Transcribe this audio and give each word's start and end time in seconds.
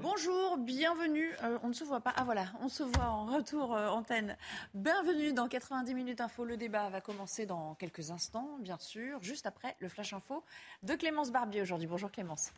Bonjour, 0.00 0.56
bienvenue. 0.56 1.30
Euh, 1.42 1.58
on 1.62 1.68
ne 1.68 1.72
se 1.72 1.84
voit 1.84 2.00
pas. 2.00 2.12
Ah 2.16 2.24
voilà, 2.24 2.46
on 2.62 2.68
se 2.68 2.82
voit 2.82 3.04
en 3.04 3.26
retour 3.26 3.74
euh, 3.74 3.88
antenne. 3.88 4.36
Bienvenue 4.72 5.32
dans 5.32 5.46
90 5.46 5.94
minutes 5.94 6.20
info. 6.20 6.44
Le 6.44 6.56
débat 6.56 6.88
va 6.88 7.00
commencer 7.00 7.44
dans 7.44 7.74
quelques 7.74 8.10
instants, 8.10 8.56
bien 8.60 8.78
sûr, 8.78 9.22
juste 9.22 9.46
après 9.46 9.76
le 9.80 9.88
flash 9.88 10.14
info 10.14 10.42
de 10.82 10.94
Clémence 10.94 11.30
Barbier 11.30 11.62
aujourd'hui. 11.62 11.86
Bonjour 11.86 12.10
Clémence. 12.10 12.52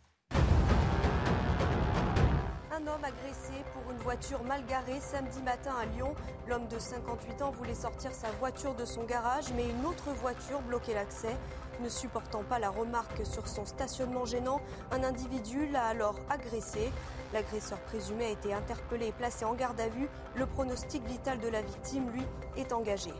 Un 2.73 2.87
homme 2.87 3.05
agressé 3.05 3.65
pour 3.73 3.91
une 3.91 3.99
voiture 3.99 4.45
mal 4.45 4.65
garée 4.67 5.01
samedi 5.01 5.43
matin 5.43 5.75
à 5.81 5.87
Lyon. 5.87 6.15
L'homme 6.47 6.69
de 6.69 6.79
58 6.79 7.43
ans 7.43 7.51
voulait 7.51 7.75
sortir 7.75 8.13
sa 8.13 8.31
voiture 8.33 8.75
de 8.75 8.85
son 8.85 9.05
garage, 9.05 9.53
mais 9.55 9.69
une 9.69 9.87
autre 9.87 10.11
voiture 10.13 10.61
bloquait 10.61 10.95
l'accès. 10.95 11.35
Ne 11.81 11.89
supportant 11.91 12.43
pas 12.43 12.59
la 12.59 12.71
remarque 12.71 13.27
sur 13.27 13.47
son 13.47 13.67
stationnement 13.67 14.25
gênant, 14.25 14.61
un 14.91 15.05
individu 15.05 15.69
l'a 15.69 15.85
alors 15.85 16.17
agressé. 16.31 16.91
L'agresseur 17.35 17.79
présumé 17.81 18.27
a 18.27 18.31
été 18.31 18.55
interpellé 18.55 19.09
et 19.09 19.13
placé 19.13 19.45
en 19.45 19.55
garde 19.55 19.79
à 19.81 19.89
vue. 19.89 20.09
Le 20.37 20.47
pronostic 20.47 21.05
vital 21.07 21.39
de 21.39 21.49
la 21.49 21.61
victime, 21.61 22.11
lui, 22.11 22.23
est 22.57 22.73
engagé. 22.73 23.13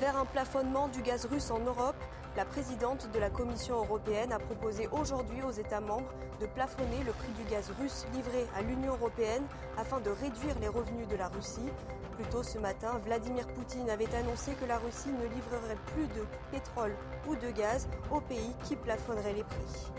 Vers 0.00 0.16
un 0.16 0.24
plafonnement 0.24 0.88
du 0.88 1.02
gaz 1.02 1.26
russe 1.26 1.50
en 1.50 1.58
Europe, 1.58 1.96
la 2.36 2.44
présidente 2.44 3.10
de 3.12 3.18
la 3.18 3.30
Commission 3.30 3.76
européenne 3.76 4.30
a 4.30 4.38
proposé 4.38 4.88
aujourd'hui 4.92 5.42
aux 5.42 5.50
États 5.50 5.80
membres 5.80 6.12
de 6.38 6.46
plafonner 6.46 7.02
le 7.04 7.12
prix 7.12 7.32
du 7.32 7.50
gaz 7.50 7.72
russe 7.80 8.06
livré 8.12 8.46
à 8.54 8.62
l'Union 8.62 8.92
européenne 8.92 9.44
afin 9.78 10.00
de 10.00 10.10
réduire 10.10 10.54
les 10.60 10.68
revenus 10.68 11.08
de 11.08 11.16
la 11.16 11.28
Russie. 11.28 11.72
Plus 12.16 12.24
tôt 12.30 12.42
ce 12.42 12.58
matin, 12.58 12.98
Vladimir 13.04 13.46
Poutine 13.48 13.90
avait 13.90 14.14
annoncé 14.14 14.52
que 14.52 14.64
la 14.64 14.78
Russie 14.78 15.10
ne 15.10 15.26
livrerait 15.34 15.76
plus 15.92 16.06
de 16.18 16.24
pétrole 16.50 16.94
ou 17.28 17.36
de 17.36 17.50
gaz 17.50 17.86
aux 18.10 18.22
pays 18.22 18.54
qui 18.64 18.74
plafonneraient 18.74 19.34
les 19.34 19.44
prix. 19.44 19.92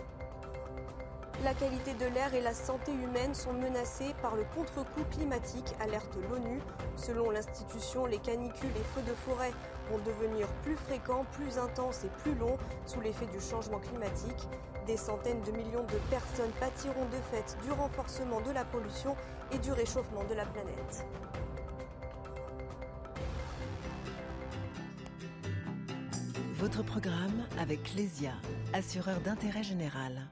La 1.43 1.53
qualité 1.53 1.93
de 1.93 2.07
l'air 2.07 2.33
et 2.33 2.41
la 2.41 2.55
santé 2.55 2.91
humaine 2.91 3.35
sont 3.35 3.53
menacées 3.53 4.15
par 4.23 4.35
le 4.35 4.43
contre-coup 4.55 5.03
climatique, 5.11 5.75
alerte 5.79 6.17
l'ONU. 6.27 6.59
Selon 6.95 7.29
l'institution, 7.29 8.07
les 8.07 8.17
canicules 8.17 8.75
et 8.75 8.95
feux 8.95 9.03
de 9.03 9.13
forêt 9.13 9.51
vont 9.91 9.99
devenir 9.99 10.47
plus 10.63 10.75
fréquents, 10.75 11.23
plus 11.33 11.59
intenses 11.59 12.03
et 12.03 12.09
plus 12.23 12.33
longs 12.33 12.57
sous 12.87 12.99
l'effet 12.99 13.27
du 13.27 13.39
changement 13.39 13.79
climatique. 13.79 14.49
Des 14.87 14.97
centaines 14.97 15.43
de 15.43 15.51
millions 15.51 15.83
de 15.83 15.99
personnes 16.09 16.51
pâtiront 16.59 17.05
de 17.05 17.21
fait 17.31 17.55
du 17.63 17.71
renforcement 17.71 18.41
de 18.41 18.51
la 18.51 18.65
pollution 18.65 19.15
et 19.51 19.59
du 19.59 19.71
réchauffement 19.71 20.23
de 20.23 20.33
la 20.33 20.45
planète. 20.45 21.05
Votre 26.67 26.83
programme 26.83 27.45
avec 27.59 27.95
Lesia, 27.95 28.33
assureur 28.73 29.21
d'intérêt 29.21 29.63
général. 29.63 30.29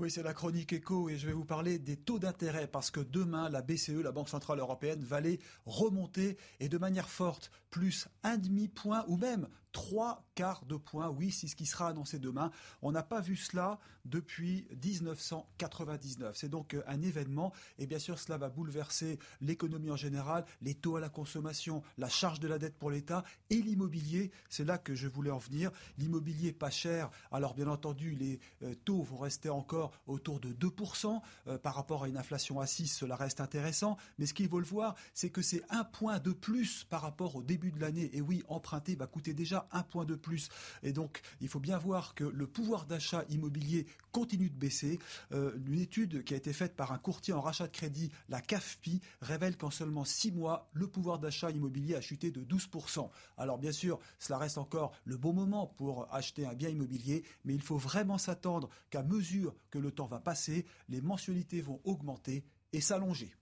Oui, 0.00 0.10
c'est 0.10 0.24
la 0.24 0.34
chronique 0.34 0.72
éco 0.72 1.08
et 1.08 1.16
je 1.16 1.28
vais 1.28 1.32
vous 1.32 1.44
parler 1.44 1.78
des 1.78 1.96
taux 1.96 2.18
d'intérêt 2.18 2.66
parce 2.66 2.90
que 2.90 2.98
demain, 2.98 3.48
la 3.50 3.62
BCE, 3.62 4.02
la 4.02 4.10
Banque 4.10 4.28
Centrale 4.28 4.58
Européenne, 4.58 5.04
va 5.04 5.20
les 5.20 5.38
remonter 5.64 6.36
et 6.58 6.68
de 6.68 6.76
manière 6.76 7.08
forte, 7.08 7.52
plus 7.70 8.08
un 8.24 8.38
demi-point 8.38 9.04
ou 9.06 9.16
même 9.16 9.46
trois 9.72 10.24
quarts 10.34 10.64
de 10.66 10.76
point. 10.76 11.08
Oui, 11.08 11.30
c'est 11.30 11.48
ce 11.48 11.56
qui 11.56 11.66
sera 11.66 11.88
annoncé 11.88 12.18
demain. 12.18 12.50
On 12.82 12.92
n'a 12.92 13.02
pas 13.02 13.20
vu 13.20 13.36
cela 13.36 13.78
depuis 14.04 14.66
1999. 14.84 16.36
C'est 16.36 16.48
donc 16.48 16.74
euh, 16.74 16.82
un 16.86 17.02
événement 17.02 17.52
et 17.78 17.86
bien 17.86 17.98
sûr 17.98 18.18
cela 18.18 18.38
va 18.38 18.48
bouleverser 18.48 19.18
l'économie 19.40 19.90
en 19.90 19.96
général, 19.96 20.44
les 20.60 20.74
taux 20.74 20.96
à 20.96 21.00
la 21.00 21.08
consommation, 21.08 21.82
la 21.98 22.08
charge 22.08 22.40
de 22.40 22.48
la 22.48 22.58
dette 22.58 22.76
pour 22.76 22.90
l'État 22.90 23.24
et 23.50 23.56
l'immobilier. 23.56 24.30
C'est 24.48 24.64
là 24.64 24.78
que 24.78 24.94
je 24.94 25.08
voulais 25.08 25.30
en 25.30 25.38
venir. 25.38 25.70
L'immobilier 25.98 26.52
pas 26.52 26.70
cher. 26.70 27.10
Alors 27.30 27.54
bien 27.54 27.68
entendu, 27.68 28.12
les 28.12 28.40
euh, 28.62 28.74
taux 28.84 29.02
vont 29.02 29.18
rester 29.18 29.48
encore 29.48 29.92
autour 30.06 30.40
de 30.40 30.52
2% 30.52 31.20
euh, 31.46 31.58
par 31.58 31.74
rapport 31.74 32.04
à 32.04 32.08
une 32.08 32.16
inflation 32.16 32.60
à 32.60 32.66
6. 32.66 32.88
Cela 32.88 33.16
reste 33.16 33.40
intéressant. 33.40 33.96
Mais 34.18 34.26
ce 34.26 34.34
qu'il 34.34 34.48
faut 34.48 34.60
le 34.60 34.66
voir, 34.66 34.94
c'est 35.14 35.30
que 35.30 35.42
c'est 35.42 35.62
un 35.70 35.84
point 35.84 36.18
de 36.18 36.32
plus 36.32 36.84
par 36.84 37.02
rapport 37.02 37.36
au 37.36 37.42
début 37.42 37.72
de 37.72 37.80
l'année. 37.80 38.10
Et 38.12 38.20
oui, 38.20 38.42
emprunter 38.48 38.96
va 38.96 39.06
coûter 39.06 39.34
déjà 39.34 39.61
un 39.72 39.82
point 39.82 40.04
de 40.04 40.14
plus. 40.14 40.48
Et 40.82 40.92
donc, 40.92 41.20
il 41.40 41.48
faut 41.48 41.60
bien 41.60 41.78
voir 41.78 42.14
que 42.14 42.24
le 42.24 42.46
pouvoir 42.46 42.86
d'achat 42.86 43.24
immobilier 43.28 43.86
continue 44.12 44.50
de 44.50 44.56
baisser. 44.56 44.98
Euh, 45.32 45.52
une 45.66 45.80
étude 45.80 46.24
qui 46.24 46.34
a 46.34 46.36
été 46.36 46.52
faite 46.52 46.76
par 46.76 46.92
un 46.92 46.98
courtier 46.98 47.32
en 47.34 47.40
rachat 47.40 47.66
de 47.66 47.72
crédit, 47.72 48.10
la 48.28 48.40
CAFPI, 48.40 49.00
révèle 49.20 49.56
qu'en 49.56 49.70
seulement 49.70 50.04
six 50.04 50.32
mois, 50.32 50.68
le 50.72 50.86
pouvoir 50.86 51.18
d'achat 51.18 51.50
immobilier 51.50 51.94
a 51.94 52.00
chuté 52.00 52.30
de 52.30 52.42
12%. 52.42 53.10
Alors 53.38 53.58
bien 53.58 53.72
sûr, 53.72 53.98
cela 54.18 54.38
reste 54.38 54.58
encore 54.58 54.92
le 55.04 55.16
bon 55.16 55.32
moment 55.32 55.66
pour 55.66 56.12
acheter 56.12 56.46
un 56.46 56.54
bien 56.54 56.68
immobilier, 56.68 57.24
mais 57.44 57.54
il 57.54 57.62
faut 57.62 57.78
vraiment 57.78 58.18
s'attendre 58.18 58.68
qu'à 58.90 59.02
mesure 59.02 59.54
que 59.70 59.78
le 59.78 59.90
temps 59.90 60.06
va 60.06 60.20
passer, 60.20 60.66
les 60.88 61.00
mensualités 61.00 61.60
vont 61.60 61.80
augmenter 61.84 62.44
et 62.72 62.80
s'allonger. 62.80 63.34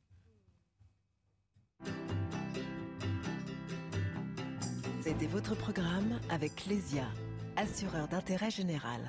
C'était 5.02 5.26
votre 5.26 5.54
programme 5.54 6.20
avec 6.28 6.66
Lesia, 6.66 7.06
assureur 7.56 8.06
d'intérêt 8.08 8.50
général. 8.50 9.00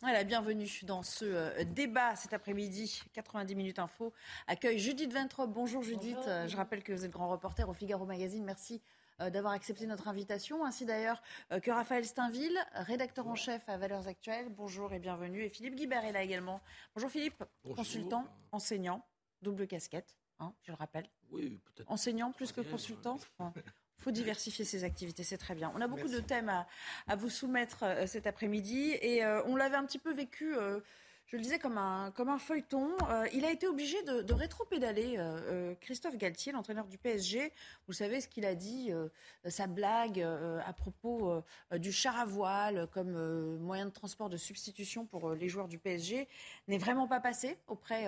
Voilà, 0.00 0.24
bienvenue 0.24 0.70
dans 0.84 1.02
ce 1.02 1.26
euh, 1.26 1.64
débat 1.64 2.16
cet 2.16 2.32
après-midi. 2.32 3.02
90 3.12 3.54
minutes 3.54 3.78
info 3.78 4.14
accueille 4.46 4.78
Judith 4.78 5.12
Ventrop. 5.12 5.52
Bonjour 5.52 5.82
Judith. 5.82 6.16
Euh, 6.26 6.48
je 6.48 6.56
rappelle 6.56 6.82
que 6.82 6.94
vous 6.94 7.04
êtes 7.04 7.10
grand 7.10 7.28
reporter 7.28 7.68
au 7.68 7.74
Figaro 7.74 8.06
Magazine. 8.06 8.44
Merci 8.44 8.80
euh, 9.20 9.28
d'avoir 9.28 9.52
accepté 9.52 9.86
notre 9.86 10.08
invitation, 10.08 10.64
ainsi 10.64 10.86
d'ailleurs 10.86 11.20
que 11.62 11.70
Raphaël 11.70 12.06
Steinville, 12.06 12.58
rédacteur 12.72 13.26
en 13.26 13.34
chef 13.34 13.68
à 13.68 13.76
Valeurs 13.76 14.08
Actuelles. 14.08 14.48
Bonjour 14.48 14.94
et 14.94 14.98
bienvenue. 14.98 15.42
Et 15.42 15.50
Philippe 15.50 15.74
Guibert 15.74 16.06
est 16.06 16.12
là 16.12 16.22
également. 16.22 16.62
Bonjour 16.94 17.10
Philippe, 17.10 17.44
consultant, 17.74 18.26
enseignant, 18.52 19.04
double 19.42 19.66
casquette, 19.66 20.16
hein, 20.38 20.54
je 20.62 20.72
le 20.72 20.76
rappelle. 20.76 21.10
Oui, 21.30 21.60
peut-être. 21.66 21.90
Enseignant 21.90 22.32
plus 22.32 22.52
que 22.52 22.62
consultant 22.62 23.18
faut 23.98 24.10
diversifier 24.10 24.64
ses 24.64 24.84
activités, 24.84 25.22
c'est 25.22 25.38
très 25.38 25.54
bien. 25.54 25.72
On 25.74 25.80
a 25.80 25.86
beaucoup 25.86 26.08
de 26.08 26.20
thèmes 26.20 26.50
à, 27.06 27.16
vous 27.16 27.30
soumettre 27.30 27.82
euh, 27.82 28.06
cet 28.06 28.26
après-midi 28.26 28.96
et 29.00 29.24
euh, 29.24 29.42
on 29.46 29.56
l'avait 29.56 29.76
un 29.76 29.84
petit 29.84 29.98
peu 29.98 30.12
vécu 30.12 30.56
euh, 30.56 30.80
je 31.26 31.36
le 31.36 31.42
disais, 31.42 31.58
comme 31.58 31.76
un, 31.76 32.12
comme 32.12 32.28
un 32.28 32.38
feuilleton. 32.38 32.88
Euh, 33.10 33.26
il 33.32 33.44
a 33.44 33.50
été 33.50 33.66
obligé 33.66 34.00
de, 34.04 34.32
rétro-pédaler. 34.32 35.16
Euh, 35.18 35.40
euh, 35.46 35.74
Christophe 35.80 36.16
Galtier, 36.16 36.52
l'entraîneur 36.52 36.86
du 36.86 36.98
PSG, 36.98 37.52
vous 37.88 37.92
savez 37.92 38.20
ce 38.20 38.28
qu'il 38.28 38.46
a 38.46 38.54
dit, 38.54 38.90
sa 39.44 39.66
blague 39.66 40.20
à 40.20 40.72
propos 40.72 41.42
du 41.72 41.92
char 41.92 42.16
à 42.16 42.24
voile 42.24 42.88
comme 42.92 43.56
moyen 43.58 43.86
de 43.86 43.90
transport 43.90 44.28
de 44.28 44.36
substitution 44.36 45.06
pour 45.06 45.30
les 45.30 45.48
joueurs 45.48 45.68
du 45.68 45.78
PSG 45.78 46.28
n'est 46.68 46.78
vraiment 46.78 47.06
pas 47.06 47.20
passé 47.20 47.56
auprès 47.66 48.06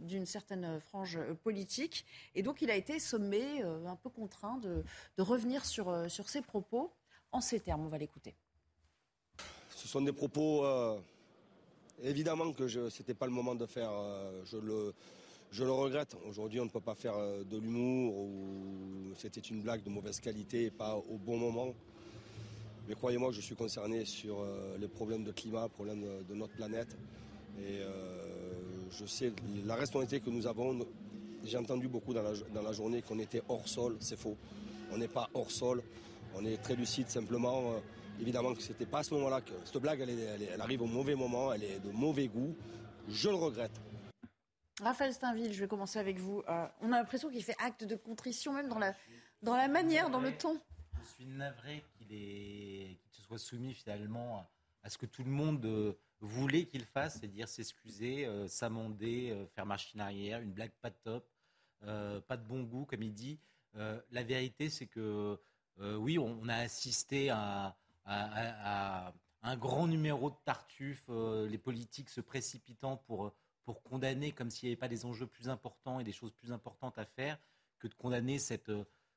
d'une 0.00 0.26
certaine 0.26 0.80
frange 0.80 1.18
politique. 1.42 2.04
Et 2.34 2.42
donc 2.42 2.62
il 2.62 2.70
a 2.70 2.76
été 2.76 2.98
sommé, 2.98 3.62
un 3.62 3.96
peu 3.96 4.10
contraint, 4.10 4.58
de, 4.58 4.84
de 5.16 5.22
revenir 5.22 5.64
sur, 5.64 6.10
sur 6.10 6.28
ses 6.28 6.42
propos 6.42 6.92
en 7.32 7.40
ces 7.40 7.60
termes. 7.60 7.84
On 7.84 7.88
va 7.88 7.98
l'écouter. 7.98 8.34
Ce 9.70 9.88
sont 9.88 10.00
des 10.00 10.12
propos 10.12 10.64
Évidemment 12.02 12.52
que 12.52 12.66
ce 12.68 12.80
n'était 12.80 13.14
pas 13.14 13.26
le 13.26 13.32
moment 13.32 13.54
de 13.54 13.66
faire, 13.66 13.90
euh, 13.92 14.42
je, 14.44 15.62
le, 15.62 15.70
regrette. 15.70 16.16
Aujourd'hui, 16.28 16.60
on 16.60 16.64
ne 16.64 16.70
peut 16.70 16.80
pas 16.80 16.94
faire 16.94 17.14
euh, 17.16 17.44
de 17.44 17.56
l'humour 17.56 18.14
ou 18.16 19.12
c'était 19.16 19.40
une 19.40 19.62
blague 19.62 19.82
de 19.82 19.90
mauvaise 19.90 20.18
qualité 20.20 20.64
et 20.64 20.70
pas 20.70 20.96
au 20.96 21.16
bon 21.16 21.38
moment. 21.38 21.72
Mais 22.88 22.94
croyez-moi, 22.94 23.30
je 23.32 23.40
suis 23.40 23.54
concerné 23.54 24.04
sur 24.04 24.40
euh, 24.40 24.76
les 24.78 24.88
problèmes 24.88 25.24
de 25.24 25.32
climat, 25.32 25.68
problèmes 25.68 26.04
de, 26.28 26.34
notre 26.34 26.54
planète. 26.54 26.96
Et 27.60 27.78
je 28.90 29.06
sais 29.06 29.32
la 29.64 29.76
responsabilité 29.76 30.18
que 30.18 30.28
nous 30.28 30.48
avons. 30.48 30.84
J'ai 31.44 31.56
entendu 31.56 31.86
beaucoup 31.86 32.12
dans 32.12 32.22
la, 32.22 32.32
dans 32.52 32.62
la 32.62 32.72
journée 32.72 33.00
qu'on 33.00 33.20
était 33.20 33.42
hors 33.48 33.68
sol. 33.68 33.96
C'est 34.00 34.18
faux. 34.18 34.36
On 34.90 34.98
n'est 34.98 35.06
pas 35.06 35.30
hors 35.34 35.52
sol. 35.52 35.80
On 36.34 36.44
est 36.44 36.56
très 36.56 36.74
lucide 36.74 37.08
simplement. 37.08 37.76
Évidemment 38.20 38.54
que 38.54 38.62
c'était 38.62 38.86
pas 38.86 39.00
à 39.00 39.02
ce 39.02 39.12
moment-là 39.14 39.40
que 39.40 39.52
cette 39.64 39.78
blague, 39.78 40.00
elle, 40.00 40.60
arrive 40.60 40.82
au 40.82 40.86
mauvais 40.86 41.14
moment, 41.14 41.52
elle 41.52 41.64
est 41.64 41.80
de 41.80 41.90
mauvais 41.90 42.28
goût. 42.28 42.56
Je 43.08 43.28
le 43.28 43.34
regrette. 43.34 43.80
Raphaël 44.80 45.12
Steinville, 45.12 45.52
je 45.52 45.60
vais 45.60 45.68
commencer 45.68 45.98
avec 45.98 46.18
vous. 46.18 46.42
Euh, 46.48 46.66
on 46.80 46.92
a 46.92 46.98
l'impression 46.98 47.30
qu'il 47.30 47.42
fait 47.44 47.56
acte 47.58 47.84
de 47.84 47.94
contrition, 47.94 48.52
même 48.52 48.68
dans 48.68 48.78
la, 48.78 48.94
dans 49.42 49.56
la 49.56 49.68
manière, 49.68 50.10
dans 50.10 50.20
le 50.20 50.36
ton. 50.36 50.60
Je 51.00 51.08
suis 51.14 51.26
navré 51.26 51.84
qu'il 51.96 52.96
se 53.10 53.22
soit 53.22 53.38
soumis 53.38 53.74
finalement 53.74 54.46
à 54.82 54.90
ce 54.90 54.98
que 54.98 55.06
tout 55.06 55.22
le 55.22 55.30
monde 55.30 55.64
euh, 55.64 55.92
voulait 56.20 56.64
qu'il 56.64 56.84
fasse, 56.84 57.18
c'est-à-dire 57.18 57.48
s'excuser, 57.48 58.26
euh, 58.26 58.48
s'amender, 58.48 59.46
faire 59.54 59.66
machine 59.66 60.00
arrière, 60.00 60.40
une 60.40 60.52
blague 60.52 60.72
pas 60.80 60.90
de 60.90 60.96
top, 61.02 61.28
pas 61.80 62.36
de 62.36 62.44
bon 62.44 62.62
goût, 62.62 62.86
comme 62.86 63.02
il 63.02 63.12
dit. 63.12 63.38
la 63.74 64.22
vérité, 64.22 64.70
c'est 64.70 64.86
que 64.86 65.38
oui, 65.78 66.18
on, 66.18 66.48
a 66.48 66.56
assisté 66.56 67.28
à, 67.28 67.76
un 68.06 69.56
grand 69.56 69.86
numéro 69.86 70.30
de 70.30 70.36
Tartuffe, 70.44 71.08
les 71.08 71.58
politiques 71.58 72.10
se 72.10 72.20
précipitant 72.20 72.96
pour 72.96 73.32
pour 73.64 73.82
condamner 73.82 74.32
comme 74.32 74.50
s'il 74.50 74.68
n'y 74.68 74.72
avait 74.72 74.80
pas 74.80 74.88
des 74.88 75.04
enjeux 75.04 75.26
plus 75.26 75.48
importants 75.48 76.00
et 76.00 76.04
des 76.04 76.12
choses 76.12 76.32
plus 76.32 76.52
importantes 76.52 76.98
à 76.98 77.04
faire 77.04 77.38
que 77.78 77.88
de 77.88 77.94
condamner 77.94 78.38
cette, 78.38 78.72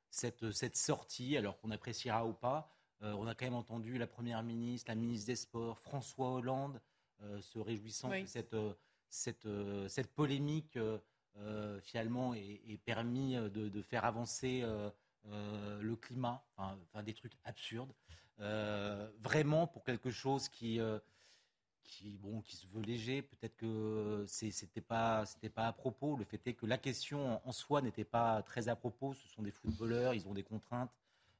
cette, 0.09 0.51
cette 0.51 0.75
sortie, 0.75 1.37
alors 1.37 1.59
qu'on 1.59 1.71
appréciera 1.71 2.25
ou 2.25 2.33
pas. 2.33 2.69
Euh, 3.03 3.13
on 3.13 3.27
a 3.27 3.35
quand 3.35 3.45
même 3.45 3.53
entendu 3.53 3.97
la 3.97 4.07
Première 4.07 4.41
ministre, 4.43 4.89
la 4.89 4.95
ministre 4.95 5.27
des 5.27 5.35
Sports, 5.35 5.77
François 5.79 6.31
Hollande, 6.31 6.81
euh, 7.21 7.41
se 7.41 7.59
réjouissant 7.59 8.09
que 8.09 8.25
cette, 8.25 8.53
euh, 8.53 8.73
cette, 9.09 9.47
cette 9.87 10.13
polémique, 10.13 10.77
finalement, 11.83 12.33
ait, 12.33 12.79
permis 12.83 13.35
de, 13.35 13.69
de, 13.69 13.81
faire 13.83 14.05
avancer 14.05 14.65
le 15.23 15.95
climat, 15.95 16.43
enfin, 16.55 17.03
des 17.03 17.13
trucs 17.13 17.37
absurdes. 17.43 17.93
Vraiment 18.39 19.67
pour 19.67 19.83
quelque 19.83 20.11
chose 20.11 20.47
qui 20.49 20.79
qui, 21.87 22.17
bon, 22.21 22.41
qui 22.41 22.55
se 22.55 22.67
veut 22.67 22.81
léger. 22.81 23.21
Peut-être 23.21 23.55
que 23.57 24.25
c'était 24.27 24.81
pas, 24.81 25.25
c'était 25.25 25.49
pas 25.49 25.67
à 25.67 25.73
propos. 25.73 26.15
Le 26.15 26.25
fait 26.25 26.45
est 26.45 26.53
que 26.53 26.65
la 26.65 26.77
question 26.77 27.41
en 27.47 27.51
soi 27.51 27.81
n'était 27.81 28.03
pas 28.03 28.41
très 28.43 28.69
à 28.69 28.75
propos. 28.75 29.13
Ce 29.13 29.27
sont 29.29 29.41
des 29.41 29.51
footballeurs, 29.51 30.13
ils 30.13 30.27
ont 30.27 30.33
des 30.33 30.43
contraintes. 30.43 30.91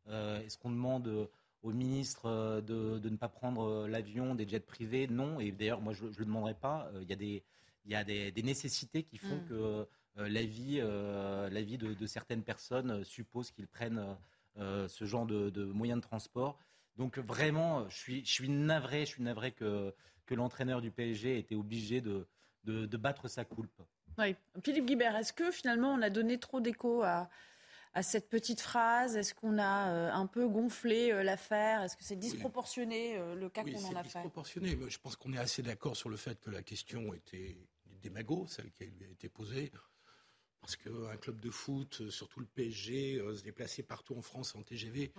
Euh, 0.08 0.42
est-ce 0.42 0.58
qu'on 0.58 0.72
demande 0.72 1.30
au 1.64 1.72
ministre 1.72 2.62
de, 2.62 2.98
de, 2.98 3.10
ne 3.10 3.18
pas 3.18 3.28
prendre 3.28 3.88
l'avion, 3.88 4.36
des 4.36 4.48
jets 4.48 4.60
privés? 4.60 5.08
Non. 5.08 5.40
Et 5.40 5.52
d'ailleurs, 5.52 5.82
moi, 5.82 5.94
je 5.94 6.06
ne 6.06 6.10
le 6.10 6.26
demanderai 6.26 6.54
pas. 6.54 6.90
Euh, 6.94 7.02
il 7.04 7.10
y 7.10 7.14
a 7.14 7.18
des, 7.18 7.44
il 7.86 7.92
y 7.92 7.96
a 7.96 8.04
des, 8.04 8.32
des 8.32 8.44
nécessités 8.44 9.04
qui 9.04 9.18
font 9.18 9.38
mm. 9.38 9.46
que 9.48 9.54
euh, 9.54 10.30
la 10.30 10.44
vie, 10.44 10.78
la 10.78 11.62
vie 11.62 11.78
de, 11.78 11.94
de 11.94 12.08
certaines 12.08 12.44
personnes 12.44 13.04
suppose 13.04 13.52
qu'ils 13.52 13.68
prennent 13.68 14.04
ce 14.56 15.06
genre 15.06 15.28
de, 15.28 15.52
de, 15.52 15.66
moyens 15.66 16.02
de 16.02 16.08
transport. 16.08 16.58
Donc 16.98 17.20
vraiment, 17.20 17.88
je 17.90 17.96
suis, 17.96 18.26
je 18.26 18.32
suis 18.32 18.50
navré, 18.50 19.02
je 19.02 19.12
suis 19.12 19.24
navré 19.24 19.52
que 19.52 19.94
que 20.28 20.36
l'entraîneur 20.36 20.82
du 20.82 20.92
PSG 20.92 21.40
était 21.40 21.56
obligé 21.56 22.02
de, 22.02 22.28
de, 22.66 22.98
battre 22.98 23.28
sa 23.28 23.46
coulpe. 23.46 23.82
Oui. 24.20 24.36
Philippe 24.64 24.86
Guibert, 24.86 25.16
est-ce 25.16 25.34
que 25.34 25.52
finalement 25.52 25.94
on 25.94 26.02
a 26.02 26.10
donné 26.10 26.38
trop 26.38 26.60
d'écho 26.60 27.02
à, 27.02 27.30
à 27.94 28.04
cette 28.04 28.30
petite 28.30 28.62
phrase? 28.62 29.16
Est-ce 29.16 29.34
qu'on 29.34 29.58
a 29.58 29.90
euh, 29.90 30.12
un 30.12 30.28
peu 30.28 30.48
gonflé 30.48 31.12
euh, 31.12 31.24
l'affaire? 31.24 31.82
Est-ce 31.82 31.96
que 31.98 32.04
c'est 32.04 32.18
disproportionné 32.18 33.18
euh, 33.18 33.36
le 33.36 33.50
cas 33.50 33.64
qu'on 33.64 33.70
en 33.70 33.96
a 33.96 34.04
fait? 34.04 34.10
C'est 34.10 34.20
disproportionné. 34.20 34.78
Je 34.90 34.98
pense 35.00 35.16
qu'on 35.16 35.34
est 35.34 35.40
assez 35.40 35.64
d'accord 35.64 35.96
sur 35.96 36.10
le 36.10 36.18
fait 36.18 36.40
que 36.42 36.52
la 36.52 36.62
question 36.62 37.14
était 37.14 37.58
démago, 38.02 38.46
celle 38.48 38.72
qui 38.72 38.86
lui 38.86 39.06
a 39.06 39.10
été 39.10 39.30
posée. 39.30 39.72
Parce 40.60 40.76
qu'un 40.76 41.16
club 41.22 41.40
de 41.40 41.52
foot, 41.52 42.10
surtout 42.10 42.42
le 42.42 42.48
PSG, 42.48 43.20
se 43.36 43.44
déplacer 43.44 43.84
partout 43.84 44.16
en 44.18 44.22
France 44.22 44.56
en 44.56 44.64
TGV, 44.64 45.14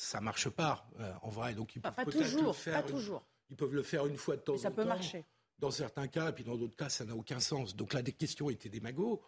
ça 0.00 0.20
marche 0.20 0.48
pas 0.48 0.88
en 1.22 1.28
vrai. 1.28 1.54
Donc 1.54 1.76
il 1.76 1.82
peut 1.82 1.90
pas, 1.90 2.04
toujours, 2.04 2.56
faire 2.56 2.82
pas 2.82 2.88
toujours. 2.88 3.22
Ils 3.50 3.56
peuvent 3.56 3.74
le 3.74 3.82
faire 3.82 4.06
une 4.06 4.16
fois 4.16 4.36
de 4.36 4.40
temps 4.40 4.54
en 4.54 4.56
temps. 4.56 4.62
Ça 4.62 4.70
peut 4.70 4.84
marcher. 4.84 5.26
Dans 5.58 5.70
certains 5.70 6.08
cas, 6.08 6.30
et 6.30 6.32
puis 6.32 6.42
dans 6.42 6.56
d'autres 6.56 6.76
cas, 6.76 6.88
ça 6.88 7.04
n'a 7.04 7.14
aucun 7.14 7.38
sens. 7.38 7.76
Donc 7.76 7.92
là, 7.92 8.00
des 8.00 8.12
questions 8.12 8.48
étaient 8.48 8.70
des 8.70 8.80
magots. 8.80 9.22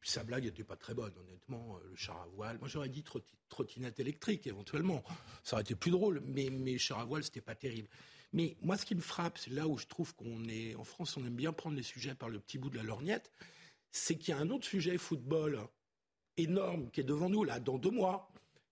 Puis 0.00 0.10
sa 0.10 0.24
blague 0.24 0.44
n'était 0.44 0.64
pas 0.64 0.76
très 0.76 0.94
bonne, 0.94 1.12
honnêtement. 1.18 1.76
Euh, 1.76 1.88
le 1.90 1.96
char 1.96 2.20
à 2.20 2.26
voile. 2.26 2.58
Moi, 2.58 2.68
j'aurais 2.68 2.88
dit 2.88 3.04
trottinette 3.48 4.00
électrique, 4.00 4.46
éventuellement. 4.46 5.02
Ça 5.42 5.56
aurait 5.56 5.62
été 5.62 5.74
plus 5.74 5.90
drôle. 5.90 6.22
Mais, 6.24 6.48
mais 6.50 6.78
char 6.78 7.00
à 7.00 7.04
voile, 7.04 7.22
c'était 7.22 7.40
pas 7.40 7.54
terrible. 7.54 7.88
Mais 8.32 8.56
moi, 8.62 8.76
ce 8.76 8.84
qui 8.84 8.94
me 8.94 9.00
frappe, 9.00 9.38
c'est 9.38 9.50
là 9.50 9.68
où 9.68 9.78
je 9.78 9.86
trouve 9.86 10.14
qu'on 10.14 10.44
est. 10.48 10.74
En 10.74 10.84
France, 10.84 11.16
on 11.16 11.24
aime 11.24 11.36
bien 11.36 11.52
prendre 11.52 11.76
les 11.76 11.82
sujets 11.82 12.14
par 12.14 12.28
le 12.28 12.40
petit 12.40 12.58
bout 12.58 12.70
de 12.70 12.76
la 12.76 12.82
lorgnette. 12.82 13.30
C'est 13.90 14.16
qu'il 14.16 14.34
y 14.34 14.36
a 14.36 14.40
un 14.40 14.50
autre 14.50 14.66
sujet 14.66 14.96
football 14.98 15.66
énorme 16.36 16.90
qui 16.90 17.00
est 17.00 17.04
devant 17.04 17.28
nous, 17.28 17.44
là, 17.44 17.60
dans 17.60 17.78
deux 17.78 17.90
mois, 17.90 18.30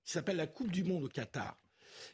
qui 0.08 0.14
s'appelle 0.14 0.38
la 0.38 0.46
Coupe 0.46 0.72
du 0.72 0.84
Monde 0.84 1.04
au 1.04 1.08
Qatar. 1.08 1.54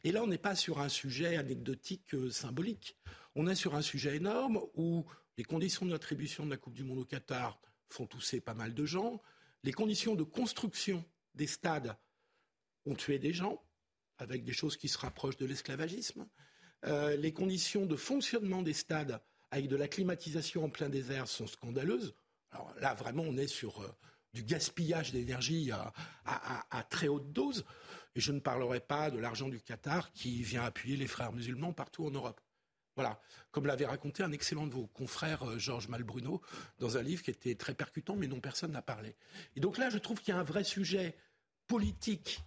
Et 0.03 0.11
là, 0.11 0.25
on 0.25 0.27
n'est 0.27 0.37
pas 0.37 0.57
sur 0.57 0.81
un 0.81 0.89
sujet 0.89 1.37
anecdotique 1.37 2.13
euh, 2.15 2.29
symbolique. 2.29 2.97
On 3.37 3.47
est 3.47 3.55
sur 3.55 3.77
un 3.77 3.83
sujet 3.83 4.17
énorme 4.17 4.61
où 4.75 5.05
les 5.39 5.45
conditions 5.45 5.87
d'attribution 5.87 6.45
de 6.45 6.51
la 6.51 6.57
Coupe 6.57 6.75
du 6.75 6.83
Monde 6.83 6.99
au 6.99 7.05
Qatar 7.05 7.61
font 7.91 8.09
tousser 8.09 8.41
pas 8.41 8.55
mal 8.55 8.75
de 8.75 8.85
gens. 8.85 9.23
Les 9.63 9.71
conditions 9.71 10.17
de 10.17 10.25
construction 10.25 11.05
des 11.37 11.47
stades 11.47 11.97
ont 12.85 12.97
tué 12.97 13.21
des 13.21 13.33
gens, 13.33 13.63
avec 14.19 14.43
des 14.43 14.53
choses 14.53 14.77
qui 14.77 14.89
se 14.89 14.99
rapprochent 14.99 15.37
de 15.37 15.47
l'esclavagisme. 15.47 16.27
Euh, 16.87 17.15
les 17.15 17.33
conditions 17.33 17.87
de 17.87 17.95
fonctionnement 17.95 18.63
des 18.63 18.75
stades 18.75 19.21
avec 19.53 19.69
de 19.69 19.77
la 19.77 19.87
climatisation 19.87 20.65
en 20.65 20.69
plein 20.69 20.89
désert 20.89 21.29
sont 21.29 21.47
scandaleuses. 21.47 22.17
Alors 22.51 22.75
là, 22.81 22.95
vraiment, 22.95 23.23
on 23.23 23.37
est 23.37 23.47
sur 23.47 23.83
euh, 23.83 23.89
du 24.35 24.43
gaspillage 24.43 25.13
d'énergie 25.13 25.71
à, 25.73 26.83
très 26.91 27.09
haute 27.09 27.33
dose. 27.33 27.65
Et 28.17 28.21
je 28.21 28.33
ne 28.33 28.41
parlerai 28.41 28.81
pas 28.81 29.11
de 29.11 29.19
l'argent 29.19 29.49
du 29.49 29.61
Qatar 29.61 30.13
qui 30.13 30.43
vient 30.43 30.65
appuyer 30.65 30.97
les 30.97 31.07
frères 31.07 31.33
musulmans 31.33 31.73
partout 31.73 32.07
en 32.07 32.11
Europe. 32.11 32.41
Voilà, 32.97 33.21
comme 33.51 33.67
l'avait 33.67 33.87
raconté 33.87 34.23
un 34.23 34.31
excellent 34.31 34.69
de 34.69 34.73
vos 34.73 34.87
confrères, 34.87 35.43
euh, 35.43 35.59
Georges 35.59 35.89
Malbruno, 35.89 36.41
dans 36.79 36.97
un 36.97 37.03
livre 37.03 37.25
qui 37.25 37.31
était 37.31 37.57
très 37.57 37.75
percutant, 37.75 38.15
mais 38.15 38.29
dont 38.29 38.39
personne 38.39 38.71
n'a 38.71 38.83
parlé. 38.83 39.17
Et 39.57 39.61
donc 39.61 39.79
là, 39.79 39.91
je 39.91 39.99
trouve 39.99 40.21
qu'il 40.21 40.33
y 40.33 40.37
a 40.37 40.39
un 40.39 40.45
vrai 40.45 40.63
sujet 40.63 41.17
politique, 41.67 42.41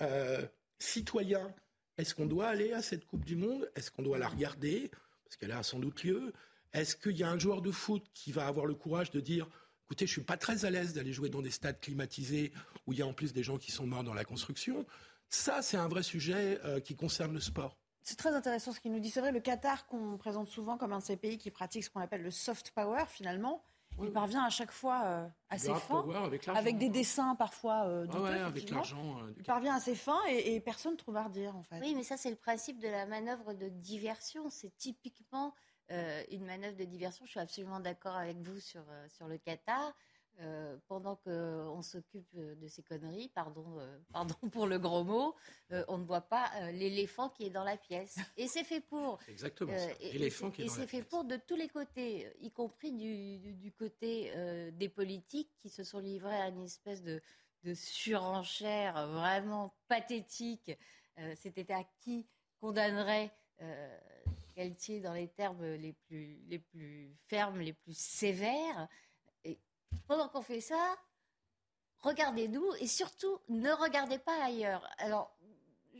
euh, 0.00 0.46
citoyen. 0.78 1.54
Est-ce 1.98 2.14
qu'on 2.14 2.24
doit 2.24 2.48
aller 2.48 2.72
à 2.72 2.80
cette 2.80 3.04
Coupe 3.04 3.26
du 3.26 3.36
Monde? 3.36 3.70
Est-ce 3.74 3.90
qu'on 3.90 4.02
doit 4.02 4.16
la 4.16 4.28
regarder? 4.28 4.90
Parce 5.24 5.36
qu'elle 5.36 5.52
a 5.52 5.62
sans 5.62 5.78
doute 5.78 6.02
lieu. 6.02 6.32
Est-ce 6.72 6.96
qu'il 6.96 7.18
y 7.18 7.22
a 7.22 7.30
un 7.30 7.38
joueur 7.38 7.60
de 7.60 7.70
foot 7.70 8.02
qui 8.14 8.32
va 8.32 8.46
avoir 8.46 8.64
le 8.64 8.74
courage 8.74 9.10
de 9.10 9.20
dire 9.20 9.48
écoutez, 9.90 10.06
je 10.06 10.12
suis 10.12 10.20
pas 10.20 10.36
très 10.36 10.64
à 10.64 10.70
l'aise 10.70 10.94
d'aller 10.94 11.12
jouer 11.12 11.30
dans 11.30 11.42
des 11.42 11.50
stades 11.50 11.80
climatisés 11.80 12.52
où 12.86 12.92
il 12.92 13.00
y 13.00 13.02
a 13.02 13.06
en 13.08 13.12
plus 13.12 13.32
des 13.32 13.42
gens 13.42 13.58
qui 13.58 13.72
sont 13.72 13.88
morts 13.88 14.04
dans 14.04 14.14
la 14.14 14.22
construction. 14.22 14.86
Ça, 15.30 15.62
c'est 15.62 15.76
un 15.76 15.88
vrai 15.88 16.04
sujet 16.04 16.60
euh, 16.64 16.78
qui 16.78 16.94
concerne 16.94 17.32
le 17.32 17.40
sport. 17.40 17.76
C'est 18.04 18.16
très 18.16 18.32
intéressant 18.32 18.70
ce 18.70 18.78
qu'il 18.78 18.92
nous 18.92 19.00
dit. 19.00 19.10
C'est 19.10 19.18
vrai, 19.18 19.32
le 19.32 19.40
Qatar, 19.40 19.86
qu'on 19.88 20.16
présente 20.16 20.48
souvent 20.48 20.78
comme 20.78 20.92
un 20.92 21.00
de 21.00 21.02
ces 21.02 21.16
pays 21.16 21.38
qui 21.38 21.50
pratique 21.50 21.82
ce 21.82 21.90
qu'on 21.90 21.98
appelle 21.98 22.22
le 22.22 22.30
soft 22.30 22.70
power, 22.70 23.02
finalement, 23.08 23.64
il 24.00 24.12
parvient 24.12 24.44
à 24.44 24.48
chaque 24.48 24.70
fois 24.70 25.02
euh, 25.04 25.28
à 25.48 25.58
ses 25.58 25.74
fins, 25.74 26.06
avec, 26.54 26.78
des 26.78 26.88
dessins 26.88 27.34
parfois 27.34 27.86
euh, 27.86 28.06
avec 28.46 28.70
l'argent. 28.70 29.18
il 29.36 29.42
parvient 29.42 29.74
à 29.74 29.80
ses 29.80 29.96
fins 29.96 30.20
et, 30.28 30.60
personne 30.60 30.92
ne 30.92 30.98
trouve 30.98 31.16
à 31.16 31.24
redire, 31.24 31.56
en 31.56 31.64
fait. 31.64 31.80
Oui, 31.80 31.94
mais 31.96 32.04
ça, 32.04 32.16
c'est 32.16 32.30
le 32.30 32.36
principe 32.36 32.78
de 32.78 32.86
la 32.86 33.06
manœuvre 33.06 33.54
de 33.54 33.68
diversion. 33.68 34.50
C'est 34.50 34.74
typiquement 34.76 35.52
euh, 35.90 36.22
une 36.30 36.44
manœuvre 36.44 36.76
de 36.76 36.84
diversion. 36.84 37.24
Je 37.24 37.32
suis 37.32 37.40
absolument 37.40 37.80
d'accord 37.80 38.14
avec 38.14 38.36
vous 38.36 38.60
sur, 38.60 38.82
euh, 38.88 39.08
sur 39.08 39.26
le 39.26 39.38
Qatar. 39.38 39.92
Euh, 40.42 40.78
pendant 40.86 41.16
qu'on 41.16 41.82
s'occupe 41.82 42.34
de 42.34 42.66
ces 42.66 42.82
conneries, 42.82 43.28
pardon, 43.34 43.78
pardon 44.12 44.34
pour 44.50 44.66
le 44.66 44.78
gros 44.78 45.04
mot, 45.04 45.34
on 45.88 45.98
ne 45.98 46.04
voit 46.04 46.22
pas 46.22 46.48
l'éléphant 46.70 47.28
qui 47.28 47.44
est 47.44 47.50
dans 47.50 47.64
la 47.64 47.76
pièce. 47.76 48.16
Et 48.38 48.46
c'est 48.46 48.64
fait 48.64 48.80
pour. 48.80 49.18
Exactement. 49.28 49.72
est 49.72 50.00
Et 50.00 50.68
c'est 50.68 50.86
fait 50.86 51.02
pour 51.02 51.24
de 51.24 51.36
tous 51.36 51.56
les 51.56 51.68
côtés, 51.68 52.32
y 52.40 52.50
compris 52.52 52.92
du, 52.92 53.52
du, 53.52 53.72
côté 53.72 54.32
des 54.72 54.88
politiques 54.88 55.50
qui 55.58 55.68
se 55.68 55.84
sont 55.84 55.98
livrés 55.98 56.40
à 56.40 56.48
une 56.48 56.62
espèce 56.62 57.02
de, 57.02 57.20
de 57.64 57.74
surenchère 57.74 59.08
vraiment 59.08 59.74
pathétique. 59.88 60.72
C'était 61.34 61.70
à 61.70 61.84
qui 61.98 62.26
condamnerait 62.60 63.30
Galtier 64.56 65.00
dans 65.00 65.14
les 65.14 65.28
termes 65.28 65.64
les 65.64 65.92
plus, 65.92 67.16
fermes, 67.28 67.60
les 67.60 67.72
plus 67.72 67.96
sévères. 67.96 68.88
Et 69.44 69.58
pendant 70.06 70.28
qu'on 70.28 70.42
fait 70.42 70.60
ça, 70.60 70.96
regardez-nous 72.00 72.74
et 72.80 72.86
surtout 72.86 73.40
ne 73.48 73.70
regardez 73.70 74.18
pas 74.18 74.44
ailleurs. 74.44 74.88
Alors, 74.98 75.36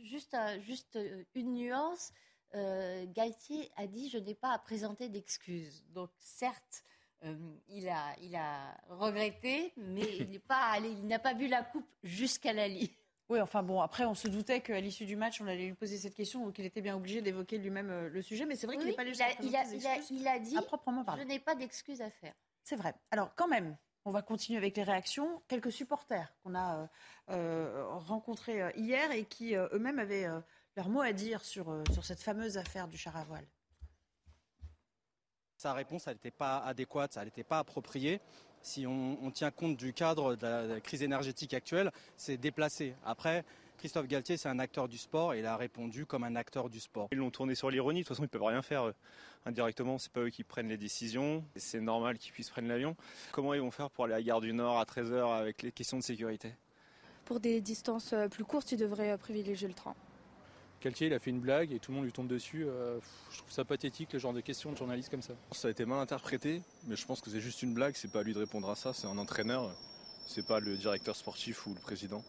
juste, 0.03 0.35
juste 0.61 0.99
une 1.35 1.53
nuance. 1.53 2.11
Euh, 2.53 3.05
Galtier 3.07 3.71
a 3.77 3.87
dit 3.87 4.09
je 4.09 4.17
n'ai 4.17 4.35
pas 4.35 4.51
à 4.51 4.59
présenter 4.59 5.09
d'excuses. 5.09 5.85
Donc 5.89 6.09
certes, 6.19 6.83
euh, 7.23 7.35
il, 7.69 7.87
a, 7.87 8.77
regretté, 8.89 9.73
mais 9.77 10.17
il 10.17 11.07
n'a 11.07 11.19
pas 11.19 11.33
bu 11.33 11.47
la 11.47 11.63
coupe 11.63 11.87
jusqu'à 12.03 12.51
la 12.51 12.67
ligne. 12.67 12.89
Oui, 13.31 13.39
enfin 13.39 13.63
bon, 13.63 13.79
après, 13.79 14.03
on 14.03 14.13
se 14.13 14.27
doutait 14.27 14.59
qu'à 14.59 14.81
l'issue 14.81 15.05
du 15.05 15.15
match, 15.15 15.39
on 15.39 15.47
allait 15.47 15.67
lui 15.67 15.73
poser 15.73 15.97
cette 15.97 16.15
question, 16.15 16.43
donc 16.43 16.59
il 16.59 16.65
était 16.65 16.81
bien 16.81 16.97
obligé 16.97 17.21
d'évoquer 17.21 17.59
lui-même 17.59 17.89
euh, 17.89 18.09
le 18.09 18.21
sujet. 18.21 18.45
Mais 18.45 18.57
c'est 18.57 18.67
vrai 18.67 18.75
qu'il 18.75 18.87
n'est 18.87 18.91
pas 18.91 19.05
il, 19.05 19.21
a, 19.21 19.31
il, 19.41 19.55
a, 19.55 19.97
il, 20.11 20.27
a, 20.27 20.37
dit 20.37 20.57
proprement 20.65 21.05
Je 21.17 21.23
n'ai 21.23 21.39
pas 21.39 21.55
d'excuses 21.55 22.01
à 22.01 22.09
faire. 22.09 22.33
C'est 22.65 22.75
vrai. 22.75 22.93
Alors, 23.09 23.33
quand 23.35 23.47
même, 23.47 23.77
on 24.03 24.11
va 24.11 24.21
continuer 24.21 24.57
avec 24.57 24.75
les 24.75 24.83
réactions. 24.83 25.41
Quelques 25.47 25.71
supporters 25.71 26.35
qu'on 26.43 26.55
a 26.55 26.75
euh, 26.75 26.87
euh, 27.29 27.87
rencontrés 27.99 28.69
hier 28.75 29.13
et 29.13 29.23
qui 29.23 29.55
eux-mêmes 29.55 29.99
avaient 29.99 30.27
leur 30.75 30.89
mot 30.89 30.99
à 30.99 31.13
dire 31.13 31.45
sur, 31.45 31.73
sur 31.93 32.03
cette 32.03 32.21
fameuse 32.21 32.57
affaire 32.57 32.89
du 32.89 32.97
char 32.97 33.15
à 33.15 33.23
voile. 33.23 33.47
Sa 35.55 35.71
réponse, 35.71 36.05
elle 36.07 36.15
n'était 36.15 36.31
pas 36.31 36.57
adéquate, 36.57 37.15
elle 37.15 37.25
n'était 37.25 37.45
pas 37.45 37.59
appropriée. 37.59 38.19
Si 38.61 38.85
on, 38.87 39.31
tient 39.31 39.51
compte 39.51 39.77
du 39.77 39.93
cadre 39.93 40.35
de 40.35 40.73
la, 40.73 40.79
crise 40.79 41.03
énergétique 41.03 41.53
actuelle, 41.53 41.91
c'est 42.17 42.37
déplacé. 42.37 42.95
Après, 43.05 43.43
Christophe 43.77 44.07
Galtier, 44.07 44.37
c'est 44.37 44.49
un 44.49 44.59
acteur 44.59 44.87
du 44.87 44.97
sport 44.97 45.33
et 45.33 45.39
il 45.39 45.45
a 45.45 45.57
répondu 45.57 46.05
comme 46.05 46.23
un 46.23 46.35
acteur 46.35 46.69
du 46.69 46.79
sport. 46.79 47.07
Ils 47.11 47.17
l'ont 47.17 47.31
tourné 47.31 47.55
sur 47.55 47.71
l'ironie, 47.71 48.01
de 48.01 48.03
toute 48.03 48.09
façon, 48.09 48.23
ils 48.23 48.25
ne 48.25 48.29
peuvent 48.29 48.43
rien 48.43 48.61
faire 48.61 48.83
euh, 48.83 48.93
indirectement, 49.45 49.97
c'est 49.97 50.11
pas 50.11 50.21
eux 50.21 50.29
qui 50.29 50.43
prennent 50.43 50.69
les 50.69 50.77
décisions, 50.77 51.43
c'est 51.55 51.81
normal 51.81 52.17
qu'ils 52.17 52.31
puissent 52.31 52.49
prendre 52.49 52.67
l'avion. 52.67 52.95
Comment 53.31 53.53
ils 53.53 53.61
vont 53.61 53.71
faire 53.71 53.89
pour 53.89 54.05
aller 54.05 54.13
à 54.13 54.17
la 54.17 54.23
gare 54.23 54.41
du 54.41 54.53
Nord 54.53 54.77
à 54.77 54.83
13h 54.83 55.39
avec 55.39 55.63
les 55.63 55.71
questions 55.71 55.97
de 55.97 56.03
sécurité? 56.03 56.53
Pour 57.25 57.39
des 57.39 57.61
distances 57.61 58.13
euh, 58.13 58.27
plus 58.27 58.45
courtes, 58.45 58.71
ils 58.71 58.77
devraient 58.77 59.17
privilégier 59.17 59.67
le 59.67 59.73
train. 59.73 59.95
Galtier, 60.81 61.07
il 61.07 61.13
a 61.13 61.19
fait 61.19 61.29
une 61.29 61.39
blague 61.39 61.71
et 61.71 61.79
tout 61.79 61.91
le 61.91 61.97
monde 61.97 62.05
lui 62.05 62.11
tombe 62.11 62.27
dessus. 62.27 62.65
Euh, 62.65 62.99
je 63.29 63.37
trouve 63.37 63.51
ça 63.51 63.63
pathétique, 63.63 64.13
le 64.13 64.19
genre 64.19 64.33
de 64.33 64.41
questions 64.41 64.71
de 64.71 64.77
journalistes 64.77 65.09
comme 65.09 65.21
ça. 65.21 65.33
Ça 65.51 65.67
a 65.67 65.71
été 65.71 65.85
mal 65.85 65.99
interprété, 65.99 66.63
mais 66.87 66.95
je 66.95 67.05
pense 67.05 67.21
que 67.21 67.29
c'est 67.29 67.39
juste 67.39 67.61
une 67.61 67.75
blague. 67.75 67.95
C'est 67.95 68.11
pas 68.11 68.21
à 68.21 68.23
lui 68.23 68.33
de 68.33 68.39
répondre 68.39 68.67
à 68.67 68.75
ça. 68.75 68.91
C'est 68.91 69.05
un 69.05 69.17
entraîneur. 69.19 69.71
C'est 70.25 70.45
pas 70.45 70.59
le 70.59 70.75
directeur 70.75 71.15
sportif 71.15 71.67
ou 71.67 71.75
le 71.75 71.79
président. 71.79 72.23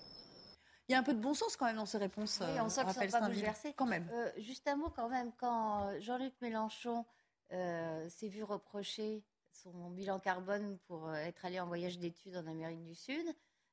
Il 0.89 0.93
y 0.93 0.95
a 0.95 0.99
un 0.99 1.03
peu 1.03 1.15
de 1.15 1.21
bon 1.21 1.33
sens 1.33 1.57
quand 1.57 1.65
même 1.65 1.77
dans 1.77 1.87
ces 1.87 1.97
réponses. 1.97 2.41
Oui, 2.43 2.61
on 2.61 2.69
sent 2.69 2.83
qu'ils 2.85 3.11
sont 3.11 3.19
pas 3.19 3.27
bouleversés. 3.27 3.73
Quand 3.73 3.87
même. 3.87 4.07
Euh, 4.13 4.31
juste 4.37 4.69
un 4.69 4.77
mot 4.77 4.91
quand 4.95 5.09
même, 5.09 5.33
quand 5.39 5.99
Jean-Luc 6.01 6.35
Mélenchon 6.43 7.07
euh, 7.53 8.07
s'est 8.11 8.29
vu 8.29 8.43
reprocher 8.43 9.25
son 9.51 9.91
bilan 9.91 10.19
carbone 10.19 10.77
pour 10.89 11.15
être 11.15 11.47
allé 11.47 11.59
en 11.59 11.67
voyage 11.67 11.99
d'études 11.99 12.37
en 12.37 12.47
Amérique 12.47 12.83
du 12.83 12.95
Sud, 12.95 13.25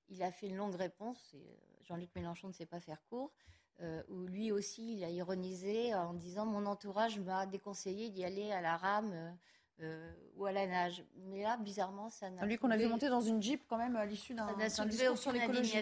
il 0.08 0.24
a 0.24 0.32
fait 0.32 0.48
une 0.48 0.56
longue 0.56 0.76
réponse. 0.76 1.36
Jean-Luc 1.82 2.16
Mélenchon 2.16 2.48
ne 2.48 2.54
sait 2.54 2.66
pas 2.66 2.80
faire 2.80 3.02
court. 3.10 3.34
Euh, 3.82 4.04
où 4.10 4.26
lui 4.26 4.52
aussi, 4.52 4.98
il 4.98 5.04
a 5.06 5.10
ironisé 5.10 5.96
en 5.96 6.14
disant 6.14 6.46
Mon 6.46 6.66
entourage 6.66 7.18
m'a 7.20 7.46
déconseillé 7.46 8.10
d'y 8.10 8.26
aller 8.26 8.52
à 8.52 8.60
la 8.60 8.76
rame 8.76 9.38
euh, 9.82 9.86
euh, 9.86 10.12
ou 10.38 10.46
à 10.46 10.52
la 10.52 10.68
nage. 10.68 11.04
Mais 11.28 11.44
là, 11.44 11.58
bizarrement, 11.58 12.10
ça 12.10 12.30
n'a. 12.30 12.46
Lui 12.46 12.58
qu'on 12.58 12.72
a 12.72 12.78
vu 12.78 12.88
monter 12.88 13.10
dans 13.10 13.22
une 13.22 13.42
jeep 13.42 13.64
quand 13.68 13.78
même 13.78 13.96
à 13.96 14.06
l'issue 14.06 14.34
d'un 14.34 14.54
discours 14.86 15.18
sur 15.18 15.32
l'écologie. 15.32 15.74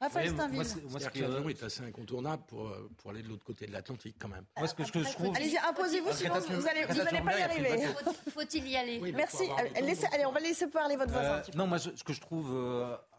Raphaël 0.00 0.28
oui, 0.28 0.34
Steinville. 0.34 0.90
Moi, 0.90 1.00
ce 1.00 1.08
que 1.08 1.20
l'avion 1.20 1.48
est 1.48 1.62
assez 1.62 1.82
incontournable 1.82 2.42
pour, 2.46 2.74
pour 2.98 3.10
aller 3.10 3.22
de 3.22 3.28
l'autre 3.28 3.44
côté 3.44 3.66
de 3.66 3.72
l'Atlantique 3.72 4.16
quand 4.18 4.28
même. 4.28 4.44
Moi, 4.56 4.66
ce 4.66 4.74
que, 4.74 4.84
je 4.84 5.12
trouve. 5.12 5.34
Allez-y, 5.36 5.58
imposez-vous, 5.58 6.12
sinon 6.12 6.34
vous 6.40 6.62
n'allez 6.62 6.86
pas 7.22 7.38
y 7.38 7.42
arriver. 7.42 7.86
Faut-il 8.28 8.68
y 8.68 8.76
aller 8.76 9.00
Merci. 9.12 9.44
allez, 10.12 10.26
on 10.26 10.32
va 10.32 10.40
laisser 10.40 10.66
parler 10.68 10.96
votre 10.96 11.12
voisin. 11.12 11.42
non, 11.54 11.66
moi, 11.66 11.78
ce 11.78 12.04
que 12.04 12.12
je 12.12 12.20
trouve 12.20 12.54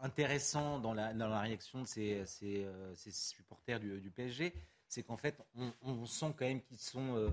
intéressant 0.00 0.78
dans 0.78 0.94
la, 0.94 1.12
dans 1.12 1.28
la 1.28 1.40
réaction 1.40 1.82
de 1.82 1.86
ces, 1.86 2.22
ces, 2.26 2.66
supporters 3.10 3.80
du, 3.80 4.00
du 4.00 4.10
PSG, 4.10 4.54
c'est 4.88 5.02
qu'en 5.02 5.16
fait, 5.16 5.36
on, 5.56 5.72
on, 5.82 6.06
sent 6.06 6.32
quand 6.36 6.44
même 6.44 6.60
qu'ils 6.62 6.78
sont 6.78 7.32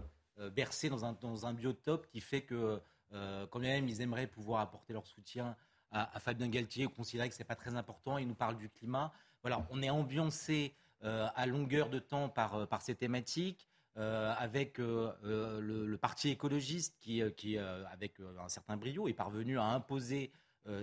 bercés 0.54 0.90
dans 0.90 1.06
un, 1.06 1.14
dans 1.14 1.46
un 1.46 1.54
biotope 1.54 2.08
qui 2.08 2.22
fait 2.22 2.42
que 2.42 2.82
euh, 3.14 3.46
quand 3.48 3.60
même 3.60 3.88
ils 3.88 4.02
aimeraient 4.02 4.28
pouvoir 4.28 4.62
apporter 4.62 4.94
leur 4.94 5.06
soutien 5.06 5.56
à, 5.94 6.20
Fabien 6.22 6.48
Galtier, 6.48 6.88
considérer 6.88 7.28
que 7.28 7.36
ce 7.36 7.42
n'est 7.42 7.48
pas 7.48 7.56
très 7.56 7.76
important, 7.76 8.18
il 8.18 8.26
nous 8.26 8.36
parle 8.36 8.58
du 8.58 8.70
climat. 8.70 9.12
Voilà, 9.42 9.68
on 9.72 9.82
est 9.82 9.90
ambiancé 9.90 10.74
euh, 11.04 11.28
à 11.36 11.46
longueur 11.46 11.90
de 11.90 12.00
temps 12.00 12.30
par, 12.30 12.56
euh, 12.56 12.66
par 12.66 12.82
ces 12.82 12.96
thématiques. 12.96 13.68
avec 13.98 14.78
le, 14.78 15.98
parti 15.98 16.30
écologiste 16.30 16.96
qui, 17.02 17.22
qui 17.36 17.58
avec 17.58 18.22
un 18.40 18.48
certain 18.48 18.78
brio, 18.78 19.10
est 19.10 19.14
parvenu 19.14 19.60
à 19.60 19.66
imposer 19.66 20.32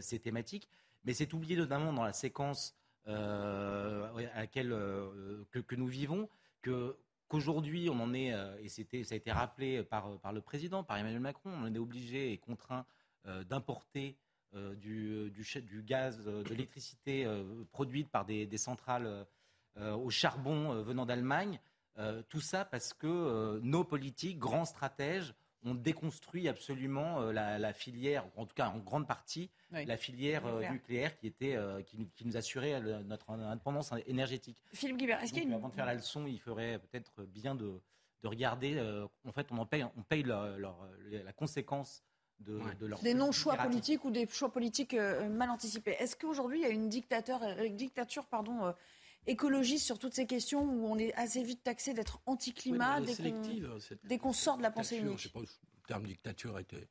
ces 0.01 0.19
thématiques. 0.19 0.69
Mais 1.05 1.15
c'est 1.15 1.33
oublié 1.33 1.57
notamment 1.57 1.95
dans 1.95 2.05
la 2.05 2.13
séquence 2.13 2.77
à 3.07 4.11
laquelle 4.37 4.69
que, 5.51 5.61
que, 5.61 5.75
nous 5.75 5.87
vivons 5.87 6.29
que 6.61 6.99
qu'aujourd'hui 7.29 7.89
on 7.91 8.01
en 8.01 8.13
est, 8.15 8.33
euh, 8.33 8.59
et 8.61 8.69
ça 8.69 8.83
a 9.15 9.17
été 9.17 9.31
rappelé 9.31 9.83
par, 9.85 10.19
par 10.19 10.33
le 10.33 10.41
président, 10.41 10.83
par 10.83 10.97
Emmanuel 10.97 11.21
Macron, 11.21 11.51
on 11.53 11.73
est 11.73 11.79
obligé 11.79 12.33
et 12.33 12.39
contraint 12.39 12.87
euh, 13.27 13.45
d'importer 13.45 14.17
euh, 14.55 14.75
du, 14.75 15.83
gaz, 15.85 16.25
de 16.25 16.49
l'électricité 16.49 17.27
produite 17.71 18.09
par 18.09 18.25
des, 18.25 18.47
des 18.47 18.59
centrales 18.59 19.27
au 19.77 20.11
charbon 20.11 20.83
venant 20.83 21.07
d'Allemagne. 21.07 21.61
tout 22.29 22.41
ça 22.41 22.65
parce 22.65 22.95
que 22.95 23.61
nos 23.63 23.85
politiques, 23.85 24.39
grands 24.39 24.65
stratèges, 24.65 25.35
ont 25.65 25.75
déconstruit 25.75 26.49
absolument 26.49 27.21
la, 27.33 27.73
filière, 27.73 28.25
en 28.37 28.47
tout 28.47 28.55
cas 28.55 28.69
en 28.69 28.79
grande 28.79 29.07
partie, 29.07 29.51
la 29.71 29.97
filière 29.97 30.45
nucléaire 30.71 31.17
qui, 31.17 31.27
était, 31.27 31.57
qui, 31.87 32.07
qui, 32.15 32.27
nous 32.27 32.37
assurait 32.37 32.81
notre 33.05 33.31
indépendance 33.31 33.93
énergétique. 34.07 34.63
Philippe 34.73 34.99
Guibert, 34.99 35.23
est-ce 35.23 35.33
qu'il 35.33 35.53
Avant 35.53 35.69
de 35.69 35.75
faire 35.75 35.87
la 35.87 35.95
leçon, 35.95 36.27
il 36.27 36.41
ferait 36.41 36.79
peut-être 36.79 37.25
bien 37.25 37.55
de, 37.55 37.81
de 38.23 38.29
regarder. 38.29 38.81
en 39.27 39.33
fait, 39.33 39.49
on 39.51 39.59
en 39.59 39.67
paye, 39.67 39.85
on 39.97 40.03
paye 40.03 40.23
leur, 40.23 40.89
la 41.11 41.33
conséquence 41.33 42.05
de, 42.41 42.61
de 42.79 42.87
leur 42.87 43.01
des 43.01 43.15
non-choix 43.15 43.57
politiques 43.57 44.05
ou 44.05 44.13
des 44.13 44.27
choix 44.29 44.53
politiques 44.53 44.95
mal 44.95 45.51
anticipés. 45.51 45.97
Est-ce 45.99 46.17
qu'aujourd'hui 46.17 46.61
il 46.61 46.63
y 46.63 46.67
a 46.67 46.71
une 46.71 46.89
dictateur, 46.89 47.41
dictature 47.71 48.27
pardon, 48.27 48.73
écologiste 49.29 49.85
sur 49.85 49.99
toutes 49.99 50.15
ces 50.15 50.27
questions 50.27 50.63
où 50.63 50.87
on 50.87 50.99
est 50.99 51.15
assez 51.15 51.43
vite 51.43 51.63
taxé 51.63 51.95
d'être 51.95 52.21
anti-climat 52.27 53.01
dès 54.05 54.19
qu'on 54.19 54.33
sort 54.33 54.57
de 54.57 54.63
la 54.63 54.71
pensée 54.71 54.97
unique 54.97 55.19
Je 55.19 55.25
sais 55.25 55.29
pas, 55.29 55.41
le 55.41 55.47
terme 55.87 56.07
dictature 56.07 56.59
était, 56.59 56.89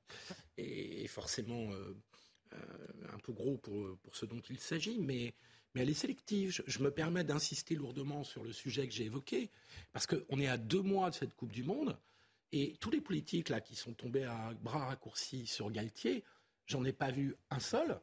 est 0.58 1.08
forcément 1.08 1.72
euh, 1.72 1.98
euh, 2.54 2.58
un 3.14 3.18
peu 3.20 3.34
gros 3.34 3.58
pour, 3.58 3.98
pour 4.00 4.16
ce 4.16 4.26
dont 4.26 4.42
il 4.50 4.60
s'agit, 4.60 5.00
mais, 5.00 5.34
mais 5.74 5.82
elle 5.82 5.90
est 5.90 5.94
sélective. 5.94 6.62
Je, 6.66 6.80
me 6.80 6.92
permets 6.92 7.24
d'insister 7.24 7.76
lourdement 7.76 8.24
sur 8.24 8.44
le 8.44 8.54
sujet 8.54 8.88
que 8.88 8.94
j'ai 8.94 9.06
évoqué, 9.06 9.50
parce 9.92 10.08
qu'on 10.08 10.40
est 10.40 10.48
à 10.48 10.58
deux 10.58 10.82
mois 10.82 11.10
de 11.10 11.16
cette 11.16 11.36
Coupe 11.36 11.52
du 11.52 11.64
Monde, 11.64 11.98
et 12.52 12.76
tous 12.80 12.92
les 12.92 13.02
politiques 13.02 13.50
là 13.50 13.60
qui 13.60 13.76
sont 13.76 13.94
tombés 13.94 14.24
à 14.24 14.54
bras 14.62 14.86
raccourcis 14.86 15.48
sur 15.48 15.70
Galtier, 15.70 16.24
j'en 16.66 16.86
ai 16.86 16.94
pas 16.94 17.12
vu 17.12 17.36
un 17.50 17.60
seul 17.60 18.00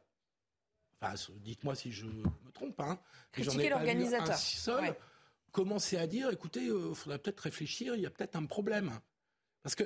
dites-moi 1.41 1.75
si 1.75 1.91
je 1.91 2.05
me 2.05 2.51
trompe, 2.53 2.79
hein, 2.79 2.99
vu 3.33 4.15
un 4.15 4.35
seul 4.35 4.95
commencer 5.55 5.97
à 5.97 6.05
dire, 6.05 6.29
écoutez, 6.31 6.65
il 6.65 6.71
euh, 6.71 6.93
faudrait 6.93 7.17
peut-être 7.17 7.39
réfléchir, 7.39 7.95
il 7.95 8.01
y 8.01 8.05
a 8.05 8.09
peut-être 8.09 8.35
un 8.35 8.45
problème. 8.45 8.91
Parce 9.63 9.73
que 9.73 9.83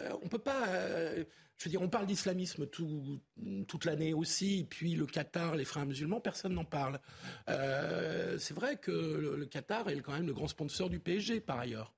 euh, 0.00 0.10
on 0.22 0.28
peut 0.28 0.40
pas. 0.40 0.66
Euh, 0.68 1.24
je 1.56 1.64
veux 1.66 1.70
dire, 1.70 1.80
on 1.80 1.88
parle 1.88 2.06
d'islamisme 2.06 2.66
toute 2.66 3.84
l'année 3.84 4.14
aussi, 4.14 4.66
puis 4.68 4.94
le 4.94 5.06
Qatar, 5.06 5.56
les 5.56 5.66
frères 5.66 5.84
musulmans, 5.84 6.18
personne 6.18 6.54
n'en 6.54 6.64
parle. 6.64 6.98
c'est 7.46 8.54
vrai 8.54 8.78
que 8.78 8.90
le, 8.90 9.44
Qatar 9.44 9.90
est 9.90 10.00
quand 10.00 10.14
même 10.14 10.26
le 10.26 10.32
grand 10.32 10.48
sponsor 10.48 10.88
du 10.88 11.00
PSG, 11.00 11.40
par 11.40 11.58
ailleurs. 11.58 11.92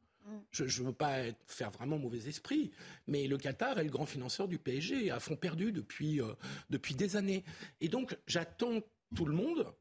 Je 0.50 0.64
ne 0.64 0.87
veux 0.87 0.93
pas 0.93 1.23
faire 1.47 1.71
vraiment 1.71 1.99
mauvais 1.99 2.29
esprit, 2.29 2.71
mais 3.07 3.26
le 3.26 3.38
Qatar 3.38 3.79
est 3.79 3.85
le 3.85 3.91
grand 3.91 4.07
financeur 4.07 4.49
du 4.49 4.59
PSG, 4.59 5.11
à 5.11 5.21
fond 5.21 5.37
perdu 5.37 5.73
depuis, 5.73 6.21
euh, 6.21 6.33
depuis 6.71 6.95
des 6.95 7.17
années. 7.17 7.45
Et 7.81 7.88
donc, 7.88 8.17
j'attends 8.26 8.81
tout 9.14 9.25
le 9.25 9.35
monde 9.35 9.73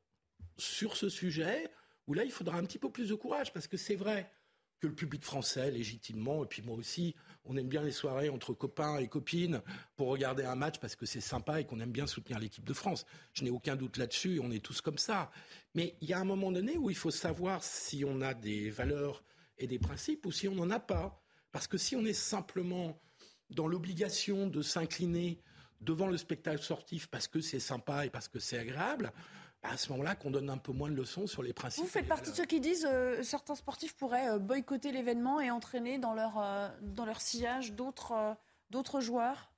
sur 0.58 0.98
ce 0.98 1.10
sujet, 1.10 1.70
où 2.08 2.14
là, 2.14 2.24
il 2.24 2.32
faudra 2.32 2.58
un 2.58 2.66
petit 2.66 2.80
peu 2.80 2.92
plus 2.92 3.10
de 3.10 3.16
courage, 3.16 3.54
parce 3.54 3.68
que 3.68 3.78
c'est 3.78 3.96
vrai 3.96 4.32
que 4.82 4.88
le 4.88 4.96
public 4.96 5.24
français, 5.24 5.70
légitimement, 5.70 6.44
et 6.44 6.48
puis 6.48 6.64
moi 6.64 6.76
aussi, 6.76 7.16
on 7.46 7.56
aime 7.56 7.68
bien 7.68 7.84
les 7.84 7.92
soirées 7.92 8.30
entre 8.30 8.54
copains 8.54 8.98
et 8.98 9.08
copines 9.08 9.62
pour 9.96 10.08
regarder 10.08 10.44
un 10.44 10.56
match 10.56 10.80
parce 10.80 10.96
que 10.96 11.06
c'est 11.06 11.22
sympa 11.22 11.62
et 11.62 11.66
qu'on 11.66 11.80
aime 11.80 11.92
bien 11.92 12.08
soutenir 12.08 12.40
l'équipe 12.40 12.66
de 12.66 12.74
France. 12.74 13.06
Je 13.34 13.44
n'ai 13.44 13.52
aucun 13.52 13.76
doute 13.76 13.98
là-dessus, 13.98 14.40
on 14.44 14.50
est 14.50 14.64
tous 14.64 14.82
comme 14.82 14.98
ça. 14.98 15.32
Mais 15.76 15.96
il 16.02 16.10
y 16.10 16.14
a 16.14 16.20
un 16.20 16.26
moment 16.26 16.52
donné 16.52 16.78
où 16.78 16.90
il 16.90 16.98
faut 16.98 17.12
savoir 17.12 17.64
si 17.64 18.04
on 18.06 18.22
a 18.22 18.34
des 18.34 18.72
valeurs 18.72 19.24
et 19.62 19.68
des 19.68 19.80
principes 19.80 20.26
ou 20.26 20.32
si 20.32 20.48
on 20.48 20.56
n'en 20.56 20.70
a 20.70 20.80
pas. 20.80 21.22
Parce 21.52 21.68
que 21.68 21.78
si 21.78 21.96
on 21.96 22.06
est 22.06 22.14
simplement 22.14 23.00
dans 23.50 23.68
l'obligation 23.68 24.48
de 24.48 24.62
s'incliner 24.62 25.42
devant 25.82 26.08
le 26.08 26.18
spectacle 26.18 26.62
sportif 26.62 27.08
parce 27.08 27.28
que 27.28 27.42
c'est 27.42 27.60
sympa 27.60 28.06
et 28.06 28.10
parce 28.10 28.28
que 28.28 28.40
c'est 28.40 28.58
agréable, 28.58 29.12
bah, 29.62 29.70
à 29.72 29.78
ce 29.78 29.92
moment-là 29.92 30.16
qu'on 30.16 30.32
donne 30.32 30.50
un 30.50 30.58
peu 30.58 30.72
moins 30.72 30.90
de 30.90 30.96
leçons 30.96 31.28
sur 31.28 31.44
les 31.44 31.54
principes. 31.54 31.84
Vous 31.84 31.90
faites 31.90 32.08
partie 32.08 32.32
de 32.32 32.36
ceux 32.36 32.46
qui 32.46 32.60
disent 32.60 32.84
que 32.84 32.88
euh, 32.88 33.24
certains 33.24 33.56
sportifs 33.56 33.96
pourraient 33.96 34.30
euh, 34.30 34.40
boycotter 34.40 34.92
l'événement 34.92 35.40
et 35.40 35.52
entraîner 35.52 36.00
dans 36.00 36.14
leur, 36.14 36.40
euh, 36.40 36.70
dans 36.82 37.06
leur 37.06 37.22
sillage 37.22 37.74
d'autres 37.74 38.36
d'autres 38.70 39.02
joueurs 39.02 39.51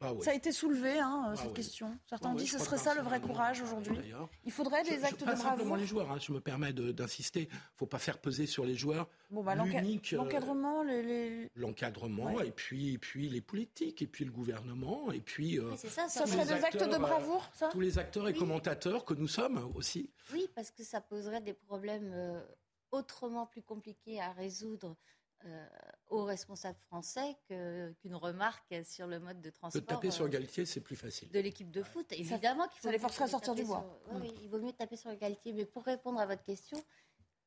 ah 0.00 0.12
ça 0.20 0.32
a 0.32 0.34
été 0.34 0.52
soulevé, 0.52 0.98
hein, 0.98 1.28
ah 1.28 1.36
cette 1.36 1.54
question. 1.54 1.98
Certains 2.04 2.28
ah 2.28 2.32
ont 2.32 2.34
dit 2.34 2.44
que 2.44 2.50
ce 2.50 2.58
serait 2.58 2.76
ça 2.76 2.94
le 2.94 3.00
vrai 3.00 3.18
courage 3.20 3.62
aujourd'hui. 3.62 3.96
Il 4.44 4.52
faudrait 4.52 4.82
des 4.82 5.02
actes 5.04 5.20
de 5.20 5.24
bravoure. 5.24 5.42
Simplement 5.42 5.74
les 5.76 5.86
joueurs, 5.86 6.10
hein, 6.10 6.18
je 6.20 6.32
me 6.32 6.40
permets 6.40 6.72
d'insister. 6.72 7.48
Il 7.50 7.54
ne 7.54 7.76
faut 7.76 7.86
pas 7.86 7.98
faire 7.98 8.18
peser 8.18 8.46
sur 8.46 8.66
les 8.66 8.74
joueurs 8.74 9.08
bon, 9.30 9.42
bah, 9.42 9.54
l'encadrement, 9.54 10.82
les... 10.82 11.50
l'encadrement, 11.54 12.40
et 12.40 12.50
puis, 12.50 12.92
et 12.92 12.98
puis 12.98 13.28
les 13.28 13.40
politiques, 13.40 14.02
et 14.02 14.06
puis 14.06 14.24
le 14.26 14.32
gouvernement, 14.32 15.10
et 15.12 15.20
puis. 15.20 15.58
Euh, 15.58 15.74
ça, 15.76 16.08
ça 16.08 16.26
serait 16.26 16.44
des 16.44 16.64
actes 16.64 16.76
de 16.76 16.94
euh, 16.94 16.98
bravoure, 16.98 17.48
ça 17.54 17.68
Tous 17.68 17.80
les 17.80 17.98
acteurs 17.98 18.28
et 18.28 18.34
commentateurs 18.34 19.04
que 19.04 19.14
nous 19.14 19.28
sommes 19.28 19.72
aussi. 19.74 20.10
Oui, 20.32 20.46
parce 20.54 20.70
que 20.70 20.82
ça 20.82 21.00
poserait 21.00 21.40
des 21.40 21.54
problèmes 21.54 22.12
euh, 22.12 22.42
autrement 22.90 23.46
plus 23.46 23.62
compliqués 23.62 24.20
à 24.20 24.32
résoudre 24.32 24.96
euh, 25.44 25.66
aux 26.08 26.24
responsables 26.24 26.78
français 26.78 27.36
qu'une 27.46 28.14
remarque 28.14 28.74
sur 28.84 29.06
le 29.06 29.20
mode 29.20 29.40
de 29.40 29.50
transport. 29.50 29.82
De 29.82 29.86
taper 29.86 30.10
sur 30.10 30.28
Galtier, 30.28 30.64
c'est 30.64 30.80
plus 30.80 30.96
facile. 30.96 31.30
De 31.30 31.40
l'équipe 31.40 31.70
de 31.70 31.82
foot, 31.82 32.10
évidemment 32.12 32.66
qu'il 32.68 32.80
faut. 32.80 32.88
Ça 32.88 32.92
les 32.92 32.98
forcerait 32.98 33.24
à 33.24 33.28
sortir 33.28 33.54
du 33.54 33.64
bois. 33.64 33.84
oui, 34.12 34.32
il 34.42 34.48
vaut 34.48 34.58
mieux 34.58 34.72
taper 34.72 34.96
sur 34.96 35.14
Galtier. 35.16 35.52
Mais 35.52 35.64
pour 35.64 35.84
répondre 35.84 36.18
à 36.20 36.26
votre 36.26 36.44
question, 36.44 36.82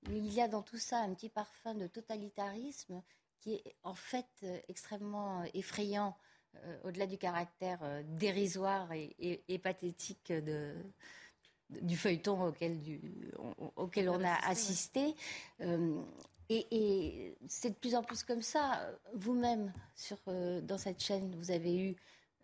il 0.07 0.31
y 0.31 0.39
a 0.39 0.47
dans 0.47 0.61
tout 0.61 0.77
ça 0.77 0.99
un 0.99 1.13
petit 1.13 1.29
parfum 1.29 1.73
de 1.73 1.87
totalitarisme 1.87 3.01
qui 3.39 3.53
est 3.53 3.75
en 3.83 3.95
fait 3.95 4.27
euh, 4.43 4.59
extrêmement 4.67 5.43
effrayant 5.53 6.15
au-delà 6.83 7.05
du 7.05 7.19
caractère 7.19 7.79
dérisoire 8.05 8.89
et, 8.91 9.59
pathétique 9.59 10.31
de, 10.31 10.73
du 11.69 11.95
feuilleton 11.95 12.47
auquel, 12.47 12.81
auquel 13.75 14.09
on 14.09 14.23
a 14.23 14.33
assisté. 14.47 15.15
Et, 16.49 17.35
c'est 17.47 17.69
de 17.69 17.75
plus 17.75 17.95
en 17.95 18.03
plus 18.03 18.23
comme 18.23 18.41
ça. 18.41 18.89
Vous-même, 19.13 19.71
dans 20.63 20.77
cette 20.77 21.01
chaîne, 21.01 21.35
vous 21.35 21.51
avez 21.51 21.77
eu 21.77 21.95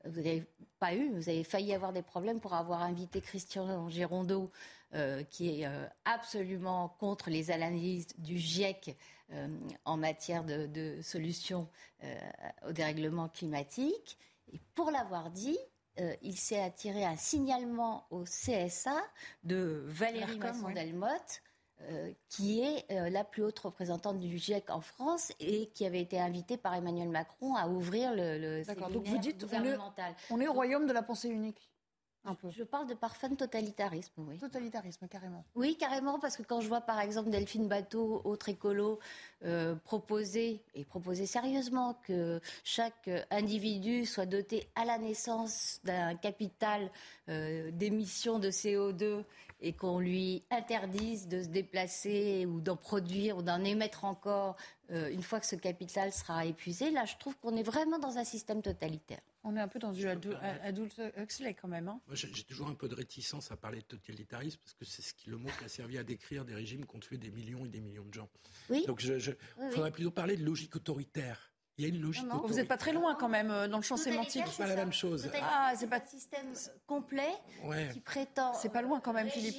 vous 0.07 0.21
n'avez 0.21 0.45
pas 0.79 0.93
eu, 0.93 1.12
vous 1.13 1.29
avez 1.29 1.43
failli 1.43 1.74
avoir 1.74 1.91
des 1.91 2.01
problèmes 2.01 2.39
pour 2.39 2.53
avoir 2.53 2.81
invité 2.83 3.21
Christian 3.21 3.89
Girondeau, 3.89 4.51
euh, 4.93 5.24
qui 5.24 5.62
est 5.62 5.65
euh, 5.65 5.85
absolument 6.05 6.89
contre 7.00 7.29
les 7.29 7.51
analyses 7.51 8.07
du 8.17 8.38
GIEC 8.38 8.95
euh, 9.31 9.47
en 9.83 9.97
matière 9.97 10.43
de, 10.43 10.67
de 10.67 11.01
solutions 11.01 11.67
au 12.67 12.71
dérèglement 12.71 13.29
climatique. 13.29 14.19
Et 14.53 14.59
pour 14.75 14.91
l'avoir 14.91 15.31
dit, 15.31 15.57
il 16.21 16.38
s'est 16.38 16.62
attiré 16.62 17.03
un 17.03 17.15
signalement 17.15 18.05
au 18.12 18.25
CSA 18.25 19.01
de 19.43 19.81
Valérie 19.88 20.38
Masson-Delmotte 20.38 21.41
euh, 21.82 22.12
qui 22.29 22.62
est 22.62 22.86
euh, 22.89 23.10
la 23.10 23.25
plus 23.25 23.44
haute 23.44 23.60
représentante 23.60 24.20
du 24.20 24.38
GIEC 24.38 24.70
en 24.70 24.79
France 24.79 25.34
et 25.41 25.67
qui 25.67 25.86
avait 25.86 26.01
été 26.01 26.20
invitée 26.20 26.55
par 26.55 26.74
Emmanuel 26.74 27.10
Macron 27.10 27.53
à 27.55 27.67
ouvrir 27.67 28.12
le, 28.13 28.39
le 28.39 28.63
séminaire 28.63 28.89
donc 28.89 29.05
vous 29.05 29.17
dites, 29.17 29.41
gouvernemental. 29.41 30.15
On 30.32 30.39
est, 30.39 30.48
au 30.48 30.53
royaume 30.53 30.88
de 30.88 30.94
la 30.94 31.03
pensée 31.03 31.27
unique. 31.27 31.70
Un 32.24 32.34
peu. 32.34 32.50
Je 32.50 32.63
parle 32.63 32.88
de 32.88 32.96
parfum 32.96 33.36
totalitarisme, 33.36 34.13
oui. 34.17 34.39
Totalitarisme, 34.39 35.08
carrément. 35.08 35.44
Oui, 35.53 35.75
carrément, 35.77 36.17
parce 36.17 36.38
que 36.38 36.44
quand 36.44 36.62
je 36.62 36.67
vois 36.67 36.82
par 36.82 37.00
exemple 37.01 37.29
Delphine 37.29 37.67
Bateau, 37.67 38.22
autre 38.24 38.50
écolo, 38.50 39.00
euh, 39.44 39.75
proposer, 39.75 40.63
et 40.74 40.86
proposer 40.86 41.27
sérieusement, 41.27 42.00
que 42.03 42.39
chaque 42.63 43.10
individu 43.29 44.05
soit 44.05 44.25
doté 44.25 44.67
à 44.75 44.86
la 44.86 44.98
naissance 44.98 45.82
d'un 45.84 46.15
capital 46.15 46.89
d'émissions 47.27 48.39
de 48.39 48.50
CO2 48.50 49.24
et 49.59 49.74
qu'on 49.74 50.00
lui 50.00 50.43
interdise 50.51 51.27
de 51.27 51.43
se 51.43 51.47
déplacer 51.47 52.45
ou 52.45 52.59
d'en 52.62 52.75
produire 52.75 53.38
ou 53.38 53.41
d'en 53.41 53.63
émettre 53.63 54.05
encore 54.05 54.55
euh, 54.91 55.09
une 55.09 55.24
fois 55.24 55.39
que 55.39 55.45
ce 55.45 55.55
capital 55.55 56.12
sera 56.12 56.45
épuisé, 56.45 56.91
là, 56.91 57.05
je 57.05 57.15
trouve 57.17 57.38
qu'on 57.38 57.55
est 57.55 57.63
vraiment 57.63 57.97
dans 57.97 58.17
un 58.17 58.24
système 58.24 58.62
totalitaire. 58.62 59.21
On 59.43 59.55
est 59.55 59.59
un 59.59 59.67
peu 59.67 59.79
dans 59.79 59.91
du 59.91 60.07
adulte 60.07 61.01
Huxley 61.17 61.53
quand 61.53 61.67
même. 61.67 61.88
Hein 61.88 62.01
Moi, 62.07 62.15
j'ai 62.15 62.43
toujours 62.43 62.67
un 62.67 62.74
peu 62.74 62.88
de 62.88 62.95
réticence 62.95 63.51
à 63.51 63.55
parler 63.55 63.79
de 63.79 63.85
totalitarisme 63.85 64.59
parce 64.63 64.74
que 64.74 64.85
c'est 64.85 65.03
ce 65.03 65.13
qui, 65.13 65.29
le 65.29 65.38
mot 65.38 65.50
qui 65.59 65.65
a 65.65 65.67
servi 65.67 65.97
à 65.97 66.03
décrire 66.03 66.45
des 66.45 66.55
régimes 66.55 66.85
qui 66.85 66.95
ont 66.95 67.00
tué 67.00 67.17
des 67.17 67.29
millions 67.29 67.65
et 67.65 67.69
des 67.69 67.81
millions 67.81 68.05
de 68.05 68.13
gens. 68.13 68.29
Oui. 68.69 68.85
Donc, 68.88 69.03
il 69.03 69.38
faudrait 69.71 69.91
plutôt 69.91 70.12
parler 70.12 70.35
de 70.35 70.43
logique 70.43 70.75
autoritaire. 70.75 71.54
Il 71.77 71.84
y 71.84 71.86
a 71.86 71.94
une 71.94 72.01
logique. 72.01 72.25
vous 72.25 72.53
n'êtes 72.53 72.67
pas 72.67 72.77
très 72.77 72.94
loin 72.94 73.15
quand 73.15 73.27
même 73.27 73.51
euh, 73.51 73.67
dans 73.67 73.77
le 73.77 73.84
champ 73.84 73.98
sémantique. 73.98 74.44
C'est 74.50 74.63
pas 74.63 74.70
la 74.70 74.75
même 74.75 74.94
chose. 74.94 75.29
Ah, 75.41 75.74
c'est 75.77 75.88
pas 75.88 75.98
un 75.98 76.05
système 76.05 76.53
complet 76.88 77.34
qui 77.91 78.00
prétend. 78.00 78.53
C'est 78.53 78.70
pas 78.70 78.82
loin 78.82 79.00
quand 79.01 79.13
même, 79.13 79.29
Philippe. 79.29 79.55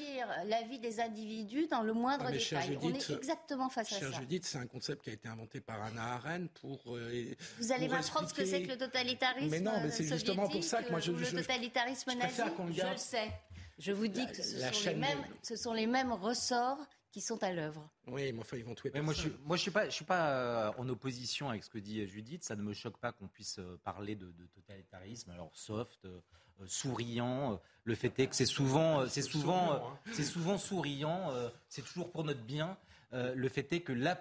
la 0.46 0.62
vie 0.62 0.78
des 0.78 1.00
individus 1.00 1.66
dans 1.66 1.82
le 1.82 1.92
moindre 1.92 2.26
ah, 2.28 2.32
détail. 2.32 2.78
On 2.82 2.92
est 2.92 3.10
exactement 3.10 3.68
face 3.68 3.92
à 3.92 4.00
ça. 4.00 4.10
Judith, 4.12 4.44
c'est 4.46 4.58
un 4.58 4.66
concept 4.66 5.02
qui 5.02 5.10
a 5.10 5.12
été 5.12 5.28
inventé 5.28 5.60
par 5.60 5.82
Anna 5.82 6.14
Arendt 6.14 6.50
pour. 6.60 6.80
Euh, 6.88 7.34
vous 7.58 7.72
allez 7.72 7.88
m'apprendre 7.88 8.28
ce 8.28 8.34
que 8.34 8.44
c'est 8.44 8.62
que 8.62 8.68
le 8.68 8.78
totalitarisme. 8.78 9.50
Mais 9.50 9.60
non, 9.60 9.72
mais 9.82 9.90
c'est 9.90 10.06
justement 10.06 10.48
pour 10.48 10.64
ça 10.64 10.82
que 10.82 10.90
moi 10.90 11.00
je. 11.00 11.12
Le 11.12 11.30
totalitarisme 11.30 12.12
nazi, 12.18 12.42
je 12.72 12.86
le 12.86 12.96
sais. 12.96 13.30
Je 13.78 13.92
vous 13.92 14.08
dis 14.08 14.26
que 14.26 14.42
ce 14.42 15.56
sont 15.56 15.74
les 15.74 15.86
mêmes 15.86 16.12
ressorts 16.12 16.78
qui 17.16 17.22
sont 17.22 17.42
à 17.42 17.50
l'œuvre. 17.50 17.88
Oui, 18.08 18.30
mais 18.30 18.40
enfin, 18.40 18.58
ils 18.58 18.64
vont 18.64 18.74
tuer 18.74 18.90
moi, 19.00 19.14
je, 19.14 19.30
moi, 19.46 19.56
je 19.56 19.62
suis 19.62 19.70
pas, 19.70 19.86
je 19.86 19.94
suis 19.94 20.04
pas 20.04 20.32
euh, 20.32 20.72
en 20.76 20.86
opposition 20.86 21.48
avec 21.48 21.64
ce 21.64 21.70
que 21.70 21.78
dit 21.78 22.06
Judith. 22.06 22.44
Ça 22.44 22.56
ne 22.56 22.60
me 22.60 22.74
choque 22.74 22.98
pas 22.98 23.10
qu'on 23.10 23.26
puisse 23.26 23.58
euh, 23.58 23.80
parler 23.84 24.16
de, 24.16 24.30
totalitarisme, 24.54 25.30
alors 25.30 25.48
soft, 25.54 26.04
euh, 26.04 26.20
souriant. 26.66 27.58
le 27.84 27.94
fait 27.94 28.18
est 28.18 28.26
que 28.26 28.36
c'est 28.36 28.44
souvent, 28.44 29.08
c'est 29.08 29.22
souvent, 29.22 29.72
hein. 29.72 29.98
c'est 30.12 30.24
souvent 30.24 30.58
souriant. 30.58 31.32
c'est 31.70 31.80
toujours 31.80 32.12
pour 32.12 32.22
notre 32.22 32.42
bien. 32.42 32.76
le 33.12 33.48
fait 33.48 33.72
est 33.72 33.80
que 33.80 33.94
là, 33.94 34.16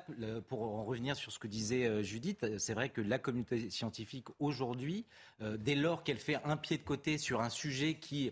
pour 0.48 0.62
en 0.62 0.86
revenir 0.86 1.18
sur 1.18 1.34
ce 1.34 1.40
que 1.40 1.48
disait 1.48 2.02
Judith, 2.02 2.46
c'est 2.60 2.74
vrai 2.74 2.90
que 2.90 3.02
la 3.02 3.20
communauté 3.20 3.70
scientifique 3.70 4.28
aujourd'hui, 4.40 5.06
dès 5.42 5.76
lors 5.76 6.04
qu'elle 6.04 6.20
fait 6.20 6.36
un 6.44 6.58
pied 6.58 6.78
de 6.78 6.84
côté 6.84 7.18
sur 7.18 7.42
un 7.42 7.50
sujet 7.50 7.96
qui 7.96 8.32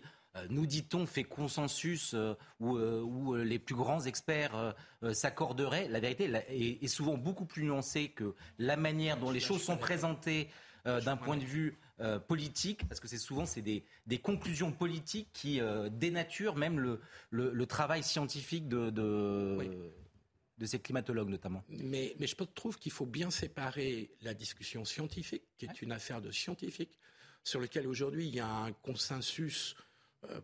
nous 0.50 0.66
dit-on, 0.66 1.06
fait 1.06 1.24
consensus 1.24 2.14
euh, 2.14 2.34
où, 2.60 2.76
euh, 2.76 3.42
les 3.44 3.58
plus 3.58 3.74
grands 3.74 4.04
experts 4.04 4.74
s'accorderaient, 5.12 5.88
la 5.88 6.00
vérité 6.00 6.30
est, 6.48 6.86
souvent 6.88 7.16
beaucoup 7.16 7.44
plus 7.44 7.64
nuancée 7.64 8.08
que 8.08 8.34
la 8.58 8.76
manière 8.76 9.18
dont 9.18 9.30
les 9.30 9.40
choses 9.40 9.62
sont 9.62 9.76
présentées 9.76 10.48
d'un 10.84 11.16
point 11.16 11.36
de 11.36 11.44
vue 11.44 11.78
politique, 12.26 12.86
parce 12.88 13.00
que 13.00 13.08
c'est 13.08 13.18
souvent 13.18 13.46
c'est 13.46 13.62
des, 13.62 13.84
conclusions 14.22 14.72
politiques 14.72 15.28
qui 15.32 15.60
dénaturent 15.90 16.56
même 16.56 16.98
le, 17.30 17.66
travail 17.66 18.02
scientifique 18.02 18.68
de, 18.68 18.90
de, 18.90 20.66
ces 20.66 20.78
climatologues 20.78 21.28
notamment. 21.28 21.62
Mais, 21.68 22.16
je 22.18 22.34
trouve 22.34 22.78
qu'il 22.78 22.92
faut 22.92 23.06
bien 23.06 23.30
séparer 23.30 24.10
la 24.22 24.32
discussion 24.32 24.84
scientifique, 24.86 25.44
qui 25.58 25.66
est 25.66 25.82
une 25.82 25.92
affaire 25.92 26.22
de 26.22 26.30
scientifiques, 26.30 26.98
sur 27.44 27.60
lequel 27.60 27.86
aujourd'hui 27.86 28.26
il 28.26 28.34
y 28.34 28.40
a 28.40 28.48
un 28.48 28.72
consensus 28.72 29.76
euh, 29.78 29.82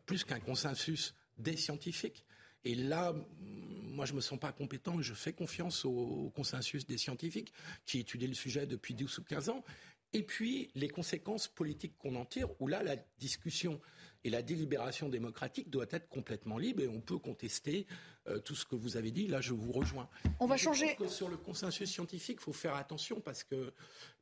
plus 0.07 0.25
qu'un 0.25 0.41
consensus 0.41 1.15
des 1.39 1.57
scientifiques. 1.57 2.25
Et 2.65 2.75
là, 2.75 3.15
moi, 3.41 4.05
je 4.07 4.13
me 4.13 4.21
sens 4.21 4.39
pas 4.39 4.53
compétent. 4.53 5.01
Je 5.01 5.15
fais 5.15 5.33
confiance 5.33 5.85
au, 5.85 6.31
consensus 6.35 6.87
des 6.87 6.99
scientifiques 6.99 7.53
qui 7.87 8.01
étudient 8.01 8.29
le 8.29 8.35
sujet 8.35 8.67
depuis 8.67 8.95
12 8.95 9.19
ou 9.19 9.25
15 9.25 9.49
ans. 9.49 9.65
Et 10.13 10.23
puis, 10.23 10.71
les 10.75 10.89
conséquences 10.89 11.49
politiques 11.49 11.97
qu'on 11.97 12.17
en 12.17 12.25
tire, 12.25 12.49
où 12.61 12.67
là, 12.67 12.83
la 12.83 12.97
discussion 13.19 13.81
et 14.25 14.31
la 14.31 14.43
délibération 14.43 15.09
démocratique 15.09 15.71
doit 15.71 15.87
être 15.91 16.09
complètement 16.09 16.59
libre 16.59 16.83
et 16.83 16.89
on 16.89 17.01
peut 17.01 17.19
contester 17.19 17.87
euh, 18.29 18.39
tout 18.39 18.55
ce 18.55 18.67
que 18.67 18.75
vous 18.75 18.99
avez 18.99 19.11
dit. 19.11 19.27
Là, 19.29 19.41
je 19.41 19.55
vous 19.55 19.73
rejoins. 19.73 20.09
On 20.41 20.47
va 20.47 20.59
changer. 20.59 20.97
sur 21.09 21.29
le 21.29 21.39
consensus 21.39 21.91
scientifique, 21.91 22.39
il 22.41 22.45
faut 22.45 22.53
faire 22.53 22.77
attention 22.77 23.21
parce 23.21 23.45
que, 23.45 23.73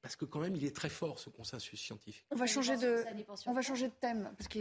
parce 0.01 0.15
que 0.15 0.25
quand 0.25 0.39
même, 0.39 0.55
il 0.55 0.65
est 0.65 0.75
très 0.75 0.89
fort 0.89 1.19
ce 1.19 1.31
consensus 1.31 1.81
scientifique. 1.81 2.25
On 2.31 2.37
va 2.37 2.47
changer 2.47 2.77
de, 2.77 3.05
on 3.47 3.53
va 3.53 3.61
changer 3.61 3.89
de 3.89 3.95
thème 4.01 4.31
parce 4.39 4.47
que 4.47 4.61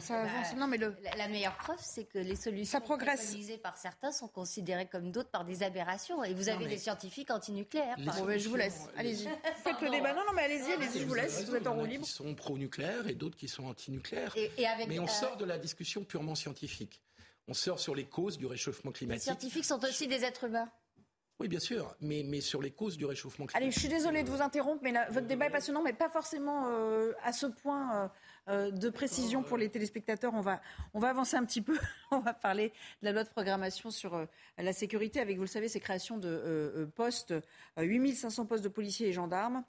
ça 0.00 0.22
bah, 0.22 0.30
avance. 0.30 0.56
non, 0.56 0.68
mais 0.68 0.76
le... 0.76 0.94
la, 1.16 1.28
meilleure 1.28 1.56
preuve, 1.56 1.80
c'est 1.80 2.04
que 2.04 2.18
les 2.18 2.36
solutions 2.36 2.80
utilisées 2.80 3.58
par 3.58 3.76
certains 3.76 4.12
sont 4.12 4.28
considérées 4.28 4.86
comme 4.86 5.10
d'autres 5.10 5.30
par 5.30 5.44
des 5.44 5.64
aberrations. 5.64 6.22
Et 6.22 6.32
vous 6.32 6.48
avez 6.48 6.66
des 6.66 6.78
scientifiques 6.78 7.32
antinucléaires. 7.32 7.96
Bon, 7.98 8.38
je 8.38 8.48
vous 8.48 8.56
laisse. 8.56 8.88
Allez-y. 8.96 9.28
Faites 9.64 9.80
le 9.82 9.90
débat. 9.90 10.12
Non, 10.12 10.22
non, 10.26 10.32
mais 10.34 10.42
allez-y, 10.42 10.72
allez-y. 10.72 11.00
Je 11.00 11.06
vous 11.06 11.14
laisse. 11.14 11.44
Vous 11.44 11.56
êtes 11.56 11.66
en 11.66 11.74
roue 11.74 11.86
libre. 11.86 12.04
Qui 12.04 12.12
sont 12.12 12.34
pro-nucléaires 12.34 13.08
et 13.08 13.14
d'autres 13.14 13.36
qui 13.36 13.48
sont 13.48 13.64
anti-nucléaires. 13.64 14.34
mais 14.86 15.00
on 15.00 15.04
euh, 15.04 15.08
sort 15.08 15.36
de 15.36 15.44
la 15.44 15.58
discussion 15.58 16.04
purement 16.04 16.36
scientifique 16.36 17.02
on 17.48 17.54
sort 17.54 17.78
sur 17.78 17.94
les 17.94 18.04
causes 18.04 18.38
du 18.38 18.46
réchauffement 18.46 18.92
climatique. 18.92 19.26
Les 19.26 19.32
scientifiques 19.32 19.64
sont 19.64 19.82
aussi 19.84 20.08
des 20.08 20.24
êtres 20.24 20.44
humains. 20.44 20.70
Oui, 21.38 21.48
bien 21.48 21.60
sûr, 21.60 21.94
mais, 22.00 22.22
mais 22.24 22.40
sur 22.40 22.62
les 22.62 22.70
causes 22.70 22.96
du 22.96 23.04
réchauffement 23.04 23.44
climatique. 23.44 23.62
Allez, 23.62 23.70
je 23.70 23.78
suis 23.78 23.88
désolée 23.88 24.22
de 24.22 24.30
vous 24.30 24.40
interrompre, 24.40 24.80
mais 24.82 24.94
votre 25.10 25.26
débat 25.26 25.46
est 25.46 25.50
passionnant, 25.50 25.82
mais 25.82 25.92
pas 25.92 26.08
forcément 26.08 26.68
euh, 26.68 27.12
à 27.22 27.34
ce 27.34 27.44
point 27.44 27.94
euh, 27.94 28.08
euh, 28.48 28.70
de 28.70 28.88
précision 28.88 29.42
pour 29.42 29.58
les 29.58 29.68
téléspectateurs. 29.68 30.32
On 30.32 30.40
va, 30.40 30.62
on 30.94 30.98
va 30.98 31.10
avancer 31.10 31.36
un 31.36 31.44
petit 31.44 31.60
peu. 31.60 31.78
on 32.10 32.20
va 32.20 32.32
parler 32.32 32.72
de 33.02 33.06
la 33.06 33.12
loi 33.12 33.22
de 33.22 33.28
programmation 33.28 33.90
sur 33.90 34.26
la 34.56 34.72
sécurité 34.72 35.20
avec, 35.20 35.36
vous 35.36 35.42
le 35.42 35.48
savez, 35.48 35.68
ces 35.68 35.80
créations 35.80 36.16
de 36.16 36.90
postes, 36.94 37.34
8500 37.76 38.46
postes 38.46 38.64
de 38.64 38.70
policiers 38.70 39.08
et 39.08 39.12
gendarmes. 39.12 39.62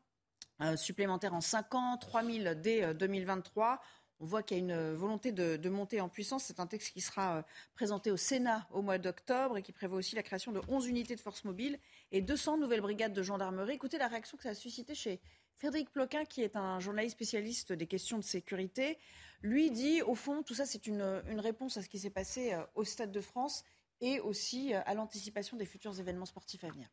supplémentaires 0.78 1.34
en 1.34 1.42
5 1.42 1.76
ans, 1.76 1.98
3000 1.98 2.60
dès 2.62 2.94
2023. 2.94 3.82
On 4.20 4.26
voit 4.26 4.42
qu'il 4.42 4.58
y 4.58 4.60
a 4.60 4.64
une 4.64 4.94
volonté 4.96 5.32
de, 5.32 5.70
monter 5.70 6.02
en 6.02 6.10
puissance. 6.10 6.46
C'est 6.46 6.60
un 6.60 6.66
texte 6.66 6.94
qui 6.94 7.02
sera 7.02 7.38
euh, 7.38 7.42
présenté 7.76 8.10
au 8.10 8.18
Sénat 8.18 8.68
au 8.72 8.82
mois 8.82 8.98
d'octobre 8.98 9.58
et 9.58 9.62
qui 9.62 9.72
prévoit 9.72 10.00
aussi 10.00 10.16
la 10.16 10.24
création 10.24 10.52
de 10.52 10.62
11 10.68 10.88
unités 10.88 11.16
de 11.16 11.22
force 11.22 11.44
mobile 11.44 11.78
et 12.12 12.22
200 12.22 12.58
nouvelles 12.58 12.82
brigades 12.82 13.14
de 13.14 13.22
gendarmerie. 13.22 13.74
Écoutez 13.74 13.98
la 13.98 14.08
réaction 14.08 14.38
que 14.38 14.44
ça 14.44 14.50
a 14.50 14.56
suscité 14.56 14.96
chez 14.96 15.20
Frédéric 15.58 15.92
Ploquin, 15.92 16.26
qui 16.26 16.42
est 16.42 16.56
un 16.56 16.80
journaliste 16.80 17.16
spécialiste 17.16 17.74
des 17.74 17.88
questions 17.88 18.18
de 18.18 18.24
sécurité. 18.24 18.98
Lui 19.42 19.70
dit, 19.70 20.02
au 20.02 20.16
fond, 20.16 20.42
tout 20.42 20.56
ça, 20.56 20.66
c'est 20.66 20.88
une, 20.88 21.04
réponse 21.38 21.78
à 21.78 21.84
ce 21.84 21.90
qui 21.90 22.00
s'est 22.00 22.10
passé 22.10 22.54
euh, 22.54 22.64
au 22.74 22.84
Stade 22.84 23.12
de 23.12 23.22
France 23.22 23.64
et 24.02 24.20
aussi 24.20 24.74
euh, 24.74 24.82
à 24.86 24.96
l'anticipation 24.96 25.58
des 25.58 25.66
futurs 25.66 26.00
événements 26.00 26.26
sportifs 26.26 26.64
à 26.64 26.70
venir. 26.70 26.90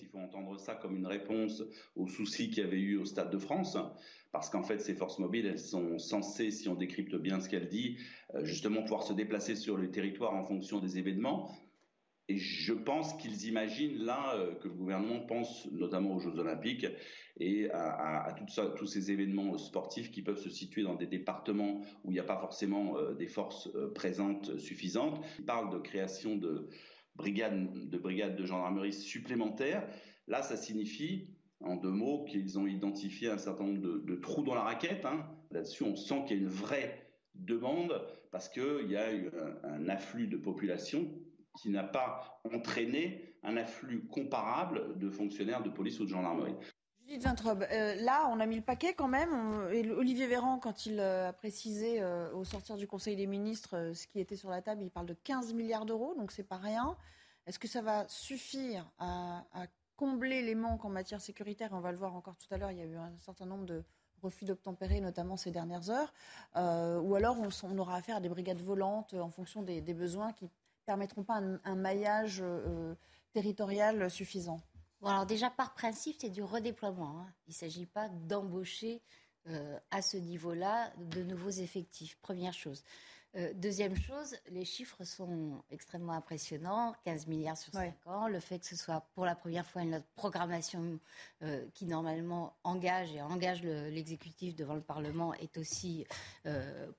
Il 0.00 0.06
faut 0.06 0.18
entendre 0.18 0.58
ça 0.58 0.74
comme 0.74 0.96
une 0.96 1.06
réponse 1.06 1.62
aux 1.94 2.08
soucis 2.08 2.50
qu'il 2.50 2.64
y 2.64 2.66
avait 2.66 2.80
eu 2.80 2.96
au 2.96 3.04
Stade 3.04 3.30
de 3.30 3.38
France, 3.38 3.78
parce 4.32 4.50
qu'en 4.50 4.64
fait, 4.64 4.80
ces 4.80 4.94
forces 4.94 5.20
mobiles, 5.20 5.46
elles 5.46 5.60
sont 5.60 5.98
censées, 5.98 6.50
si 6.50 6.68
on 6.68 6.74
décrypte 6.74 7.14
bien 7.14 7.40
ce 7.40 7.48
qu'elle 7.48 7.68
dit, 7.68 7.98
euh, 8.34 8.44
justement 8.44 8.82
pouvoir 8.82 9.04
se 9.04 9.12
déplacer 9.12 9.54
sur 9.54 9.76
le 9.76 9.90
territoire 9.92 10.34
en 10.34 10.42
fonction 10.42 10.80
des 10.80 10.98
événements. 10.98 11.48
Et 12.28 12.38
je 12.38 12.72
pense 12.72 13.14
qu'ils 13.18 13.46
imaginent 13.46 13.98
là 13.98 14.34
euh, 14.34 14.54
que 14.56 14.66
le 14.66 14.74
gouvernement 14.74 15.20
pense 15.20 15.70
notamment 15.70 16.16
aux 16.16 16.20
Jeux 16.20 16.38
Olympiques 16.38 16.86
et 17.38 17.70
à, 17.70 18.34
tous 18.76 18.86
ces 18.86 19.12
événements 19.12 19.56
sportifs 19.58 20.10
qui 20.10 20.22
peuvent 20.22 20.40
se 20.40 20.50
situer 20.50 20.82
dans 20.82 20.94
des 20.94 21.06
départements 21.06 21.82
où 22.02 22.10
il 22.10 22.14
n'y 22.14 22.20
a 22.20 22.24
pas 22.24 22.40
forcément 22.40 22.96
euh, 22.96 23.14
des 23.14 23.28
forces 23.28 23.68
présentes 23.94 24.58
suffisantes. 24.58 25.24
Il 25.38 25.44
parle 25.44 25.72
de 25.72 25.78
création 25.78 26.36
de 26.36 26.68
brigades 27.16 27.88
de, 28.36 28.46
gendarmerie 28.46 28.92
supplémentaires. 28.92 29.86
Là, 30.26 30.42
ça 30.42 30.56
signifie 30.56 31.28
en 31.60 31.76
deux 31.76 31.90
mots, 31.90 32.24
qu'ils 32.24 32.58
ont 32.58 32.66
identifié 32.66 33.30
un 33.30 33.38
certain 33.38 33.64
nombre 33.64 33.80
de, 33.80 34.14
trous 34.16 34.42
dans 34.42 34.54
la 34.54 34.62
raquette. 34.62 35.04
Hein. 35.04 35.26
Là-dessus, 35.50 35.84
on 35.84 35.96
sent 35.96 36.24
qu'il 36.26 36.36
y 36.36 36.40
a 36.40 36.42
une 36.42 36.48
vraie 36.48 37.10
demande 37.34 38.02
parce 38.30 38.48
qu'il 38.48 38.90
y 38.90 38.96
a 38.96 39.12
eu 39.12 39.30
un, 39.62 39.88
afflux 39.88 40.26
de 40.26 40.36
population 40.36 41.08
qui 41.60 41.70
n'a 41.70 41.84
pas 41.84 42.40
entraîné 42.52 43.36
un 43.42 43.56
afflux 43.56 44.06
comparable 44.08 44.98
de 44.98 45.08
fonctionnaires 45.10 45.62
de 45.62 45.70
police 45.70 46.00
ou 46.00 46.04
de 46.04 46.10
gendarmerie. 46.10 46.54
Euh, 47.10 47.94
là, 47.96 48.28
on 48.30 48.40
a 48.40 48.46
mis 48.46 48.56
le 48.56 48.62
paquet 48.62 48.94
quand 48.94 49.08
même. 49.08 49.32
Olivier 49.96 50.26
Véran, 50.26 50.58
quand 50.58 50.86
il 50.86 50.98
euh, 51.00 51.28
a 51.28 51.32
précisé 51.32 52.00
euh, 52.00 52.32
au 52.32 52.44
sortir 52.44 52.76
du 52.76 52.86
Conseil 52.86 53.16
des 53.16 53.26
ministres 53.26 53.92
ce 53.94 54.06
qui 54.06 54.20
était 54.20 54.36
sur 54.36 54.50
la 54.50 54.62
table, 54.62 54.82
il 54.82 54.90
parle 54.90 55.06
de 55.06 55.14
15 55.14 55.52
milliards 55.54 55.84
d'euros, 55.84 56.14
donc 56.16 56.32
c'est 56.32 56.44
pas 56.44 56.56
rien. 56.56 56.96
Est-ce 57.46 57.58
que 57.58 57.68
ça 57.68 57.82
va 57.82 58.08
suffire 58.08 58.90
à, 58.98 59.44
combler 59.96 60.42
les 60.42 60.54
manques 60.54 60.84
en 60.84 60.88
matière 60.88 61.20
sécuritaire? 61.20 61.70
On 61.72 61.80
va 61.80 61.92
le 61.92 61.98
voir 61.98 62.16
encore 62.16 62.36
tout 62.36 62.52
à 62.52 62.58
l'heure, 62.58 62.70
il 62.70 62.78
y 62.78 62.82
a 62.82 62.86
eu 62.86 62.96
un 62.96 63.12
certain 63.18 63.46
nombre 63.46 63.66
de 63.66 63.84
refus 64.22 64.46
d'obtempérer, 64.46 65.00
notamment 65.00 65.36
ces 65.36 65.50
dernières 65.50 65.90
heures. 65.90 66.12
ou 66.56 67.14
alors 67.14 67.36
on, 67.38 67.78
aura 67.78 67.96
affaire 67.96 68.16
à 68.16 68.20
des 68.20 68.30
brigades 68.30 68.62
volantes 68.62 69.12
en 69.12 69.28
fonction 69.28 69.62
des, 69.62 69.82
besoins 69.82 70.32
qui 70.32 70.48
permettront 70.86 71.22
pas 71.22 71.40
un 71.64 71.74
maillage 71.76 72.42
territorial 73.34 74.10
suffisant 74.10 74.60
alors 75.06 75.26
déjà, 75.26 75.50
par 75.50 75.74
principe, 75.74 76.16
c'est 76.20 76.30
du 76.30 76.42
redéploiement. 76.42 77.20
Hein. 77.20 77.32
Il 77.46 77.50
ne 77.50 77.54
s'agit 77.54 77.86
pas 77.86 78.08
d'embaucher 78.08 79.02
euh, 79.48 79.78
à 79.90 80.00
ce 80.00 80.16
niveau-là 80.16 80.90
de 80.96 81.22
nouveaux 81.22 81.50
effectifs. 81.50 82.16
Première 82.22 82.54
chose. 82.54 82.82
Euh, 83.36 83.52
deuxième 83.54 83.94
chose, 83.96 84.36
les 84.48 84.64
chiffres 84.64 85.04
sont 85.04 85.62
extrêmement 85.70 86.12
impressionnants, 86.12 86.94
15 87.04 87.26
milliards 87.26 87.58
sur 87.58 87.72
5 87.72 87.94
ans. 88.06 88.28
Le 88.28 88.40
fait 88.40 88.60
que 88.60 88.66
ce 88.66 88.76
soit 88.76 89.06
pour 89.14 89.26
la 89.26 89.34
première 89.34 89.66
fois 89.66 89.82
une 89.82 90.02
programmation 90.14 90.98
euh, 91.42 91.66
qui 91.74 91.84
normalement 91.84 92.56
engage 92.64 93.12
et 93.12 93.20
engage 93.20 93.62
l'exécutif 93.62 94.54
devant 94.54 94.74
le 94.74 94.80
Parlement 94.80 95.34
est 95.34 95.58
aussi 95.58 96.06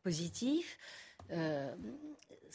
positif. 0.03 0.77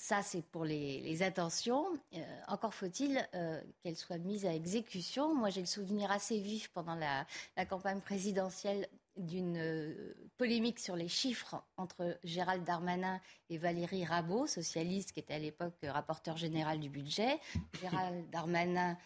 Ça, 0.01 0.23
c'est 0.23 0.41
pour 0.41 0.65
les, 0.65 1.23
intentions. 1.23 1.85
Euh, 2.15 2.41
encore 2.49 2.73
faut-il 2.73 3.23
euh, 3.35 3.61
qu'elles 3.83 3.99
soient 3.99 4.17
mises 4.17 4.47
à 4.47 4.55
exécution. 4.55 5.35
Moi, 5.35 5.51
j'ai 5.51 5.61
le 5.61 5.67
souvenir 5.67 6.11
assez 6.11 6.41
vif 6.41 6.69
pendant 6.69 6.95
la, 6.95 7.27
campagne 7.67 8.01
présidentielle 8.01 8.89
d'une 9.19 9.59
euh, 9.59 10.15
polémique 10.39 10.79
sur 10.79 10.97
les 10.97 11.07
chiffres 11.07 11.63
entre 11.77 12.19
Gérald 12.25 12.65
Darmanin 12.65 13.21
et 13.51 13.59
Valérie 13.59 14.07
Rabault, 14.07 14.47
socialiste 14.47 15.13
qui 15.13 15.21
était 15.21 15.35
à 15.35 15.39
l'époque 15.39 15.77
rapporteur 15.83 16.39
général 16.39 16.81
du 16.81 16.89
budget. 16.89 17.39
Gérald 17.83 18.31
Darmanin 18.33 18.97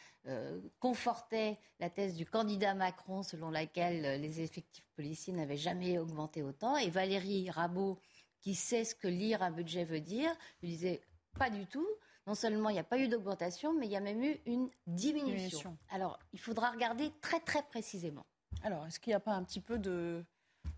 confortait 0.78 1.58
la 1.80 1.90
thèse 1.90 2.14
du 2.14 2.24
candidat 2.24 2.72
Macron 2.72 3.22
selon 3.22 3.50
laquelle 3.50 4.22
les 4.22 4.40
effectifs 4.40 4.86
policiers 4.96 5.34
n'avaient 5.34 5.58
jamais 5.58 5.98
augmenté 5.98 6.42
autant. 6.42 6.76
Et 6.76 6.88
Valérie 6.88 7.50
Rabault 7.50 7.98
qui 8.44 8.54
sait 8.54 8.84
ce 8.84 8.94
que 8.94 9.08
lire 9.08 9.42
un 9.42 9.50
budget 9.50 9.84
veut 9.84 10.00
dire, 10.00 10.30
lui 10.62 10.68
disait 10.68 11.00
pas 11.38 11.48
du 11.48 11.66
tout. 11.66 11.88
Non 12.26 12.34
seulement 12.34 12.68
il 12.68 12.74
n'y 12.74 12.78
a 12.78 12.84
pas 12.84 12.98
eu 12.98 13.08
d'augmentation, 13.08 13.72
mais 13.72 13.86
il 13.86 13.92
y 13.92 13.96
a 13.96 14.00
même 14.00 14.22
eu 14.22 14.38
une 14.44 14.68
diminution. 14.86 15.76
Alors, 15.90 16.18
il 16.34 16.38
faudra 16.38 16.70
regarder 16.70 17.10
très 17.22 17.40
très 17.40 17.62
précisément. 17.62 18.24
Alors, 18.62 18.86
est-ce 18.86 19.00
qu'il 19.00 19.10
n'y 19.12 19.16
a 19.16 19.20
pas 19.20 19.32
un 19.32 19.42
petit 19.44 19.60
peu 19.60 19.78
de, 19.78 20.24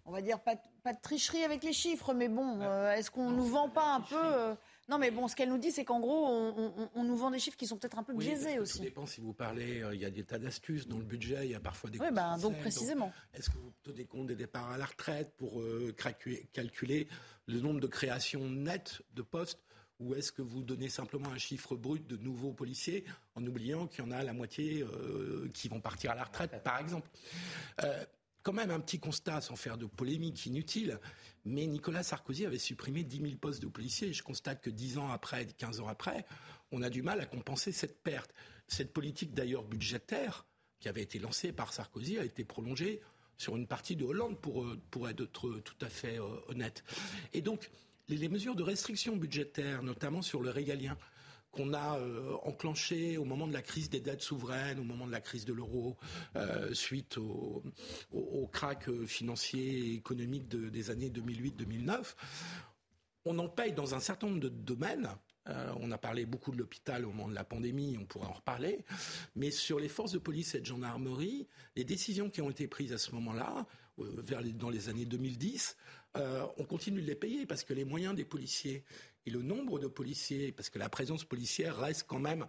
on 0.04 0.12
va 0.12 0.22
dire, 0.22 0.38
pas, 0.40 0.54
de 0.54 1.00
tricherie 1.02 1.42
avec 1.42 1.64
les 1.64 1.72
chiffres, 1.72 2.14
mais 2.14 2.28
bon, 2.28 2.60
euh, 2.62 2.92
est-ce 2.92 3.10
qu'on 3.10 3.30
ne 3.30 3.36
nous 3.36 3.46
vend 3.46 3.68
pas 3.68 3.94
un 3.94 4.00
peu 4.00 4.16
euh, 4.16 4.54
non, 4.88 4.98
mais 4.98 5.10
bon, 5.10 5.26
ce 5.28 5.34
qu'elle 5.34 5.48
nous 5.48 5.58
dit, 5.58 5.72
c'est 5.72 5.84
qu'en 5.84 6.00
gros, 6.00 6.26
on, 6.94 7.04
nous 7.04 7.16
vend 7.16 7.30
des 7.30 7.38
chiffres 7.38 7.56
qui 7.56 7.66
sont 7.66 7.76
peut-être 7.76 7.98
un 7.98 8.02
peu 8.02 8.14
biaisés 8.14 8.58
aussi. 8.58 8.78
Ça 8.78 8.84
dépend 8.84 9.06
si 9.06 9.20
vous 9.20 9.32
parlez, 9.32 9.82
euh, 9.82 9.94
il 9.94 10.00
y 10.00 10.04
a 10.04 10.10
des 10.10 10.24
tas 10.24 10.38
d'astuces 10.38 10.86
dans 10.86 10.98
le 10.98 11.04
budget, 11.04 11.46
il 11.46 11.50
y 11.50 11.54
a 11.54 11.60
parfois 11.60 11.90
des. 11.90 11.98
Oui, 11.98 12.08
ben, 12.12 12.38
donc 12.38 12.58
précisément. 12.58 13.12
Est-ce 13.34 13.50
que 13.50 13.58
vous 13.58 13.72
tenez 13.82 14.04
compte 14.04 14.28
des 14.28 14.36
départs 14.36 14.70
à 14.70 14.78
la 14.78 14.86
retraite 14.86 15.32
pour 15.36 15.60
calculer 16.52 17.08
le 17.46 17.60
nombre 17.60 17.80
de 17.80 17.86
créations 17.86 18.48
nettes 18.48 19.02
de 19.14 19.22
postes 19.22 19.60
ou 19.98 20.14
est-ce 20.14 20.32
que 20.32 20.42
vous 20.42 20.62
donnez 20.62 20.88
simplement 20.88 21.30
un 21.30 21.38
chiffre 21.38 21.74
brut 21.74 22.06
de 22.06 22.16
nouveaux 22.16 22.52
policiers 22.52 23.04
en 23.34 23.46
oubliant 23.46 23.86
qu'il 23.86 24.04
y 24.04 24.08
en 24.08 24.10
a 24.10 24.22
la 24.22 24.32
moitié 24.32 24.82
euh, 24.82 25.48
qui 25.54 25.68
vont 25.68 25.80
partir 25.80 26.10
à 26.10 26.14
la 26.14 26.24
retraite, 26.24 26.62
par 26.62 26.80
exemple? 26.80 27.08
Euh, 27.82 28.04
Quand 28.46 28.52
même 28.52 28.70
un 28.70 28.78
petit 28.78 29.00
constat, 29.00 29.40
sans 29.40 29.56
faire 29.56 29.76
de 29.76 29.86
polémique 29.86 30.46
inutile, 30.46 31.00
mais 31.44 31.66
Nicolas 31.66 32.04
Sarkozy 32.04 32.46
avait 32.46 32.58
supprimé 32.58 33.02
10 33.02 33.20
000 33.20 33.32
postes 33.40 33.60
de 33.60 33.66
policiers. 33.66 34.12
Je 34.12 34.22
constate 34.22 34.62
que 34.62 34.70
10 34.70 34.98
ans 34.98 35.10
après, 35.10 35.46
15 35.46 35.80
ans 35.80 35.88
après, 35.88 36.24
on 36.70 36.80
a 36.80 36.88
du 36.88 37.02
mal 37.02 37.20
à 37.20 37.26
compenser 37.26 37.72
cette 37.72 38.04
perte. 38.04 38.32
Cette 38.68 38.92
politique 38.92 39.34
d'ailleurs 39.34 39.64
budgétaire 39.64 40.46
qui 40.78 40.88
avait 40.88 41.02
été 41.02 41.18
lancée 41.18 41.50
par 41.50 41.72
Sarkozy 41.72 42.20
a 42.20 42.24
été 42.24 42.44
prolongée 42.44 43.00
sur 43.36 43.56
une 43.56 43.66
partie 43.66 43.96
de 43.96 44.04
Hollande, 44.04 44.40
pour, 44.40 44.62
euh, 44.62 44.80
être 45.08 45.26
tout 45.64 45.78
à 45.80 45.88
fait 45.88 46.20
euh, 46.20 46.28
honnête. 46.46 46.84
Et 47.32 47.42
donc, 47.42 47.68
les, 48.06 48.28
mesures 48.28 48.54
de 48.54 48.62
restriction 48.62 49.16
budgétaire, 49.16 49.82
notamment 49.82 50.22
sur 50.22 50.40
le 50.40 50.50
régalien, 50.50 50.96
qu'on 51.56 51.72
a 51.72 51.98
euh, 51.98 52.34
enclenché 52.42 53.16
au 53.18 53.24
moment 53.24 53.46
de 53.46 53.52
la 53.52 53.62
crise 53.62 53.90
des 53.90 54.00
dettes 54.00 54.22
souveraines, 54.22 54.78
au 54.78 54.84
moment 54.84 55.06
de 55.06 55.12
la 55.12 55.20
crise 55.20 55.44
de 55.44 55.52
l'euro, 55.52 55.96
suite 56.72 57.18
au, 57.18 57.62
au, 58.12 58.46
crack 58.46 58.90
financier 59.06 59.78
et 59.78 59.94
économique 59.94 60.48
des 60.48 60.90
années 60.90 61.10
2008-2009, 61.10 62.14
on 63.24 63.38
en 63.38 63.48
paye 63.48 63.72
dans 63.72 63.94
un 63.94 64.00
certain 64.00 64.28
nombre 64.28 64.40
de 64.40 64.48
domaines 64.48 65.08
euh, 65.48 65.72
on 65.80 65.90
a 65.92 65.98
parlé 65.98 66.26
beaucoup 66.26 66.50
de 66.50 66.58
l'hôpital 66.58 67.04
au 67.04 67.10
moment 67.12 67.28
de 67.28 67.34
la 67.34 67.44
pandémie, 67.44 67.96
on 68.00 68.04
pourra 68.04 68.28
en 68.28 68.32
reparler. 68.32 68.84
Mais 69.34 69.50
sur 69.50 69.78
les 69.78 69.88
forces 69.88 70.12
de 70.12 70.18
police 70.18 70.54
et 70.54 70.60
de 70.60 70.66
gendarmerie, 70.66 71.46
les 71.76 71.84
décisions 71.84 72.30
qui 72.30 72.40
ont 72.40 72.50
été 72.50 72.66
prises 72.66 72.92
à 72.92 72.98
ce 72.98 73.12
moment-là, 73.12 73.66
euh, 73.98 74.22
dans 74.54 74.70
les 74.70 74.88
années 74.88 75.04
2010, 75.04 75.76
euh, 76.18 76.46
on 76.58 76.64
continue 76.64 77.00
de 77.00 77.06
les 77.06 77.14
payer 77.14 77.46
parce 77.46 77.64
que 77.64 77.72
les 77.72 77.84
moyens 77.84 78.14
des 78.14 78.24
policiers 78.24 78.84
et 79.26 79.30
le 79.30 79.42
nombre 79.42 79.78
de 79.78 79.86
policiers, 79.86 80.52
parce 80.52 80.70
que 80.70 80.78
la 80.78 80.88
présence 80.88 81.24
policière 81.24 81.76
reste 81.76 82.04
quand 82.06 82.20
même 82.20 82.46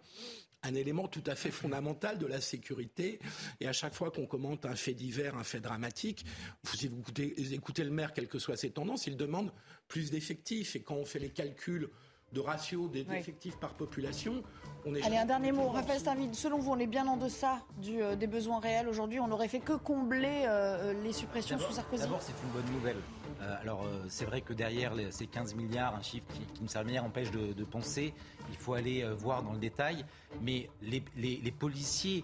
un 0.64 0.76
élément 0.76 1.08
tout 1.08 1.24
à 1.26 1.36
fait 1.36 1.52
fondamental 1.52 2.18
de 2.18 2.26
la 2.26 2.42
sécurité. 2.42 3.20
Et 3.60 3.68
à 3.68 3.74
chaque 3.74 3.94
fois 3.94 4.12
qu'on 4.12 4.26
commente 4.26 4.66
un 4.66 4.76
fait 4.76 4.94
divers, 4.94 5.38
un 5.38 5.44
fait 5.44 5.60
dramatique, 5.60 6.26
si 6.74 6.88
vous 6.88 7.54
écoutez 7.54 7.84
le 7.84 7.92
maire, 7.92 8.14
quelles 8.14 8.28
que 8.28 8.40
soient 8.40 8.58
ses 8.58 8.72
tendances, 8.72 9.08
il 9.08 9.18
demande 9.18 9.52
plus 9.88 10.12
d'effectifs. 10.12 10.76
Et 10.76 10.82
quand 10.82 10.96
on 10.96 11.06
fait 11.06 11.20
les 11.20 11.30
calculs 11.30 11.90
de 12.34 12.42
ratio 12.42 12.88
des 12.88 13.06
effectifs 13.12 13.58
par 13.58 13.74
population. 13.74 14.44
On 14.86 14.94
est 14.96 15.04
Allez, 15.04 15.18
un 15.18 15.26
dernier 15.26 15.52
mot. 15.52 15.70
Raphaël 15.70 16.00
Stavid, 16.00 16.36
selon 16.36 16.60
vous, 16.60 16.72
on 16.72 16.80
est 16.80 16.88
bien 16.88 17.08
en 17.08 17.18
deçà 17.18 17.60
du, 17.78 18.02
euh, 18.02 18.16
des 18.16 18.28
besoins 18.28 18.60
réels 18.60 18.88
aujourd'hui. 18.88 19.20
On 19.20 19.28
n'aurait 19.28 19.48
fait 19.48 19.60
que 19.60 19.74
combler 19.74 20.44
euh, 20.46 20.94
les 21.04 21.14
suppressions 21.14 21.58
sous 21.58 21.74
Sarkozy. 21.74 22.04
D'abord, 22.04 22.22
c'est 22.22 22.34
une 22.44 22.50
bonne 22.50 22.74
nouvelle. 22.74 22.98
Euh, 23.42 23.56
alors, 23.62 23.86
c'est 24.10 24.26
vrai 24.26 24.42
que 24.42 24.54
derrière 24.54 24.94
ces 25.12 25.28
15 25.28 25.56
milliards, 25.56 25.96
un 25.96 26.02
chiffre 26.02 26.26
qui, 26.34 26.40
qui 26.54 26.64
me 26.64 26.84
manière 26.84 27.04
empêche 27.04 27.32
de, 27.32 27.64
penser, 27.64 28.14
il 28.50 28.56
faut 28.58 28.74
aller 28.74 29.04
voir 29.18 29.44
dans 29.44 29.54
le 29.54 29.60
détail. 29.60 30.06
Mais 30.42 30.70
les, 30.82 31.04
les, 31.18 31.52
policiers 31.52 32.24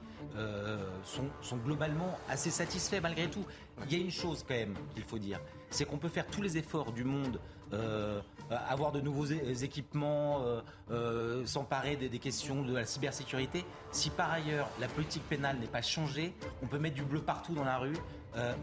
sont, 1.03 1.29
sont 1.41 1.57
globalement 1.57 2.17
assez 2.29 2.49
satisfaits 2.49 3.01
malgré 3.01 3.29
tout. 3.29 3.45
Il 3.85 3.93
y 3.93 4.01
a 4.01 4.03
une 4.03 4.11
chose 4.11 4.43
quand 4.47 4.53
même 4.53 4.75
qu'il 4.93 5.03
faut 5.03 5.17
dire, 5.17 5.39
c'est 5.73 5.85
qu'on 5.85 5.97
peut 5.97 6.09
faire 6.09 6.27
tous 6.27 6.41
les 6.41 6.57
efforts 6.57 6.91
du 6.91 7.03
monde 7.03 7.39
euh, 7.73 8.21
avoir 8.69 8.91
de 8.91 9.01
nouveaux 9.01 9.25
équipements, 9.25 10.41
euh, 10.43 10.61
euh, 10.91 11.45
s'emparer 11.45 11.95
des, 11.95 12.19
questions 12.19 12.61
de 12.61 12.73
la 12.73 12.85
cybersécurité. 12.85 13.65
Si 13.91 14.09
par 14.09 14.31
ailleurs 14.31 14.69
la 14.79 14.87
politique 14.87 15.23
pénale 15.27 15.57
n'est 15.59 15.67
pas 15.67 15.81
changée, 15.81 16.35
on 16.61 16.67
peut 16.67 16.77
mettre 16.77 16.95
du 16.95 17.03
bleu 17.03 17.19
partout 17.21 17.53
dans 17.53 17.63
la 17.63 17.77
rue. 17.77 17.97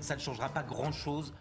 ça 0.00 0.14
ne 0.14 0.20
changera 0.20 0.48
pas 0.48 0.62
grand-chose 0.62 1.32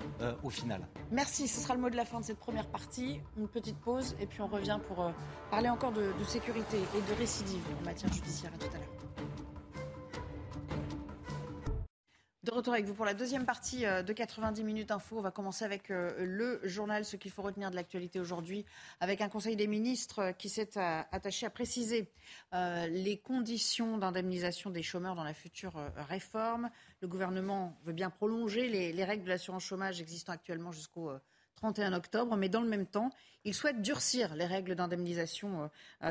au 0.44 0.50
final. 0.50 0.88
Merci, 1.12 1.48
ce 1.48 1.62
sera 1.62 1.76
le 1.76 1.82
mot 1.82 1.90
de 1.90 1.96
la 1.96 2.06
fin 2.06 2.20
de 2.20 2.26
cette 2.26 2.40
première 2.40 2.68
partie. 2.68 3.22
Une 3.38 3.48
petite 3.48 3.78
pause 3.78 4.16
et 4.20 4.26
puis 4.26 4.42
on 4.42 4.48
revient 4.48 4.80
pour 4.88 5.12
parler 5.52 5.70
encore 5.70 5.92
de, 5.92 6.02
de 6.02 6.24
sécurité 6.24 6.78
et 6.78 7.14
de 7.14 7.20
récidive 7.20 7.62
en 7.82 7.86
matière 7.86 8.12
judiciaire. 8.12 8.52
À 8.54 8.58
tout 8.58 8.76
à 8.76 8.78
l'heure. 8.78 9.39
De 12.50 12.54
retour 12.56 12.74
avec 12.74 12.88
vous 12.88 12.96
pour 12.96 13.06
la 13.06 13.14
deuxième 13.14 13.46
partie 13.46 13.86
euh, 13.86 14.02
de 14.02 14.12
90 14.12 14.64
minutes 14.64 14.90
info. 14.90 15.20
On 15.20 15.22
va 15.22 15.30
commencer 15.30 15.66
avec 15.66 15.92
euh, 15.92 16.16
le 16.26 16.60
journal, 16.64 17.06
ce 17.06 17.16
qu'il 17.16 17.30
faut 17.30 17.44
retenir 17.44 17.70
de 17.70 17.76
l'actualité 17.76 18.20
aujourd'hui, 18.20 18.66
avec 19.00 19.22
un 19.22 19.30
Conseil 19.30 19.56
des 19.56 19.68
ministres 19.68 20.20
euh, 20.20 20.32
qui 20.32 20.50
s'est 20.50 20.72
attaché 20.76 21.46
à 21.46 21.52
préciser 21.52 22.12
les 22.52 23.20
conditions 23.20 24.00
d'indemnisation 24.00 24.72
des 24.72 24.82
chômeurs 24.82 25.14
dans 25.14 25.24
la 25.24 25.36
future 25.36 25.74
réforme. 26.10 26.72
Le 27.02 27.08
gouvernement 27.08 27.78
veut 27.84 27.94
bien 27.94 28.10
prolonger 28.10 28.68
les, 28.68 29.04
règles 29.04 29.26
de 29.26 29.30
l'assurance 29.30 29.64
chômage 29.64 30.02
existant 30.02 30.34
actuellement 30.34 30.72
jusqu'au 30.72 31.12
31 31.58 31.94
octobre, 31.94 32.36
mais 32.36 32.50
dans 32.50 32.62
le 32.62 32.68
même 32.68 32.88
temps, 32.88 33.12
il 33.44 33.54
souhaite 33.54 33.84
durcir 33.84 34.34
les 34.36 34.46
règles 34.46 34.76
d'indemnisation 34.76 35.70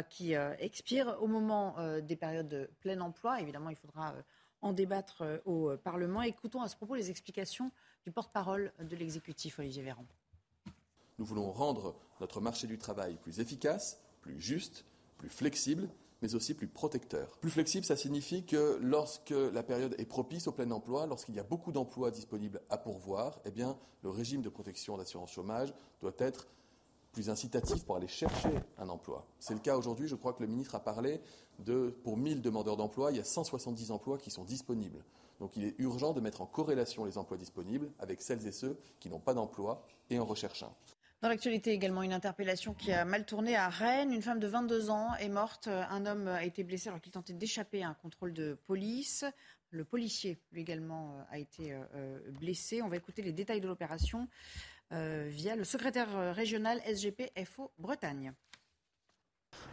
qui 0.08 0.34
expirent 0.58 1.16
au 1.20 1.26
moment 1.26 1.76
des 2.00 2.16
périodes 2.16 2.48
de 2.48 2.70
plein 2.80 3.00
emploi. 3.00 3.40
Évidemment, 3.40 3.70
il 3.70 3.76
faudra 3.76 4.14
en 4.62 4.72
débattre 4.72 5.22
euh, 5.22 5.38
au 5.44 5.76
Parlement. 5.76 6.22
Écoutons 6.22 6.62
à 6.62 6.68
ce 6.68 6.76
propos 6.76 6.94
les 6.94 7.10
explications 7.10 7.70
du 8.04 8.12
porte-parole 8.12 8.72
de 8.80 8.96
l'exécutif, 8.96 9.58
Olivier 9.58 9.82
Véran. 9.82 10.06
Nous 11.18 11.24
voulons 11.24 11.50
rendre 11.50 11.96
notre 12.20 12.40
marché 12.40 12.66
du 12.66 12.78
travail 12.78 13.16
plus 13.16 13.40
efficace, 13.40 14.00
plus 14.20 14.40
juste, 14.40 14.84
plus 15.18 15.28
flexible, 15.28 15.88
mais 16.22 16.34
aussi 16.34 16.54
plus 16.54 16.66
protecteur. 16.66 17.38
Plus 17.38 17.50
flexible, 17.50 17.84
ça 17.84 17.96
signifie 17.96 18.44
que 18.44 18.78
lorsque 18.80 19.30
la 19.30 19.62
période 19.62 19.94
est 19.98 20.06
propice 20.06 20.46
au 20.48 20.52
plein 20.52 20.70
emploi, 20.70 21.06
lorsqu'il 21.06 21.34
y 21.34 21.40
a 21.40 21.44
beaucoup 21.44 21.72
d'emplois 21.72 22.10
disponibles 22.10 22.60
à 22.70 22.78
pourvoir, 22.78 23.40
eh 23.44 23.50
bien, 23.50 23.76
le 24.02 24.10
régime 24.10 24.42
de 24.42 24.48
protection 24.48 24.96
d'assurance 24.96 25.32
chômage 25.32 25.72
doit 26.00 26.14
être 26.18 26.46
plus 27.12 27.30
incitatif 27.30 27.84
pour 27.84 27.96
aller 27.96 28.08
chercher 28.08 28.50
un 28.78 28.88
emploi. 28.88 29.26
C'est 29.38 29.54
le 29.54 29.60
cas 29.60 29.76
aujourd'hui, 29.76 30.08
je 30.08 30.14
crois 30.14 30.32
que 30.32 30.42
le 30.42 30.48
ministre 30.48 30.74
a 30.74 30.80
parlé 30.80 31.20
de, 31.58 31.94
pour 32.04 32.16
1000 32.16 32.42
demandeurs 32.42 32.76
d'emploi, 32.76 33.10
il 33.10 33.16
y 33.16 33.20
a 33.20 33.24
170 33.24 33.90
emplois 33.90 34.18
qui 34.18 34.30
sont 34.30 34.44
disponibles. 34.44 35.04
Donc 35.40 35.56
il 35.56 35.64
est 35.64 35.74
urgent 35.78 36.12
de 36.12 36.20
mettre 36.20 36.40
en 36.40 36.46
corrélation 36.46 37.04
les 37.04 37.18
emplois 37.18 37.36
disponibles 37.36 37.90
avec 37.98 38.20
celles 38.22 38.46
et 38.46 38.52
ceux 38.52 38.78
qui 39.00 39.08
n'ont 39.08 39.20
pas 39.20 39.34
d'emploi 39.34 39.84
et 40.10 40.18
en 40.18 40.24
recherchent 40.24 40.64
un. 40.64 40.72
Dans 41.20 41.28
l'actualité 41.28 41.72
également, 41.72 42.04
une 42.04 42.12
interpellation 42.12 42.74
qui 42.74 42.92
a 42.92 43.04
mal 43.04 43.26
tourné 43.26 43.56
à 43.56 43.68
Rennes. 43.68 44.12
Une 44.12 44.22
femme 44.22 44.38
de 44.38 44.46
22 44.46 44.90
ans 44.90 45.16
est 45.16 45.28
morte. 45.28 45.66
Un 45.66 46.06
homme 46.06 46.28
a 46.28 46.44
été 46.44 46.62
blessé 46.62 46.88
alors 46.88 47.00
qu'il 47.00 47.10
tentait 47.10 47.32
d'échapper 47.32 47.82
à 47.82 47.88
un 47.88 47.94
contrôle 47.94 48.32
de 48.32 48.56
police. 48.66 49.24
Le 49.70 49.84
policier, 49.84 50.38
lui 50.52 50.62
également, 50.62 51.16
a 51.28 51.38
été 51.38 51.72
euh, 51.72 51.82
euh, 51.94 52.30
blessé. 52.30 52.82
On 52.82 52.88
va 52.88 52.96
écouter 52.96 53.22
les 53.22 53.32
détails 53.32 53.60
de 53.60 53.66
l'opération 53.66 54.20
euh, 54.22 54.77
via 54.90 55.56
le 55.56 55.64
secrétaire 55.64 56.34
régional 56.34 56.80
SGP 56.82 57.30
FO 57.44 57.72
Bretagne. 57.78 58.32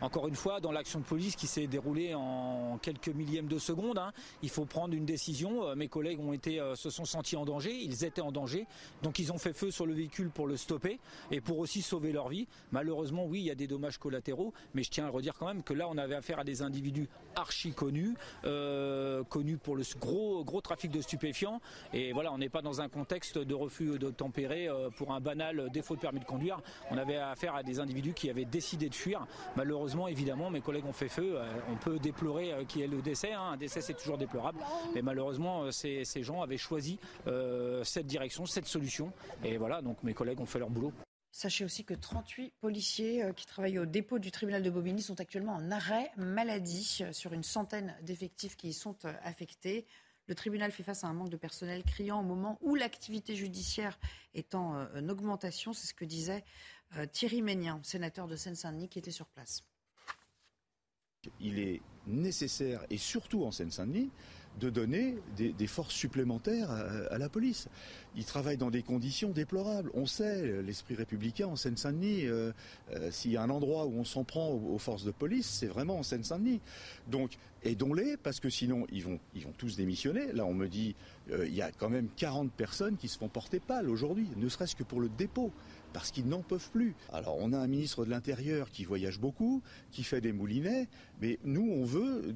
Encore 0.02 0.28
une 0.28 0.36
fois, 0.36 0.60
dans 0.60 0.72
l'action 0.72 1.00
de 1.00 1.06
police 1.06 1.36
qui 1.36 1.48
s'est 1.48 1.68
déroulée 1.68 2.14
en 2.14 2.78
quelques 2.82 3.08
millièmes 3.08 3.48
de 3.48 3.58
seconde, 3.58 3.98
hein, 3.98 4.12
il 4.44 4.50
faut 4.50 4.66
prendre 4.66 4.94
une 4.94 5.06
décision. 5.06 5.68
Euh, 5.68 5.76
mes 5.76 5.88
collègues 5.88 6.20
euh, 6.48 6.76
se 6.76 6.90
sont 6.90 7.06
sentis 7.06 7.38
en 7.38 7.46
danger, 7.46 7.74
ils 7.74 8.04
étaient 8.04 8.22
en 8.22 8.32
danger, 8.32 8.68
donc 9.04 9.20
ils 9.20 9.32
ont 9.32 9.38
fait 9.38 9.54
feu 9.54 9.72
sur 9.72 9.86
le 9.86 9.94
véhicule 9.94 10.30
pour 10.30 10.48
le 10.48 10.58
stopper 10.58 11.00
et 11.32 11.40
pour 11.40 11.60
aussi 11.60 11.82
sauver 11.82 12.12
leur 12.12 12.28
vie. 12.28 12.48
Malheureusement, 12.72 13.26
oui, 13.26 13.40
il 13.40 13.46
y 13.46 13.52
a 13.52 13.56
des 13.56 13.68
dommages 13.68 13.98
collatéraux, 13.98 14.54
mais 14.74 14.84
je 14.84 14.92
tiens 14.92 15.06
à 15.06 15.10
redire 15.10 15.34
quand 15.40 15.48
même 15.48 15.64
que 15.64 15.74
là, 15.74 15.88
on 15.90 15.98
avait 15.98 16.16
affaire 16.16 16.40
à 16.40 16.44
des 16.44 16.62
individus 16.62 17.08
archi 17.36 17.72
connus, 17.72 18.16
euh, 18.44 19.24
connus 19.24 19.58
pour 19.58 19.76
le 19.76 19.84
gros, 20.00 20.44
gros 20.44 20.62
trafic 20.62 20.92
de 20.92 21.02
stupéfiants. 21.02 21.62
Et 21.94 22.12
voilà, 22.12 22.34
on 22.34 22.38
n'est 22.38 22.50
pas 22.50 22.62
dans 22.62 22.82
un 22.82 22.90
contexte 22.90 23.38
de 23.38 23.54
refus 23.54 23.98
de 23.98 24.10
tempérer 24.10 24.68
pour 24.98 25.14
un 25.14 25.20
banal 25.20 25.70
défaut 25.72 25.96
de 25.96 26.02
permis 26.02 26.20
de 26.20 26.26
conduire. 26.26 26.62
On 26.92 26.98
avait 26.98 27.18
affaire 27.18 27.56
à 27.56 27.64
des 27.64 27.80
individus 27.80 28.14
qui 28.14 28.30
avaient 28.30 28.46
décidé 28.46 28.90
de 28.90 28.96
fuir. 28.96 29.26
Évidemment, 30.08 30.50
mes 30.50 30.62
collègues 30.62 30.86
ont 30.86 30.94
fait 30.94 31.10
feu. 31.10 31.36
Euh, 31.36 31.54
on 31.72 31.76
peut 31.76 32.00
déplorer 32.00 32.54
euh, 32.54 32.66
qui 32.66 32.82
est 32.82 32.88
le 32.88 33.02
décès. 33.02 33.34
Hein. 33.34 33.52
Un 33.54 33.58
décès, 33.58 33.82
c'est 33.82 33.94
toujours 33.94 34.18
déplorable. 34.18 34.60
Mais 34.94 35.02
malheureusement, 35.02 35.64
euh, 35.64 35.72
ces, 35.72 36.06
gens 36.24 36.42
avaient 36.42 36.58
choisi 36.58 37.00
cette 37.84 38.08
direction, 38.08 38.46
cette 38.46 38.68
solution. 38.68 39.12
Et 39.44 39.58
voilà, 39.58 39.82
donc 39.82 40.02
mes 40.04 40.14
collègues 40.14 40.40
ont 40.40 40.46
fait 40.46 40.60
leur 40.60 40.70
boulot. 40.70 40.92
Sachez 41.32 41.66
aussi 41.66 41.84
que 41.84 41.94
38 41.94 42.54
policiers 42.62 43.24
qui 43.36 43.46
travaillent 43.46 43.80
au 43.80 43.86
dépôt 43.86 44.20
du 44.20 44.32
tribunal 44.32 44.64
de 44.64 44.70
Bobigny 44.70 45.02
sont 45.02 45.20
actuellement 45.20 45.54
en 45.54 45.70
arrêt 45.70 46.12
maladie 46.16 47.04
sur 47.12 47.34
une 47.34 47.44
centaine 47.44 47.96
d'effectifs 48.02 48.56
qui 48.56 48.70
y 48.70 48.74
sont 48.74 48.96
affectés. 49.24 49.86
Le 50.28 50.36
tribunal 50.36 50.72
fait 50.72 50.84
face 50.84 51.04
à 51.04 51.08
un 51.08 51.14
manque 51.14 51.30
de 51.30 51.38
personnel 51.38 51.84
criant 51.84 52.22
au 52.22 52.24
moment 52.24 52.58
où 52.62 52.76
l'activité 52.76 53.36
judiciaire 53.36 54.00
est 54.34 54.56
en 54.56 54.88
augmentation. 55.10 55.74
C'est 55.74 55.88
ce 55.88 55.94
que 55.94 56.06
disait 56.06 56.44
Thierry 57.12 57.42
Ménien, 57.42 57.80
sénateur 57.84 58.28
de 58.28 58.36
Seine-Saint-Denis, 58.36 58.90
qui 58.90 59.00
était 59.00 59.12
sur 59.12 59.28
place. 59.28 59.64
Il 61.40 61.60
est 61.60 61.82
nécessaire, 62.08 62.86
et 62.90 62.98
surtout 62.98 63.44
en 63.44 63.52
Seine-Saint-Denis, 63.52 64.12
de 64.60 64.70
donner 64.70 65.18
des, 65.36 65.68
forces 65.68 65.94
supplémentaires 65.94 66.72
à, 66.72 67.18
la 67.18 67.30
police. 67.30 67.68
Ils 68.16 68.26
travaillent 68.26 68.58
dans 68.58 68.72
des 68.72 68.84
conditions 68.84 69.32
déplorables. 69.32 69.92
On 69.94 70.06
sait, 70.06 70.62
l'esprit 70.62 70.96
républicain 70.96 71.48
en 71.48 71.56
Seine-Saint-Denis, 71.56 72.26
euh, 72.26 72.52
euh, 72.92 73.12
s'il 73.12 73.32
y 73.32 73.38
a 73.38 73.42
un 73.42 73.50
endroit 73.50 73.86
où 73.86 73.98
on 73.98 74.06
s'en 74.06 74.24
prend 74.24 74.50
aux, 74.50 74.78
forces 74.78 75.04
de 75.04 75.12
police, 75.12 75.46
c'est 75.46 75.68
vraiment 75.68 75.98
en 75.98 76.04
Seine-Saint-Denis. 76.04 76.62
Donc, 77.08 77.32
aidons-les, 77.64 78.16
parce 78.18 78.40
que 78.40 78.50
sinon, 78.50 78.88
ils 78.92 79.04
vont, 79.04 79.20
ils 79.34 79.44
vont 79.44 79.54
tous 79.58 79.76
démissionner. 79.76 80.32
Là, 80.32 80.46
on 80.46 80.54
me 80.54 80.68
dit, 80.68 80.96
il 81.30 81.54
y 81.54 81.62
a 81.62 81.72
quand 81.72 81.90
même 81.90 82.08
40 82.16 82.52
personnes 82.52 82.96
qui 82.96 83.10
se 83.10 83.18
font 83.18 83.28
porter 83.28 83.60
pâle 83.60 83.90
aujourd'hui, 83.90 84.28
ne 84.38 84.48
serait-ce 84.48 84.76
que 84.76 84.84
pour 84.84 85.02
le 85.02 85.10
dépôt 85.10 85.52
parce 85.96 86.12
qu'ils 86.12 86.28
n'en 86.28 86.42
peuvent 86.42 86.70
plus. 86.72 86.94
Alors 87.14 87.38
on 87.40 87.54
a 87.54 87.58
un 87.58 87.68
ministre 87.68 88.04
de 88.04 88.10
l'Intérieur 88.10 88.70
qui 88.70 88.84
voyage 88.84 89.18
beaucoup, 89.18 89.64
qui 89.92 90.04
fait 90.04 90.20
des 90.20 90.34
moulinets, 90.34 90.90
mais 91.22 91.40
nous 91.46 91.72
on 91.72 91.86
veut, 91.86 92.36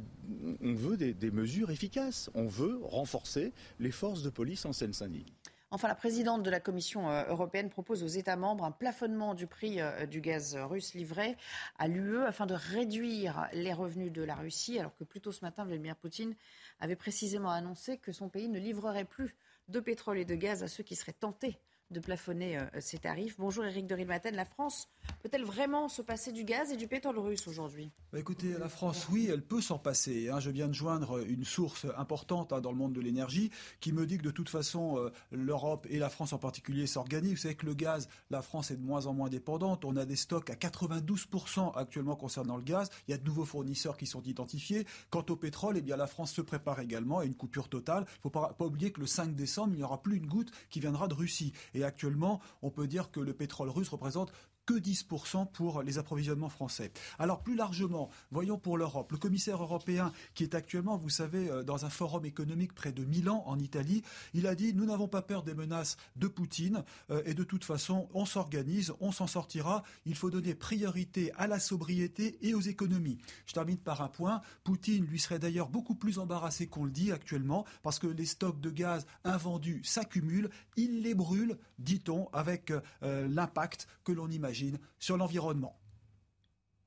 des 0.97 1.31
mesures 1.31 1.69
efficaces. 1.69 2.29
On 2.35 2.47
veut 2.47 2.79
renforcer 2.81 3.51
les 3.81 3.91
forces 3.91 4.23
de 4.23 4.29
police 4.29 4.63
en 4.63 4.71
Seine-Saint-Denis. 4.71 5.25
Enfin, 5.71 5.89
la 5.89 5.95
présidente 5.95 6.41
de 6.41 6.49
la 6.49 6.61
Commission 6.61 7.11
euh, 7.11 7.25
européenne 7.27 7.69
propose 7.69 8.01
aux 8.01 8.07
États 8.07 8.37
membres 8.37 8.63
un 8.63 8.71
plafonnement 8.71 9.35
du 9.35 9.45
prix 9.45 9.81
euh, 9.81 10.05
du 10.05 10.21
gaz 10.21 10.55
russe 10.55 10.93
livré 10.93 11.35
à 11.77 11.89
l'UE 11.89 12.23
afin 12.23 12.45
de 12.45 12.55
réduire 12.55 13.49
les 13.51 13.73
revenus 13.73 14.13
de 14.13 14.23
la 14.23 14.35
Russie, 14.35 14.79
alors 14.79 14.95
que 14.95 15.03
plus 15.03 15.19
tôt 15.19 15.33
ce 15.33 15.43
matin, 15.43 15.65
Vladimir 15.65 15.97
Poutine 15.97 16.33
avait 16.79 16.95
précisément 16.95 17.51
annoncé 17.51 17.97
que 17.97 18.13
son 18.13 18.29
pays 18.29 18.47
ne 18.47 18.57
livrerait 18.57 19.03
plus 19.03 19.35
de 19.67 19.81
pétrole 19.81 20.17
et 20.17 20.25
de 20.25 20.35
gaz 20.35 20.63
à 20.63 20.69
ceux 20.69 20.83
qui 20.83 20.95
seraient 20.95 21.11
tentés 21.11 21.59
de 21.91 21.99
plafonner 21.99 22.57
euh, 22.57 22.65
ces 22.79 22.99
tarifs. 22.99 23.35
Bonjour 23.39 23.65
Eric 23.65 23.87
de 23.87 23.95
Rilmaten. 23.95 24.35
La 24.35 24.45
France 24.45 24.87
peut-elle 25.23 25.43
vraiment 25.43 25.89
se 25.89 26.01
passer 26.01 26.31
du 26.31 26.43
gaz 26.43 26.71
et 26.71 26.77
du 26.77 26.87
pétrole 26.87 27.17
russe 27.17 27.47
aujourd'hui? 27.47 27.91
Bah 28.13 28.19
Écoutez, 28.19 28.55
la 28.59 28.69
France, 28.69 29.07
oui, 29.09 29.27
elle 29.31 29.41
peut 29.41 29.61
s'en 29.61 29.79
passer. 29.79 30.29
Hein. 30.29 30.39
Je 30.39 30.51
viens 30.51 30.67
de 30.67 30.73
joindre 30.73 31.19
une 31.25 31.43
source 31.43 31.87
importante 31.97 32.53
hein, 32.53 32.61
dans 32.61 32.71
le 32.71 32.77
monde 32.77 32.93
de 32.93 33.01
l'énergie 33.01 33.49
qui 33.79 33.91
me 33.91 34.05
dit 34.05 34.17
que 34.17 34.23
de 34.23 34.31
toute 34.31 34.49
façon, 34.49 34.97
euh, 34.97 35.11
l'Europe 35.31 35.87
et 35.89 35.97
la 35.97 36.09
France 36.09 36.31
en 36.33 36.37
particulier 36.37 36.85
s'organisent. 36.85 37.31
Vous 37.31 37.37
savez 37.37 37.55
que 37.55 37.65
le 37.65 37.73
gaz, 37.73 38.07
la 38.29 38.41
France 38.41 38.69
est 38.69 38.77
de 38.77 38.83
moins 38.83 39.07
en 39.07 39.13
moins 39.13 39.29
dépendante. 39.29 39.83
On 39.83 39.95
a 39.95 40.05
des 40.05 40.15
stocks 40.15 40.49
à 40.49 40.55
92% 40.55 41.75
actuellement 41.75 42.15
concernant 42.15 42.57
le 42.57 42.63
gaz. 42.63 42.89
Il 43.07 43.11
y 43.11 43.13
a 43.15 43.17
de 43.17 43.25
nouveaux 43.25 43.45
fournisseurs 43.45 43.97
qui 43.97 44.05
sont 44.05 44.21
identifiés. 44.23 44.85
Quant 45.09 45.25
au 45.29 45.35
pétrole, 45.35 45.77
eh 45.77 45.81
bien, 45.81 45.97
la 45.97 46.07
France 46.07 46.33
se 46.33 46.41
prépare 46.41 46.79
également 46.81 47.19
à 47.19 47.25
une 47.25 47.35
coupure 47.35 47.67
totale. 47.67 48.05
Il 48.07 48.17
ne 48.17 48.21
faut 48.21 48.29
pas, 48.29 48.55
oublier 48.59 48.91
que 48.91 48.99
le 48.99 49.07
5 49.07 49.35
décembre, 49.35 49.73
il 49.73 49.77
n'y 49.77 49.83
aura 49.83 50.01
plus 50.01 50.17
une 50.17 50.27
goutte 50.27 50.51
qui 50.69 50.79
viendra 50.79 51.07
de 51.07 51.15
Russie. 51.15 51.53
Actuellement, 51.83 52.39
on 52.61 52.69
peut 52.69 52.87
dire 52.87 53.11
que 53.11 53.19
le 53.19 53.33
pétrole 53.33 53.69
russe 53.69 53.89
représente 53.89 54.31
que 54.69 54.75
10% 54.75 55.51
pour 55.51 55.81
les 55.81 55.97
approvisionnements 55.97 56.47
français. 56.47 56.91
Alors 57.17 57.41
plus 57.41 57.55
largement, 57.55 58.11
voyons 58.29 58.59
pour 58.59 58.77
l'Europe. 58.77 59.11
Le 59.11 59.17
commissaire 59.17 59.63
européen 59.63 60.13
qui 60.35 60.43
est 60.43 60.53
actuellement, 60.53 60.95
vous 60.95 61.09
savez, 61.09 61.49
euh, 61.49 61.63
dans 61.63 61.85
un 61.85 61.89
forum 61.89 62.23
économique 62.23 62.75
près 62.75 62.91
de 62.91 63.03
Milan 63.03 63.41
en 63.47 63.57
Italie, 63.57 64.03
il 64.35 64.45
a 64.45 64.53
dit 64.53 64.75
nous 64.75 64.85
n'avons 64.85 65.07
pas 65.07 65.23
peur 65.23 65.41
des 65.41 65.55
menaces 65.55 65.97
de 66.17 66.27
Poutine 66.27 66.83
euh, 67.09 67.23
et 67.25 67.33
de 67.33 67.43
toute 67.43 67.63
façon 67.63 68.09
on 68.13 68.25
s'organise, 68.25 68.93
on 68.99 69.11
s'en 69.11 69.25
sortira. 69.25 69.81
Il 70.05 70.13
faut 70.13 70.29
donner 70.29 70.53
priorité 70.53 71.31
à 71.33 71.47
la 71.47 71.59
sobriété 71.59 72.37
et 72.47 72.53
aux 72.53 72.61
économies. 72.61 73.17
Je 73.47 73.53
termine 73.53 73.79
par 73.79 74.03
un 74.03 74.07
point. 74.07 74.43
Poutine 74.63 75.03
lui 75.03 75.19
serait 75.19 75.39
d'ailleurs 75.39 75.69
beaucoup 75.69 75.95
plus 75.95 76.19
embarrassé 76.19 76.67
qu'on 76.67 76.85
le 76.85 76.91
dit 76.91 77.11
actuellement 77.11 77.65
parce 77.81 77.97
que 77.97 78.05
les 78.05 78.27
stocks 78.27 78.61
de 78.61 78.69
gaz 78.69 79.07
invendus 79.23 79.81
s'accumulent. 79.83 80.51
Il 80.75 81.01
les 81.01 81.15
brûle, 81.15 81.57
dit-on, 81.79 82.29
avec 82.33 82.69
euh, 82.69 83.27
l'impact 83.27 83.87
que 84.03 84.11
l'on 84.11 84.29
imagine 84.29 84.58
sur 84.99 85.17
l'environnement. 85.17 85.79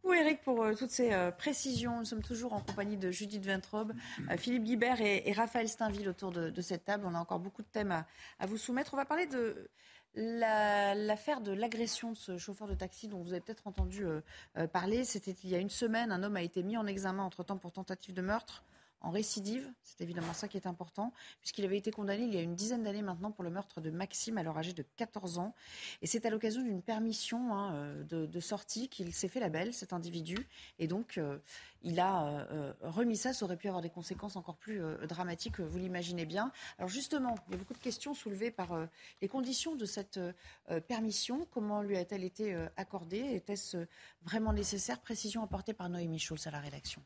Oui, 0.05 0.17
Eric, 0.19 0.43
pour 0.43 0.63
euh, 0.65 0.75
toutes 0.75 0.91
ces 0.91 1.13
euh, 1.13 1.31
précisions. 1.31 2.01
Nous 2.01 2.05
sommes 2.05 2.23
toujours 2.23 2.55
en 2.55 2.61
compagnie 2.61 2.97
de 2.97 3.13
Judith 3.13 3.47
Ventrobe, 3.47 3.93
euh, 4.31 4.37
Philippe 4.37 4.65
Guibert 4.65 5.01
et, 5.01 5.33
Raphaël 5.33 5.69
Steinville 5.69 6.09
autour 6.09 6.33
de, 6.33 6.61
cette 6.61 6.85
table. 6.85 7.05
On 7.07 7.15
a 7.15 7.19
encore 7.19 7.39
beaucoup 7.39 7.63
de 7.63 7.69
thèmes 7.69 8.05
à, 8.41 8.47
vous 8.47 8.57
soumettre. 8.57 8.95
On 8.95 8.97
va 8.97 9.05
parler 9.05 9.27
de 9.27 9.71
l'affaire 10.15 11.41
de 11.41 11.53
l'agression 11.53 12.13
de 12.13 12.17
ce 12.17 12.37
chauffeur 12.37 12.67
de 12.67 12.75
taxi 12.75 13.09
dont 13.09 13.23
vous 13.23 13.33
avez 13.33 13.41
peut-être 13.41 13.67
entendu 13.67 14.05
parler. 14.73 15.05
C'était 15.05 15.31
il 15.31 15.49
y 15.49 15.55
a 15.55 15.59
une 15.59 15.71
semaine. 15.71 16.13
Un 16.13 16.23
homme 16.23 16.37
a 16.37 16.43
été 16.43 16.63
mis 16.63 16.77
en 16.77 16.87
examen 16.87 17.23
entre-temps 17.23 17.57
pour 17.57 17.73
tentative 17.73 18.13
de 18.13 18.21
meurtre 18.21 18.63
en 19.03 19.11
récidive. 19.11 19.71
C'est 19.83 20.01
évidemment 20.01 20.33
ça 20.33 20.49
qui 20.49 20.57
est 20.57 20.67
important, 20.67 21.13
puisqu'il 21.41 21.65
avait 21.65 21.77
été 21.77 21.91
condamné 21.91 22.25
il 22.25 22.35
y 22.35 22.39
a 22.39 22.41
une 22.41 22.55
dizaine 22.55 22.83
d'années 22.83 23.03
maintenant 23.03 23.31
pour 23.31 23.45
le 23.45 23.51
meurtre 23.51 23.81
de 23.81 23.91
Maxime, 23.91 24.39
alors 24.39 24.57
âgé 24.57 24.73
de 24.73 24.85
14 24.97 25.39
ans. 25.39 25.55
Et 26.01 26.07
c'est 26.07 26.25
à 26.25 26.31
l'occasion 26.31 26.63
d'une 26.63 26.83
permission 26.83 27.55
hein, 27.55 27.75
euh, 27.75 28.27
de, 28.27 28.41
sortie 28.41 28.89
qu'il 28.89 29.13
s'est 29.13 29.29
fait 29.29 29.41
la 29.41 29.49
belle, 29.49 29.75
cet 29.75 29.93
individu. 29.93 30.49
Et 30.79 30.87
donc, 30.87 31.19
euh, 31.19 31.39
il 31.83 32.01
a 32.01 32.27
euh, 32.27 32.73
remis 32.81 33.17
ça. 33.17 33.33
Ça 33.33 33.45
aurait 33.45 33.57
pu 33.57 33.69
avoir 33.69 33.83
des 33.83 33.91
conséquences 33.91 34.37
encore 34.37 34.57
plus 34.57 34.81
dramatiques, 35.07 35.61
vous 35.61 35.79
l'imaginez 35.79 36.27
bien. 36.27 36.53
Alors 36.79 36.89
justement, 36.89 37.35
il 37.49 37.53
y 37.53 37.55
a 37.55 37.59
beaucoup 37.59 37.75
de 37.75 37.79
questions 37.79 38.15
soulevées 38.15 38.51
par 38.51 38.79
les 39.21 39.29
conditions 39.29 39.75
de 39.75 39.85
cette 39.85 40.21
permission. 40.87 41.47
Comment 41.51 41.83
lui 41.83 41.97
a-t-elle 41.97 42.25
été 42.25 42.55
accordée? 42.77 43.35
Était-ce 43.35 43.87
vraiment 44.23 44.53
nécessaire? 44.53 45.01
Précision 45.01 45.43
apportée 45.43 45.75
par 45.75 45.89
Noémie 45.89 46.19
Schulz 46.19 46.47
à 46.47 46.51
la 46.51 46.61
rédaction. 46.61 47.03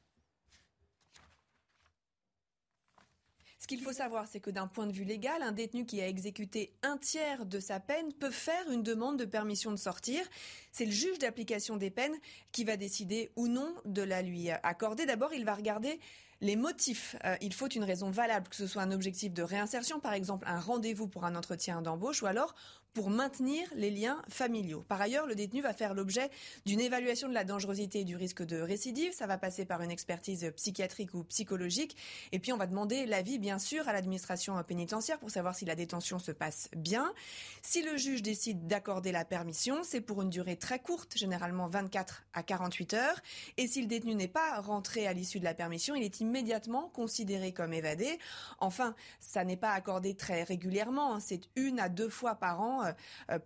Ce 3.66 3.74
qu'il 3.74 3.82
faut 3.82 3.92
savoir, 3.92 4.28
c'est 4.28 4.38
que 4.38 4.50
d'un 4.50 4.68
point 4.68 4.86
de 4.86 4.92
vue 4.92 5.02
légal, 5.02 5.42
un 5.42 5.50
détenu 5.50 5.86
qui 5.86 6.00
a 6.00 6.06
exécuté 6.06 6.72
un 6.84 6.98
tiers 6.98 7.44
de 7.46 7.58
sa 7.58 7.80
peine 7.80 8.12
peut 8.12 8.30
faire 8.30 8.70
une 8.70 8.84
demande 8.84 9.18
de 9.18 9.24
permission 9.24 9.72
de 9.72 9.76
sortir. 9.76 10.22
c'est 10.70 10.84
le 10.84 10.92
juge 10.92 11.18
d'application 11.18 11.76
des 11.76 11.90
peines 11.90 12.14
qui 12.52 12.62
va 12.62 12.76
décider 12.76 13.32
ou 13.34 13.48
non 13.48 13.74
de 13.84 14.02
la 14.02 14.22
lui 14.22 14.50
accorder. 14.50 15.04
D'abord, 15.04 15.34
il 15.34 15.44
va 15.44 15.56
regarder 15.56 15.98
les 16.40 16.54
motifs. 16.54 17.16
Euh, 17.24 17.34
il 17.40 17.52
faut 17.52 17.66
une 17.66 17.82
raison 17.82 18.08
valable, 18.08 18.46
que 18.46 18.54
ce 18.54 18.68
soit 18.68 18.82
un 18.82 18.92
objectif 18.92 19.34
de 19.34 19.42
réinsertion, 19.42 19.98
par 19.98 20.12
exemple 20.12 20.46
un 20.46 20.60
rendez-vous 20.60 21.08
pour 21.08 21.24
un 21.24 21.34
entretien 21.34 21.82
d'embauche, 21.82 22.22
ou 22.22 22.26
alors 22.26 22.54
pour 22.96 23.10
maintenir 23.10 23.68
les 23.74 23.90
liens 23.90 24.22
familiaux. 24.26 24.82
Par 24.88 24.98
ailleurs, 25.02 25.26
le 25.26 25.34
détenu 25.34 25.60
va 25.60 25.74
faire 25.74 25.92
l'objet 25.92 26.30
d'une 26.64 26.80
évaluation 26.80 27.28
de 27.28 27.34
la 27.34 27.44
dangerosité 27.44 28.00
et 28.00 28.04
du 28.04 28.16
risque 28.16 28.42
de 28.42 28.58
récidive. 28.58 29.12
Ça 29.12 29.26
va 29.26 29.36
passer 29.36 29.66
par 29.66 29.82
une 29.82 29.90
expertise 29.90 30.50
psychiatrique 30.56 31.12
ou 31.12 31.22
psychologique. 31.24 31.94
Et 32.32 32.38
puis, 32.38 32.54
on 32.54 32.56
va 32.56 32.66
demander 32.66 33.04
l'avis, 33.04 33.38
bien 33.38 33.58
sûr, 33.58 33.86
à 33.86 33.92
l'administration 33.92 34.56
pénitentiaire 34.62 35.18
pour 35.18 35.30
savoir 35.30 35.54
si 35.54 35.66
la 35.66 35.74
détention 35.74 36.18
se 36.18 36.32
passe 36.32 36.70
bien. 36.74 37.12
Si 37.60 37.82
le 37.82 37.98
juge 37.98 38.22
décide 38.22 38.66
d'accorder 38.66 39.12
la 39.12 39.26
permission, 39.26 39.82
c'est 39.82 40.00
pour 40.00 40.22
une 40.22 40.30
durée 40.30 40.56
très 40.56 40.78
courte, 40.78 41.18
généralement 41.18 41.68
24 41.68 42.24
à 42.32 42.42
48 42.42 42.94
heures. 42.94 43.20
Et 43.58 43.66
si 43.66 43.82
le 43.82 43.88
détenu 43.88 44.14
n'est 44.14 44.26
pas 44.26 44.58
rentré 44.62 45.06
à 45.06 45.12
l'issue 45.12 45.38
de 45.38 45.44
la 45.44 45.52
permission, 45.52 45.96
il 45.96 46.02
est 46.02 46.20
immédiatement 46.20 46.88
considéré 46.94 47.52
comme 47.52 47.74
évadé. 47.74 48.18
Enfin, 48.58 48.94
ça 49.20 49.44
n'est 49.44 49.58
pas 49.58 49.72
accordé 49.72 50.14
très 50.14 50.44
régulièrement. 50.44 51.16
Hein. 51.16 51.20
C'est 51.20 51.42
une 51.56 51.78
à 51.78 51.90
deux 51.90 52.08
fois 52.08 52.36
par 52.36 52.62
an 52.62 52.85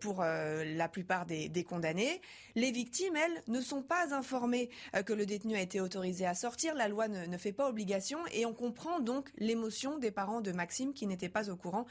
pour 0.01 0.23
euh, 0.23 0.65
la 0.77 0.89
plupart 0.89 1.27
des, 1.27 1.65
condamnés. 1.65 2.21
Les 2.55 2.71
victimes, 2.73 3.17
elles, 3.17 3.43
ne 3.49 3.61
sont 3.61 3.83
pas 3.83 4.15
informées 4.15 4.71
euh, 4.95 5.03
que 5.03 5.13
le 5.13 5.27
détenu 5.27 5.57
a 5.57 5.61
été 5.61 5.81
autorisé 5.81 6.27
à 6.27 6.35
sortir. 6.35 6.75
La 6.75 6.89
loi 6.89 7.09
ne, 7.09 7.37
fait 7.37 7.53
pas 7.53 7.69
obligation 7.69 8.19
et 8.33 8.45
on 8.45 8.53
comprend 8.53 9.01
donc 9.01 9.31
l'émotion 9.39 9.99
des 9.99 10.11
parents 10.11 10.41
de 10.41 10.53
Maxime 10.53 10.93
qui 10.93 11.07
n'étaient 11.07 11.29
pas 11.29 11.51
au 11.51 11.57
courant 11.57 11.87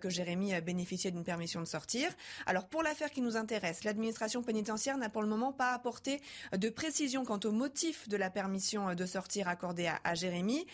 que 0.00 0.10
Jérémy 0.10 0.60
bénéficiait 0.60 1.10
d'une 1.10 1.24
permission 1.24 1.60
de 1.60 1.66
sortir. 1.66 2.10
Alors 2.46 2.66
pour 2.66 2.82
l'affaire 2.82 3.10
qui 3.10 3.20
nous 3.20 3.36
intéresse, 3.36 3.84
l'administration 3.84 4.42
pénitentiaire 4.42 4.98
n'a 4.98 5.08
pour 5.08 5.22
le 5.22 5.28
moment 5.28 5.52
pas 5.52 5.72
apporté 5.72 6.20
de 6.56 6.68
précision 6.68 7.24
quant 7.24 7.38
au 7.44 7.52
motif 7.52 8.08
de 8.08 8.16
la 8.16 8.30
permission 8.30 8.94
de 8.94 9.06
sortir 9.06 9.48
accordée 9.48 9.90
à 10.02 10.14
Jérémy. 10.14 10.66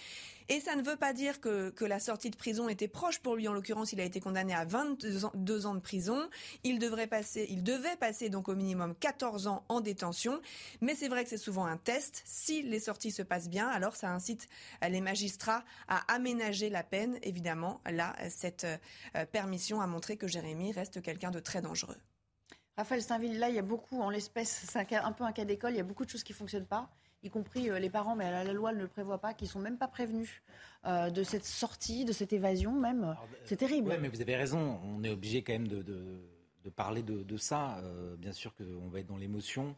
Et 0.49 0.61
ça 0.61 0.77
ne 0.77 0.83
veut 0.83 0.97
pas 0.97 1.13
dire 1.13 1.41
que, 1.41 1.73
la 1.85 1.99
sortie 1.99 2.31
de 2.31 2.37
prison 2.37 2.69
était 2.69 2.89
proche 2.89 3.19
pour 3.19 3.37
lui. 3.37 3.49
En 3.49 3.53
l'occurrence, 3.53 3.93
il 3.93 4.01
a 4.01 4.05
été 4.05 4.21
condamné 4.21 4.55
à 4.55 4.65
22 4.65 5.67
ans, 5.67 5.75
de 5.75 5.81
prison. 5.81 6.29
Il 6.65 6.79
devrait 6.79 7.07
passer, 7.07 7.47
il 7.51 7.63
devait 7.63 7.97
passer 7.97 8.31
au 8.35 8.55
minimum 8.55 8.95
14 8.95 9.47
ans 9.47 9.65
en 9.69 9.81
détention. 9.81 10.41
Mais 10.81 10.95
c'est 10.95 11.09
vrai 11.09 11.25
que 11.25 11.31
c'est 11.31 11.37
souvent 11.37 11.67
un 11.67 11.77
test. 11.77 12.23
Si 12.25 12.63
les 12.63 12.81
sorties 12.81 13.11
se 13.11 13.23
passent 13.23 13.49
bien, 13.49 13.69
alors 13.69 13.97
ça 13.97 14.11
incite 14.11 14.49
les 14.87 15.01
magistrats 15.01 15.65
à 15.89 16.13
aménager 16.13 16.71
la 16.71 16.83
peine. 16.83 17.19
Évidemment, 17.23 17.81
là, 17.91 18.15
cette 18.29 18.65
euh, 18.65 19.27
permission 19.27 19.81
a 19.81 19.87
montré 19.87 20.17
que 20.17 20.27
Jérémy 20.27 20.73
reste 20.73 21.03
quelqu'un 21.03 21.31
de 21.31 21.41
très 21.41 21.63
dangereux. 21.63 21.97
Raphaël 22.77 23.03
Steinville, 23.03 23.39
là, 23.39 23.49
il 23.49 23.55
y 23.55 23.59
a 23.59 23.63
beaucoup, 23.63 24.01
en 24.01 24.11
l'espèce, 24.11 24.67
c'est 24.69 24.95
un, 24.97 25.13
peu 25.13 25.25
un 25.25 25.33
cas 25.33 25.45
d'école, 25.45 25.73
il 25.73 25.77
y 25.77 25.81
a 25.81 25.85
beaucoup 25.85 26.05
de 26.05 26.11
choses 26.11 26.25
qui 26.25 26.33
ne 26.33 26.37
fonctionnent 26.37 26.67
pas 26.67 26.91
y 27.25 27.31
compris 27.31 27.71
euh, 27.71 27.79
les 27.79 27.91
parents, 27.91 28.15
mais 28.15 28.31
la, 28.31 28.53
loi 28.53 28.73
ne 28.73 28.83
le 28.83 28.89
prévoit 28.89 29.19
pas, 29.19 29.35
qui 29.35 29.47
sont 29.47 29.59
même 29.59 29.79
pas 29.79 29.89
prévenus 29.89 30.43
euh, 30.85 31.11
de 31.11 31.23
cette 31.23 31.45
sortie, 31.45 32.05
de 32.05 32.13
cette 32.13 32.33
évasion 32.33 32.73
même. 32.73 33.17
C'est 33.45 33.57
terrible. 33.57 33.91
Oui, 33.91 33.97
mais 34.01 34.09
vous 34.09 34.21
avez 34.21 34.37
raison. 34.37 34.79
On 34.85 35.03
est 35.03 35.11
obligé 35.11 35.43
quand 35.43 35.55
même 35.55 35.69
de, 35.69 36.71
parler 36.77 37.03
de, 37.03 37.37
ça. 37.37 37.79
Euh, 37.79 38.17
bien 38.17 38.33
sûr 38.33 38.55
qu'on 38.55 38.89
va 38.89 39.01
être 39.01 39.07
dans 39.07 39.17
l'émotion, 39.17 39.75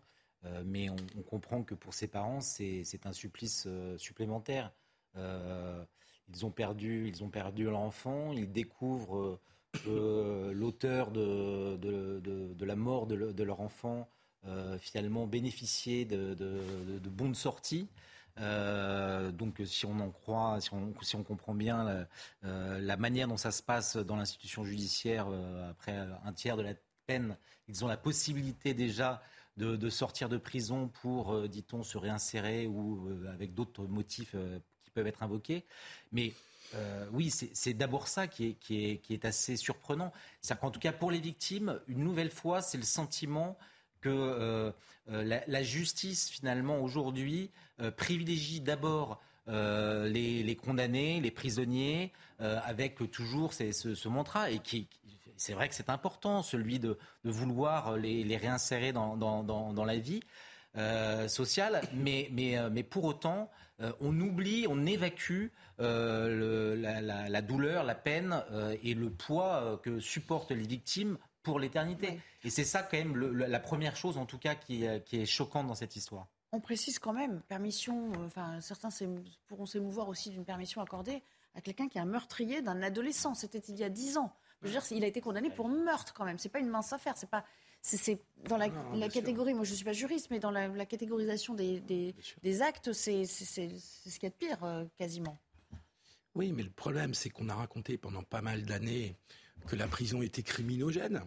mais 0.65 0.89
on, 0.91 1.23
comprend 1.23 1.65
que 1.65 1.75
pour 1.75 1.93
ces 1.93 2.07
parents, 2.07 2.41
c'est 2.41 2.85
un 3.05 3.13
supplice 3.13 3.67
supplémentaire. 3.97 4.73
ils 5.17 6.47
ont 6.47 6.53
perdu, 6.53 7.09
ils 7.09 7.25
ont 7.25 7.29
perdu 7.29 7.65
leur 7.65 7.81
enfant. 7.81 8.33
Ils 8.33 8.51
découvrent 8.51 9.41
l'auteur 9.87 11.11
de, 11.11 12.65
la 12.65 12.77
mort 12.77 13.07
de 13.07 13.43
leur 13.43 13.61
enfant 13.61 14.09
euh, 14.49 14.79
finalement 14.79 15.27
bénéficier 15.27 16.05
de, 16.05 17.01
bons 17.09 17.31
de 17.31 17.35
sortie. 17.35 17.89
Euh, 18.39 19.33
donc 19.33 19.61
si 19.65 19.87
on 19.87 19.99
en 19.99 20.11
croit, 20.11 20.61
si 20.61 20.73
on, 20.73 20.95
si 21.03 21.17
on 21.17 21.25
comprend 21.25 21.55
bien 21.55 21.83
la, 21.83 22.09
euh, 22.45 22.79
la, 22.79 22.97
manière 22.97 23.27
dont 23.27 23.39
ça 23.39 23.51
se 23.51 23.63
passe 23.63 23.97
dans 23.97 24.15
l'institution 24.15 24.65
judiciaire, 24.65 25.27
après 25.69 25.97
un 26.25 26.33
tiers 26.33 26.57
de 26.57 26.63
la 26.63 26.75
peine, 27.07 27.37
ils 27.67 27.85
ont 27.85 27.89
la 27.89 27.97
possibilité 27.97 28.73
déjà 28.73 29.21
de, 29.57 29.75
de 29.75 29.91
sortir 29.91 30.29
de 30.29 30.37
prison 30.37 30.89
pour, 31.03 31.49
dit-on, 31.49 31.83
se 31.83 31.99
réinsérer 31.99 32.69
ou 32.69 33.09
avec 33.29 33.53
d'autres 33.53 33.85
motifs 33.87 34.37
qui 34.85 34.91
peuvent 34.93 35.09
être 35.09 35.25
invoqués. 35.25 35.65
Mais 36.13 36.35
oui, 37.13 37.31
c'est 37.31 37.75
d'abord 37.75 38.09
ça 38.09 38.27
qui 38.27 38.49
est, 38.49 38.53
qui, 38.55 38.85
est, 38.85 38.97
qui 38.99 39.15
est, 39.15 39.25
assez 39.25 39.57
surprenant. 39.57 40.13
C'est 40.41 40.59
qu'en 40.59 40.71
tout 40.71 40.81
cas 40.81 40.93
pour 40.93 41.11
les 41.11 41.21
victimes, 41.21 41.81
une 41.89 42.05
nouvelle 42.05 42.31
fois, 42.31 42.63
c'est 42.63 42.79
le 42.79 42.85
sentiment 42.85 43.57
que 44.01 44.09
euh, 44.09 44.73
euh, 45.11 45.41
la, 45.47 45.63
justice, 45.63 46.31
finalement, 46.31 46.81
aujourd'hui, 46.81 47.51
euh, 47.81 47.91
privilégie 47.91 48.61
d'abord 48.61 49.21
les, 49.49 50.59
condamnés, 50.61 51.21
les 51.21 51.31
prisonniers, 51.31 52.13
avec 52.41 52.99
toujours 53.13 53.53
ce, 53.53 53.71
ce, 53.73 54.09
mantra, 54.09 54.51
et 54.51 54.59
qui, 54.59 54.89
c'est 55.37 55.53
vrai 55.53 55.69
que 55.69 55.75
c'est 55.77 55.89
important, 55.89 56.43
celui 56.43 56.81
de, 56.81 56.99
vouloir 57.23 57.97
les, 57.97 58.37
réinsérer 58.37 58.93
dans, 58.93 59.17
dans, 59.17 59.85
la 59.85 59.99
vie 59.99 60.21
sociale, 61.29 61.81
mais, 61.95 62.29
mais, 62.33 62.57
mais 62.71 62.83
pour 62.83 63.05
autant, 63.05 63.51
on 64.01 64.21
oublie, 64.21 64.67
on 64.69 64.87
évacue 64.87 65.49
la, 65.79 67.01
la, 67.29 67.43
douleur, 67.43 67.85
la 67.85 67.95
peine 67.95 68.43
et 68.83 68.95
le 68.95 69.11
poids 69.11 69.81
que 69.83 70.01
supportent 70.01 70.53
les 70.53 70.67
victimes 70.67 71.19
pour 71.43 71.61
l'éternité. 71.61 72.21
Et 72.45 72.51
c'est 72.51 72.65
ça 72.65 72.83
quand 72.83 72.97
même 72.97 73.17
la 73.17 73.61
première 73.61 73.97
chose, 73.97 74.19
en 74.19 74.27
tout 74.27 74.39
cas, 74.39 74.55
qui, 74.55 74.85
qui 75.05 75.21
est 75.21 75.27
choquante 75.27 75.67
dans 75.67 75.75
cette 75.75 75.97
histoire. 75.97 76.27
On 76.53 76.61
précise 76.61 76.99
quand 76.99 77.13
même, 77.13 77.43
permission, 77.49 78.13
euh, 78.13 78.27
enfin 78.27 78.61
certains 78.61 78.89
pourront 79.47 79.67
s'émouvoir 79.67 80.09
aussi 80.09 80.31
d'une 80.31 80.45
permission 80.45 80.81
accordée 80.81 81.23
à 81.55 81.61
quelqu'un 81.61 81.89
qui 81.89 81.99
est 81.99 82.01
un 82.01 82.07
meurtrier 82.07 82.63
d'un 82.63 82.83
adolescent. 82.83 83.35
C'était 83.35 83.59
il 83.59 83.77
y 83.77 83.85
a 83.85 83.89
dix 83.89 84.17
ans. 84.17 84.33
Je 84.63 84.69
veux 84.69 84.73
dire, 84.73 84.83
il 84.91 85.05
a 85.05 85.07
été 85.07 85.21
condamné 85.21 85.51
pour 85.51 85.69
meurtre 85.69 86.15
quand 86.15 86.25
même. 86.25 86.39
C'est 86.39 86.49
pas 86.49 86.61
une 86.61 86.69
mince 86.69 86.93
affaire. 86.93 87.17
C'est 87.17 87.29
pas, 87.29 87.45
c'est 87.83 88.19
dans 88.49 88.57
la, 88.57 88.69
la 88.95 89.09
catégorie. 89.09 89.55
Moi, 89.55 89.65
je 89.65 89.75
suis 89.75 89.85
pas 89.85 89.93
juriste, 89.93 90.29
mais 90.31 90.41
dans 90.41 90.51
la, 90.51 90.87
catégorisation 90.87 91.55
des, 91.55 91.81
des, 92.43 92.63
actes, 92.63 92.93
c'est 92.93 93.25
ce 93.25 93.61
qu'il 93.61 94.23
y 94.23 94.27
a 94.27 94.31
de 94.31 94.35
pire 94.35 94.65
euh, 94.65 94.85
quasiment. 94.99 95.39
Oui, 96.35 96.53
mais 96.53 96.63
le 96.63 96.71
problème, 96.71 97.15
c'est 97.15 97.31
qu'on 97.31 97.49
a 97.49 97.55
raconté 97.55 97.97
pendant 97.97 98.23
pas 98.23 98.43
mal 98.43 98.65
d'années 98.65 99.17
que 99.67 99.77
la 99.77 99.89
prison 99.89 100.23
était 100.23 100.43
criminogène 100.43 101.23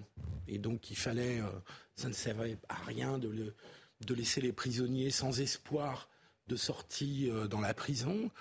et 0.47 0.57
donc 0.57 0.89
il 0.89 0.97
fallait, 0.97 1.41
euh, 1.41 1.49
ça 1.95 2.07
ne 2.07 2.13
servait 2.13 2.57
à 2.69 2.75
rien 2.75 3.17
de, 3.17 3.53
de, 4.01 4.13
laisser 4.13 4.41
les 4.41 4.53
prisonniers 4.53 5.11
sans 5.11 5.39
espoir 5.39 6.09
de 6.47 6.55
sortie 6.55 7.29
euh, 7.29 7.47
dans 7.47 7.61
la 7.61 7.73
prison. 7.73 8.31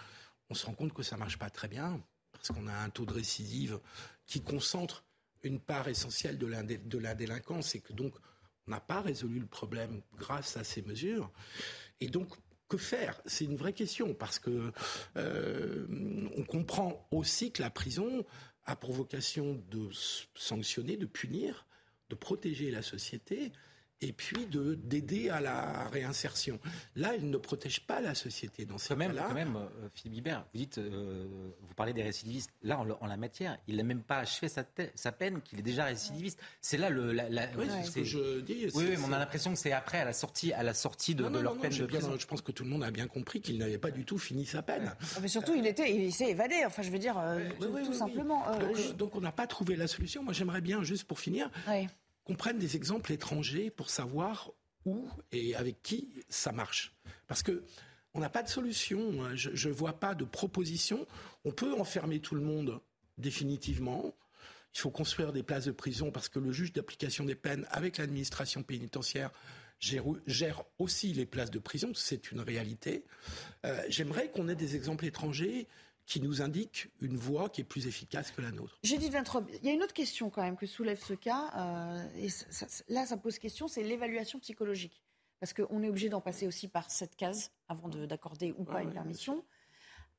On 0.50 0.54
se 0.54 0.66
rend 0.66 0.72
compte 0.74 0.94
que 0.94 1.02
ça 1.02 1.16
marche 1.16 1.38
pas 1.38 1.50
très 1.50 1.68
bien 1.68 2.00
parce 2.32 2.48
qu'on 2.48 2.66
a 2.66 2.74
un 2.74 2.90
taux 2.90 3.04
de 3.04 3.12
récidive 3.12 3.80
qui 4.26 4.40
concentre 4.40 5.04
une 5.42 5.60
part 5.60 5.88
essentielle 5.88 6.38
de 6.38 6.46
la, 6.98 7.14
délinquance 7.14 7.74
et 7.74 7.80
que 7.80 7.92
donc 7.92 8.14
on 8.66 8.70
n'a 8.70 8.80
pas 8.80 9.00
résolu 9.00 9.40
le 9.40 9.46
problème 9.46 10.02
grâce 10.16 10.56
à 10.56 10.64
ces 10.64 10.82
mesures. 10.82 11.30
Et 12.00 12.08
donc 12.08 12.34
que 12.68 12.76
faire? 12.76 13.20
C'est 13.24 13.44
une 13.44 13.56
vraie 13.56 13.72
question 13.72 14.14
parce 14.14 14.38
que 14.38 14.72
euh, 15.16 16.28
on 16.36 16.44
comprend 16.44 17.08
aussi 17.10 17.50
que 17.50 17.62
la 17.62 17.70
prison 17.70 18.26
a 18.64 18.76
pour 18.76 18.92
vocation 18.92 19.62
de 19.70 19.88
sanctionner, 20.34 20.98
de 20.98 21.06
punir, 21.06 21.66
de 22.10 22.14
protéger 22.14 22.70
la 22.70 22.82
société 22.82 23.52
et 24.00 24.12
puis 24.12 24.46
de 24.46 24.74
d'aider 24.74 25.28
à 25.28 25.40
la 25.40 25.88
réinsertion. 25.88 26.60
Là, 26.94 27.14
il 27.16 27.30
ne 27.30 27.36
protège 27.36 27.80
pas 27.80 28.00
la 28.00 28.14
société 28.14 28.64
dans 28.64 28.78
ces 28.78 28.94
cas-là. 28.96 29.24
Quand 29.28 29.34
même, 29.34 29.56
euh, 29.56 29.88
Philippe 29.94 30.14
Guibert, 30.14 30.46
vous 30.52 30.58
dites, 30.58 30.78
euh, 30.78 31.26
vous 31.60 31.74
parlez 31.74 31.92
des 31.92 32.02
récidivistes. 32.02 32.50
Là, 32.62 32.78
en, 32.78 33.06
la 33.06 33.16
matière, 33.16 33.58
il 33.66 33.76
n'a 33.76 33.82
même 33.82 34.02
pas 34.02 34.18
achevé 34.18 34.48
sa, 34.48 34.64
sa 34.94 35.12
peine, 35.12 35.40
qu'il 35.42 35.58
est 35.58 35.62
déjà 35.62 35.84
récidiviste. 35.84 36.38
C'est 36.60 36.76
là 36.76 36.90
le. 36.90 37.12
La, 37.12 37.26
oui, 37.56 37.66
c'est 37.68 37.84
ce 37.84 37.90
que 37.92 38.04
je 38.04 38.40
dis. 38.40 38.66
Oui, 38.74 38.84
oui 38.88 38.96
mais 38.96 39.04
on 39.08 39.12
a 39.12 39.18
l'impression 39.18 39.52
que 39.52 39.58
c'est 39.58 39.72
après, 39.72 39.98
à 39.98 40.04
la 40.04 40.12
sortie, 40.12 40.52
à 40.52 40.62
la 40.62 40.74
sortie 40.74 41.14
de, 41.14 41.24
leur 41.24 41.58
peine 41.58 41.76
de 41.76 41.86
prison. 41.86 42.14
je 42.18 42.26
pense 42.26 42.42
que 42.42 42.52
tout 42.52 42.64
le 42.64 42.70
monde 42.70 42.84
a 42.84 42.90
bien 42.90 43.06
compris 43.06 43.40
qu'il 43.40 43.58
n'avait 43.58 43.78
pas 43.78 43.90
du 43.90 44.04
tout 44.04 44.18
fini 44.18 44.46
sa 44.46 44.62
peine. 44.62 44.94
Ah, 45.16 45.18
mais 45.20 45.28
surtout, 45.28 45.54
il 45.56 45.66
était, 45.66 45.92
il 45.92 46.12
s'est 46.12 46.30
évadé. 46.30 46.62
Enfin, 46.66 46.82
je 46.82 46.90
veux 46.90 46.98
dire, 46.98 47.18
euh, 47.18 47.48
tout, 47.60 47.92
simplement. 47.92 48.44
Donc, 48.58 48.96
donc, 48.96 49.16
on 49.16 49.20
n'a 49.20 49.32
pas 49.32 49.46
trouvé 49.46 49.76
la 49.76 49.88
solution. 49.88 50.22
Moi, 50.22 50.32
j'aimerais 50.32 50.60
bien, 50.60 50.82
juste 50.82 51.04
pour 51.04 51.18
finir 51.18 51.50
qu'on 52.28 52.34
prenne 52.34 52.58
des 52.58 52.76
exemples 52.76 53.10
étrangers 53.12 53.70
pour 53.70 53.88
savoir 53.88 54.52
où 54.84 55.08
et 55.32 55.56
avec 55.56 55.82
qui 55.82 56.10
ça 56.28 56.52
marche. 56.52 56.94
Parce 57.26 57.42
que 57.42 57.64
on 58.12 58.20
n'a 58.20 58.28
pas 58.28 58.42
de 58.42 58.48
solution. 58.48 59.24
Hein. 59.24 59.34
Je 59.34 59.68
ne 59.68 59.72
vois 59.72 59.98
pas 59.98 60.14
de 60.14 60.24
proposition. 60.24 61.06
On 61.44 61.52
peut 61.52 61.72
enfermer 61.74 62.20
tout 62.20 62.34
le 62.34 62.42
monde 62.42 62.80
définitivement. 63.16 64.14
Il 64.74 64.80
faut 64.80 64.90
construire 64.90 65.32
des 65.32 65.42
places 65.42 65.64
de 65.64 65.72
prison 65.72 66.10
parce 66.10 66.28
que 66.28 66.38
le 66.38 66.52
juge 66.52 66.72
d'application 66.72 67.24
des 67.24 67.34
peines, 67.34 67.66
avec 67.70 67.96
l'administration 67.96 68.62
pénitentiaire, 68.62 69.30
gère, 69.80 70.64
aussi 70.78 71.12
les 71.14 71.26
places 71.26 71.50
de 71.50 71.58
prison. 71.58 71.92
C'est 71.94 72.30
une 72.30 72.40
réalité. 72.40 73.04
Euh, 73.64 73.82
j'aimerais 73.88 74.30
qu'on 74.30 74.48
ait 74.48 74.54
des 74.54 74.76
exemples 74.76 75.06
étrangers 75.06 75.66
qui 76.08 76.22
nous 76.22 76.40
indique 76.40 76.88
une 77.02 77.16
voie 77.16 77.50
qui 77.50 77.60
est 77.60 77.64
plus 77.64 77.86
efficace 77.86 78.30
que 78.30 78.40
la 78.40 78.50
nôtre. 78.50 78.78
Judith 78.82 79.12
Vintrobe, 79.12 79.46
il 79.62 79.66
y 79.66 79.70
a 79.70 79.74
une 79.74 79.82
autre 79.82 79.92
question 79.92 80.30
quand 80.30 80.42
même 80.42 80.56
que 80.56 80.66
soulève 80.66 80.98
ce 80.98 81.12
cas, 81.12 81.52
euh, 81.54 82.08
et 82.16 82.28
là 82.88 83.04
ça 83.04 83.18
pose 83.18 83.38
question, 83.38 83.68
c'est 83.68 83.82
l'évaluation 83.82 84.38
psychologique. 84.38 85.02
Parce 85.38 85.52
qu'on 85.52 85.82
est 85.82 85.88
obligé 85.88 86.08
d'en 86.08 86.22
passer 86.22 86.46
aussi 86.46 86.66
par 86.66 86.90
cette 86.90 87.14
case 87.14 87.52
avant 87.68 87.88
d'accorder 87.88 88.54
ou 88.58 88.64
pas 88.64 88.82
une 88.82 88.92
permission. 88.92 89.44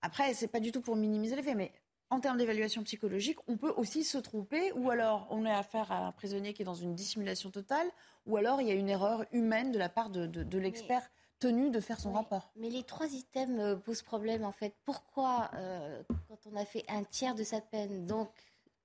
Après, 0.02 0.34
c'est 0.34 0.48
pas 0.48 0.62
du 0.62 0.72
tout 0.72 0.80
pour 0.80 0.96
minimiser 0.96 1.36
les 1.36 1.44
faits, 1.44 1.58
mais 1.58 1.74
en 2.10 2.22
termes 2.22 2.38
d'évaluation 2.38 2.84
psychologique, 2.84 3.38
on 3.48 3.58
peut 3.58 3.74
aussi 3.76 4.04
se 4.04 4.18
tromper, 4.18 4.72
ou 4.74 4.92
alors 4.92 5.28
on 5.30 5.46
est 5.46 5.52
affaire 5.52 5.92
à 5.92 6.08
un 6.08 6.12
prisonnier 6.12 6.54
qui 6.54 6.62
est 6.62 6.66
dans 6.66 6.74
une 6.74 6.96
dissimulation 6.96 7.50
totale, 7.50 7.88
ou 8.26 8.38
alors 8.38 8.62
il 8.62 8.68
y 8.68 8.72
a 8.72 8.76
une 8.76 8.90
erreur 8.90 9.26
humaine 9.32 9.72
de 9.72 9.78
la 9.78 9.90
part 9.90 10.10
de, 10.10 10.58
l'expert 10.58 11.12
tenu 11.40 11.72
de 11.72 11.80
faire 11.80 12.00
son 12.00 12.14
rapport. 12.14 12.52
Mais 12.56 12.70
les 12.70 12.84
trois 12.84 13.08
items 13.08 13.60
euh, 13.60 13.76
posent 13.76 14.02
problème 14.02 14.44
en 14.44 14.52
fait. 14.52 14.76
Pourquoi, 14.84 15.50
euh, 15.56 16.04
quand 16.28 16.40
on 16.52 16.56
a 16.56 16.66
fait 16.66 16.84
un 16.90 17.04
tiers 17.04 17.36
de 17.36 17.44
sa 17.44 17.62
peine, 17.62 18.06
donc 18.06 18.30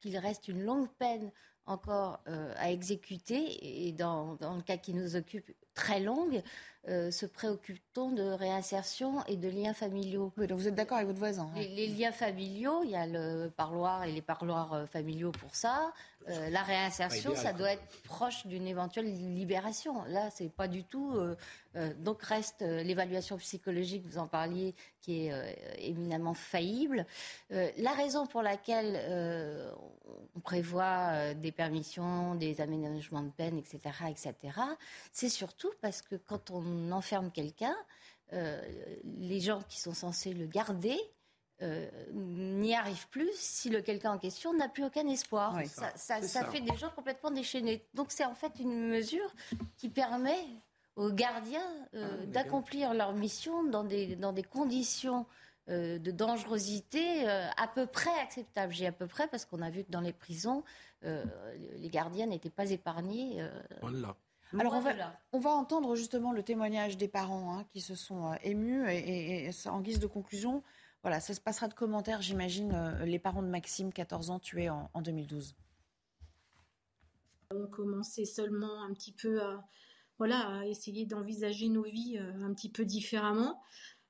qu'il 0.01 0.17
reste 0.17 0.49
une 0.49 0.63
longue 0.63 0.89
peine 0.99 1.31
encore 1.67 2.21
euh, 2.29 2.53
à 2.59 2.71
exécuter, 2.71 3.87
et 3.87 3.93
dans, 3.93 4.35
dans, 4.35 4.55
le 4.55 4.63
cas 4.63 4.77
qui 4.77 4.93
nous 4.93 5.17
occupe, 5.17 5.51
très 5.75 6.01
longue, 6.01 6.43
euh, 6.87 7.11
se 7.11 7.25
préoccupe-t-on 7.25 8.11
de 8.11 8.23
réinsertion 8.23 9.25
et 9.25 9.37
de 9.37 9.49
liens 9.49 9.73
familiaux 9.73 10.31
donc 10.37 10.59
vous 10.59 10.69
êtes 10.69 10.75
d'accord 10.75 10.99
avec 10.99 11.07
votre 11.07 11.19
voisin 11.19 11.51
hein 11.57 11.59
les, 11.59 11.87
liens 11.87 12.13
familiaux, 12.13 12.83
il 12.85 12.91
y 12.91 12.95
a 12.95 13.07
le 13.07 13.49
parloir 13.49 14.05
et 14.05 14.13
les 14.13 14.21
parloirs 14.21 14.75
euh, 14.75 14.85
familiaux 14.85 15.33
pour 15.33 15.55
ça. 15.55 15.95
Euh, 16.29 16.51
la 16.51 16.63
réinsertion, 16.63 17.35
ça 17.35 17.55
doit 17.55 17.73
être 17.73 18.03
proche 18.05 18.47
d'une 18.47 18.67
éventuelle 18.67 19.07
libération. 19.07 20.05
Là, 20.09 20.31
c'est 20.31 20.51
pas 20.51 20.69
du 20.69 20.83
tout. 20.83 21.13
donc 21.99 22.23
reste 22.23 22.63
l'évaluation 22.63 23.37
psychologique, 23.37 24.07
vous 24.07 24.17
en 24.17 24.27
parliez, 24.27 24.75
qui 25.03 25.27
est 25.27 25.59
éminemment 25.77 26.33
faillible. 26.33 27.05
la 27.51 27.93
raison 27.93 28.27
pour 28.27 28.41
laquelle 28.41 28.99
on 30.35 30.41
prévoit 30.41 31.35
des 31.35 31.53
permissions, 31.53 32.37
des 32.37 32.63
aménagements 32.63 33.23
de 33.23 33.31
peine, 33.31 33.59
etc., 33.59 33.81
etc., 34.09 34.35
c'est 35.13 35.29
surtout 35.29 35.64
parce 35.81 36.03
que 36.03 36.17
quand 36.17 36.51
on 36.51 36.93
enferme 36.93 37.31
quelqu'un, 37.31 37.77
euh, 38.33 38.61
les 39.05 39.41
gens 39.41 39.63
qui 39.69 39.79
sont 39.79 39.95
censés 39.95 40.33
le 40.33 40.47
garder 40.47 40.99
euh, 41.63 41.89
n'y 42.13 42.75
arrivent 42.75 43.09
plus 43.11 43.31
si 43.35 43.69
le 43.69 43.81
quelqu'un 43.81 44.13
en 44.13 44.19
question 44.19 44.53
n'a 44.55 44.69
plus 44.69 44.85
aucun 44.85 45.07
espoir. 45.07 45.61
ça, 45.67 46.19
fait 46.51 46.61
des 46.61 46.77
gens 46.77 46.91
complètement 46.91 47.31
déchaînés. 47.31 47.87
Donc 47.95 48.11
c'est 48.11 48.25
en 48.25 48.35
fait 48.35 48.59
une 48.59 48.89
mesure 48.89 49.31
qui 49.77 49.89
permet 49.89 50.43
aux 50.97 51.11
gardiens 51.11 51.61
euh, 51.95 52.23
ah, 52.23 52.27
d'accomplir 52.27 52.95
leur 52.95 53.13
mission 53.13 53.63
dans 53.63 53.85
des, 53.85 54.17
dans 54.17 54.33
des 54.33 54.45
conditions 54.45 55.27
de 55.67 56.11
dangerosité 56.11 57.27
à 57.27 57.67
peu 57.75 57.87
près 57.87 58.11
acceptables. 58.21 58.71
J'ai 58.71 58.87
à 58.87 58.93
peu 58.93 59.07
près 59.07 59.27
parce 59.29 59.47
qu'on 59.47 59.63
a 59.63 59.71
vu 59.71 59.83
que 59.83 59.91
dans 59.91 60.03
les 60.03 60.13
prisons, 60.13 60.63
les 61.03 61.89
gardiens 61.89 62.27
n'étaient 62.27 62.51
pas 62.51 62.71
épargnés. 62.71 63.43
Voilà. 63.81 64.15
Alors 64.59 64.75
on 65.33 65.39
va, 65.41 65.51
entendre 65.51 65.97
justement 65.97 66.33
le 66.33 66.43
témoignage 66.43 66.97
des 66.97 67.09
parents 67.09 67.59
hein, 67.59 67.65
qui 67.73 67.81
se 67.81 67.95
sont 67.95 68.33
euh, 68.33 68.37
émus 68.43 68.89
et, 68.89 69.51
en 69.67 69.81
guise 69.81 69.99
de 69.99 70.07
conclusion, 70.07 70.63
voilà, 71.03 71.21
ça 71.21 71.35
se 71.35 71.41
passera 71.41 71.69
de 71.69 71.75
commentaires, 71.75 72.23
j'imagine, 72.23 72.73
euh, 72.73 73.05
les 73.05 73.19
parents 73.19 73.43
de 73.43 73.49
Maxime, 73.49 73.93
14 73.93 74.31
ans, 74.31 74.39
tué 74.39 74.71
en, 74.71 74.89
2012. 75.03 75.55
On 77.51 77.67
commençait 77.67 78.25
seulement 78.25 78.83
un 78.83 78.93
petit 78.95 79.13
peu 79.13 79.43
à, 79.43 79.67
voilà, 80.19 80.61
à 80.61 80.67
essayer 80.67 81.05
d'envisager 81.05 81.69
nos 81.69 81.83
vies 81.83 82.17
euh, 82.19 82.45
un 82.45 82.55
petit 82.55 82.71
peu 82.71 82.85
différemment. 82.85 83.63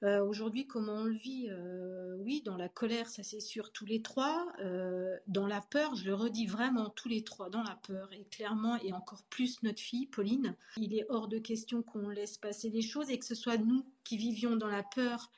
Euh, 0.04 0.22
aujourd'hui, 0.22 0.66
comment 0.66 0.96
on 0.96 1.04
le 1.04 1.16
vit 1.16 1.48
euh, 1.48 2.14
Oui, 2.18 2.42
dans 2.44 2.58
la 2.58 2.68
colère, 2.68 3.08
ça 3.08 3.22
c'est 3.22 3.40
sûr, 3.40 3.72
tous 3.72 3.86
les 3.86 4.02
trois. 4.02 4.46
Euh, 4.60 5.16
dans 5.28 5.46
la 5.46 5.62
peur, 5.62 5.94
je 5.94 6.04
le 6.04 6.14
redis 6.14 6.44
vraiment, 6.44 6.90
tous 6.90 7.08
les 7.08 7.24
trois, 7.24 7.48
dans 7.48 7.62
la 7.62 7.78
peur. 7.86 8.12
Et 8.12 8.24
clairement, 8.24 8.76
et 8.82 8.92
encore 8.92 9.22
plus 9.30 9.62
notre 9.62 9.80
fille, 9.80 10.06
Pauline, 10.06 10.56
il 10.76 10.94
est 10.94 11.06
hors 11.08 11.26
de 11.26 11.38
question 11.38 11.82
qu'on 11.82 12.10
laisse 12.10 12.36
passer 12.36 12.68
les 12.68 12.82
choses 12.82 13.10
et 13.10 13.18
que 13.18 13.24
ce 13.24 13.34
soit 13.34 13.56
nous 13.56 13.86
qui 14.04 14.18
vivions 14.18 14.56
dans 14.56 14.68
la 14.68 14.82
peur 14.82 15.30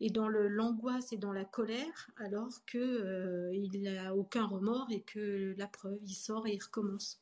et 0.00 0.08
dans 0.08 0.28
l'angoisse 0.28 1.12
et 1.12 1.18
dans 1.18 1.32
la 1.32 1.44
colère, 1.44 2.08
alors 2.16 2.64
qu'il 2.64 3.82
n'a 3.82 4.14
aucun 4.14 4.46
remords 4.46 4.86
et 4.90 5.02
que 5.02 5.54
la 5.58 5.66
preuve, 5.66 5.98
il 6.02 6.14
sort 6.14 6.46
et 6.46 6.54
il 6.54 6.62
recommence. 6.62 7.20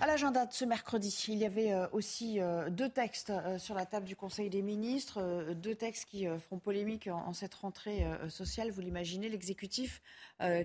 À 0.00 0.06
l'agenda 0.06 0.46
de 0.46 0.52
ce 0.52 0.64
mercredi, 0.64 1.12
il 1.26 1.38
y 1.38 1.44
avait 1.44 1.72
euh, 1.72 1.88
aussi 1.90 2.40
euh, 2.40 2.70
deux 2.70 2.88
textes 2.88 3.30
euh, 3.30 3.58
sur 3.58 3.74
la 3.74 3.84
table 3.84 4.06
du 4.06 4.14
Conseil 4.14 4.48
des 4.48 4.62
ministres, 4.62 5.52
deux 5.54 5.74
textes 5.74 6.04
qui 6.04 6.24
feront 6.24 6.60
polémique 6.60 7.08
en 7.08 7.32
cette 7.32 7.54
rentrée 7.54 8.06
sociale. 8.28 8.70
Vous 8.70 8.80
l'imaginez, 8.80 9.28
l'exécutif 9.28 10.00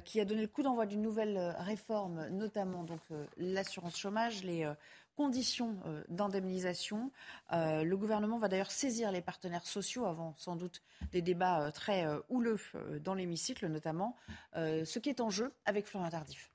qui 0.05 0.19
a 0.19 0.25
donné 0.25 0.41
le 0.41 0.47
coup 0.47 0.61
d'envoi 0.61 0.85
d'une 0.85 1.01
nouvelle 1.01 1.55
réforme, 1.57 2.27
notamment 2.29 2.83
donc 2.83 2.99
l'assurance 3.37 3.97
chômage, 3.97 4.43
les 4.43 4.71
conditions 5.15 5.77
d'indemnisation. 6.09 7.11
le 7.51 7.95
gouvernement 7.95 8.37
va 8.37 8.49
d'ailleurs 8.49 8.71
saisir 8.71 9.11
les 9.11 9.21
partenaires 9.21 9.65
sociaux 9.65 10.05
avant 10.05 10.35
sans 10.37 10.55
doute 10.55 10.81
des 11.11 11.21
débats 11.21 11.71
très 11.71 12.05
houleux 12.29 12.59
dans 13.01 13.15
l'hémicycle, 13.15 13.67
notamment. 13.67 14.15
ce 14.53 14.99
qui 14.99 15.09
est 15.09 15.21
en 15.21 15.29
jeu 15.29 15.53
avec 15.65 15.87
Florian 15.87 16.09
Tardif. 16.09 16.52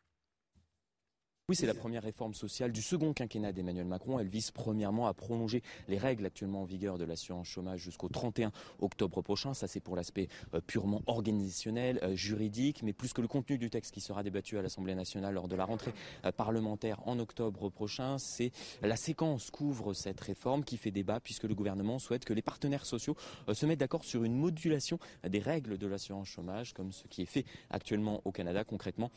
Oui, 1.51 1.57
c'est 1.57 1.67
la 1.67 1.73
première 1.73 2.03
réforme 2.03 2.35
sociale 2.35 2.73
du 2.73 2.83
second 2.83 3.15
quinquennat 3.15 3.53
d'Emmanuel 3.53 3.87
Macron. 3.87 4.19
Elle 4.19 4.29
vise 4.29 4.51
premièrement 4.51 5.07
à 5.07 5.15
prolonger 5.15 5.63
les 5.89 5.97
règles 5.97 6.27
actuellement 6.27 6.61
en 6.61 6.65
vigueur 6.67 6.99
de 6.99 7.07
l'assurance 7.07 7.49
chômage 7.49 7.81
jusqu'au 7.81 8.11
31 8.11 8.53
octobre 8.81 9.23
prochain. 9.23 9.55
Ça, 9.55 9.67
c'est 9.67 9.81
pour 9.81 9.97
l'aspect 9.97 10.29
euh, 10.53 10.61
purement 10.61 11.01
organisationnel, 11.07 12.01
euh, 12.03 12.15
juridique, 12.15 12.83
mais 12.83 12.93
plus 12.93 13.15
que 13.15 13.23
le 13.23 13.29
contenu 13.29 13.57
du 13.57 13.71
texte 13.71 13.95
qui 13.95 14.03
sera 14.03 14.23
débattu 14.23 14.59
à 14.59 14.63
l'Assemblée 14.63 14.95
nationale 14.95 15.33
lors 15.33 15.49
de 15.49 15.57
la 15.57 15.65
rentrée 15.65 15.95
euh, 16.27 16.33
parlementaire 16.33 17.01
en 17.09 17.19
octobre 17.19 17.71
prochain, 17.71 18.19
c'est 18.19 18.51
la 18.83 18.97
séquence 18.97 19.51
couvre 19.51 19.95
cette 19.95 20.21
réforme 20.21 20.65
qui 20.65 20.77
fait 20.77 20.91
débat 20.91 21.19
puisque 21.19 21.45
le 21.45 21.55
gouvernement 21.55 21.99
souhaite 21.99 22.27
que 22.27 22.35
les 22.35 22.43
partenaires 22.43 22.85
sociaux 22.85 23.17
se 23.51 23.65
mettent 23.65 23.81
d'accord 23.81 24.05
sur 24.05 24.23
une 24.23 24.35
modulation 24.35 24.99
des 25.27 25.39
règles 25.39 25.79
de 25.79 25.87
l'assurance 25.87 26.29
chômage, 26.29 26.75
comme 26.75 26.93
ce 26.93 27.07
qui 27.07 27.23
est 27.23 27.27
fait 27.27 27.47
actuellement 27.71 28.21
au 28.27 28.33
Canada 28.33 28.65
concrètement 28.65 29.11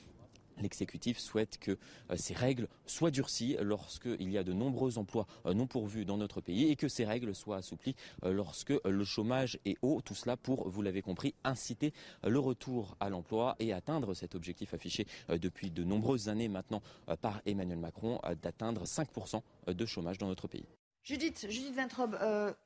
L'exécutif 0.61 1.19
souhaite 1.19 1.57
que 1.57 1.71
euh, 2.09 2.15
ces 2.15 2.33
règles 2.33 2.67
soient 2.85 3.11
durcies 3.11 3.57
lorsqu'il 3.61 4.29
y 4.29 4.37
a 4.37 4.43
de 4.43 4.53
nombreux 4.53 4.97
emplois 4.97 5.27
euh, 5.45 5.53
non 5.53 5.67
pourvus 5.67 6.05
dans 6.05 6.17
notre 6.17 6.41
pays 6.41 6.69
et 6.69 6.75
que 6.75 6.87
ces 6.87 7.05
règles 7.05 7.35
soient 7.35 7.57
assouplies 7.57 7.95
euh, 8.23 8.31
lorsque 8.31 8.73
le 8.85 9.03
chômage 9.03 9.59
est 9.65 9.77
haut. 9.81 10.01
Tout 10.01 10.15
cela 10.15 10.37
pour, 10.37 10.69
vous 10.69 10.81
l'avez 10.81 11.01
compris, 11.01 11.33
inciter 11.43 11.93
le 12.23 12.39
retour 12.39 12.95
à 12.99 13.09
l'emploi 13.09 13.55
et 13.59 13.73
atteindre 13.73 14.13
cet 14.13 14.35
objectif 14.35 14.73
affiché 14.73 15.05
depuis 15.29 15.71
de 15.71 15.83
nombreuses 15.83 16.29
années 16.29 16.47
maintenant 16.47 16.81
par 17.21 17.41
Emmanuel 17.45 17.79
Macron 17.79 18.19
d'atteindre 18.41 18.85
5% 18.85 19.41
de 19.67 19.85
chômage 19.85 20.17
dans 20.17 20.27
notre 20.27 20.47
pays. 20.47 20.65
Judith, 21.03 21.47
Judith 21.49 21.77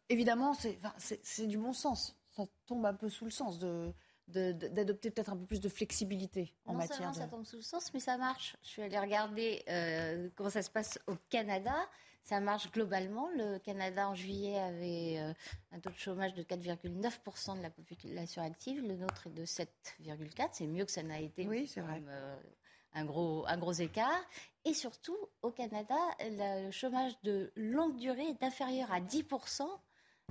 évidemment, 0.09 0.53
c'est 0.97 1.47
du 1.47 1.57
bon 1.57 1.73
sens. 1.73 2.15
Ça 2.31 2.45
tombe 2.65 2.85
un 2.85 2.93
peu 2.93 3.09
sous 3.09 3.25
le 3.25 3.31
sens 3.31 3.59
de, 3.59 3.93
d'adopter 4.27 5.11
peut-être 5.11 5.31
un 5.31 5.37
peu 5.37 5.45
plus 5.45 5.61
de 5.61 5.69
flexibilité 5.69 6.53
en 6.65 6.73
non 6.73 6.79
matière 6.79 6.97
seulement 6.97 7.13
ça 7.13 7.27
tombe 7.27 7.45
sous 7.45 7.57
le 7.57 7.61
sens, 7.61 7.93
mais 7.93 7.99
ça 7.99 8.17
marche. 8.17 8.55
Je 8.63 8.69
suis 8.69 8.81
allée 8.81 8.99
regarder 8.99 9.63
euh, 9.69 10.29
comment 10.35 10.49
ça 10.49 10.61
se 10.61 10.69
passe 10.69 10.99
au 11.07 11.15
Canada. 11.29 11.75
Ça 12.23 12.39
marche 12.39 12.71
globalement. 12.71 13.29
Le 13.35 13.59
Canada, 13.59 14.09
en 14.09 14.15
juillet, 14.15 14.57
avait 14.57 15.19
euh, 15.19 15.33
un 15.71 15.79
taux 15.79 15.91
de 15.91 15.97
chômage 15.97 16.33
de 16.33 16.41
4,9% 16.41 17.57
de 17.57 17.61
la 17.61 17.69
population 17.69 18.41
active. 18.41 18.81
Le 18.81 18.95
nôtre 18.95 19.27
est 19.27 19.29
de 19.29 19.45
7,4%. 19.45 20.49
C'est 20.53 20.65
mieux 20.65 20.85
que 20.85 20.91
ça 20.91 21.03
n'a 21.03 21.19
été. 21.19 21.47
Oui, 21.47 21.67
c'est 21.67 21.81
vrai. 21.81 22.01
Euh, 22.07 22.35
un 22.95 23.05
gros, 23.05 23.45
un 23.47 23.57
gros 23.57 23.73
écart. 23.73 24.23
Et 24.63 24.73
surtout, 24.73 25.17
au 25.43 25.51
Canada, 25.51 25.95
le 26.19 26.71
chômage 26.71 27.13
de 27.21 27.51
longue 27.55 27.97
durée 27.97 28.25
est 28.25 28.41
inférieur 28.41 28.91
à 28.91 29.01
10% 29.01 29.67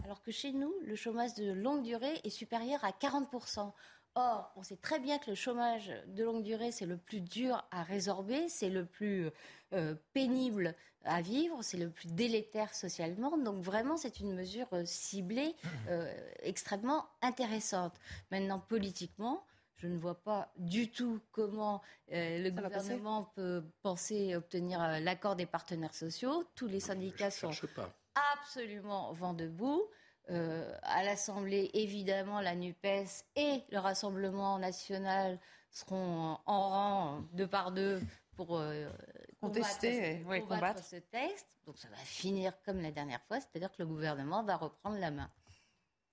alors 0.05 0.23
que 0.23 0.31
chez 0.31 0.53
nous, 0.53 0.73
le 0.85 0.97
chômage 0.97 1.35
de 1.35 1.53
longue 1.53 1.83
durée 1.83 2.21
est 2.25 2.31
supérieur 2.31 2.85
à 2.85 2.91
40%. 2.91 3.73
Or, 4.17 4.53
on 4.55 4.63
sait 4.63 4.77
très 4.77 5.01
bien 5.01 5.19
que 5.19 5.31
le 5.31 5.35
chômage 5.35 5.93
de 6.07 6.23
longue 6.23 6.45
durée, 6.45 6.71
c'est 6.71 6.87
le 6.87 6.97
plus 6.97 7.21
dur 7.21 7.67
à 7.73 7.83
résorber, 7.83 8.49
c'est 8.49 8.69
le 8.69 8.85
plus 8.85 9.29
euh, 9.73 9.95
pénible 10.13 10.77
à 11.05 11.21
vivre, 11.21 11.63
c'est 11.63 11.79
le 11.79 11.91
plus 11.91 12.07
délétère 12.07 12.75
socialement. 12.75 13.37
Donc 13.39 13.63
vraiment, 13.63 13.97
c'est 13.97 14.21
une 14.21 14.35
mesure 14.35 14.69
euh, 14.73 14.85
ciblée 14.85 15.57
euh, 15.89 16.13
extrêmement 16.43 17.07
intéressante. 17.23 17.95
Maintenant, 18.31 18.61
politiquement, 18.61 19.45
je 19.77 19.89
ne 19.89 19.99
vois 19.99 20.23
pas 20.23 20.53
du 20.57 20.93
tout 20.93 21.21
comment 21.33 21.83
le 22.09 22.49
gouvernement 22.51 23.33
peut 23.35 23.65
penser 23.83 24.37
obtenir 24.37 25.01
l'accord 25.01 25.35
des 25.35 25.47
partenaires 25.47 25.95
sociaux. 25.95 26.45
Tous 26.55 26.69
les 26.69 26.81
syndicats 26.81 27.33
sont 27.33 27.51
absolument 28.45 29.13
vent 29.13 29.35
debout. 29.35 29.83
Euh, 30.31 30.73
à 30.83 31.03
l'Assemblée, 31.03 31.71
évidemment, 31.75 32.41
la 32.41 32.55
NUPES 32.55 33.25
et 33.37 33.63
le 33.71 33.79
Rassemblement 33.79 34.59
national 34.59 35.39
seront 35.71 36.39
en 36.47 36.69
rang 36.69 37.21
deux 37.33 37.47
par 37.47 37.73
deux 37.73 38.01
pour 38.37 38.59
euh, 38.59 38.89
contester, 39.41 40.21
combattre, 40.23 40.49
combattre, 40.49 40.85
ce 40.85 40.97
texte. 40.97 41.47
Donc 41.67 41.79
ça 41.79 41.89
va 41.89 41.97
finir 41.97 42.53
comme 42.65 42.81
la 42.81 42.91
dernière 42.91 43.23
fois, 43.23 43.41
c'est-à-dire 43.41 43.71
que 43.71 43.83
le 43.83 43.87
gouvernement 43.87 44.43
va 44.45 44.57
reprendre 44.57 44.99
la 44.99 45.11
main. 45.11 45.31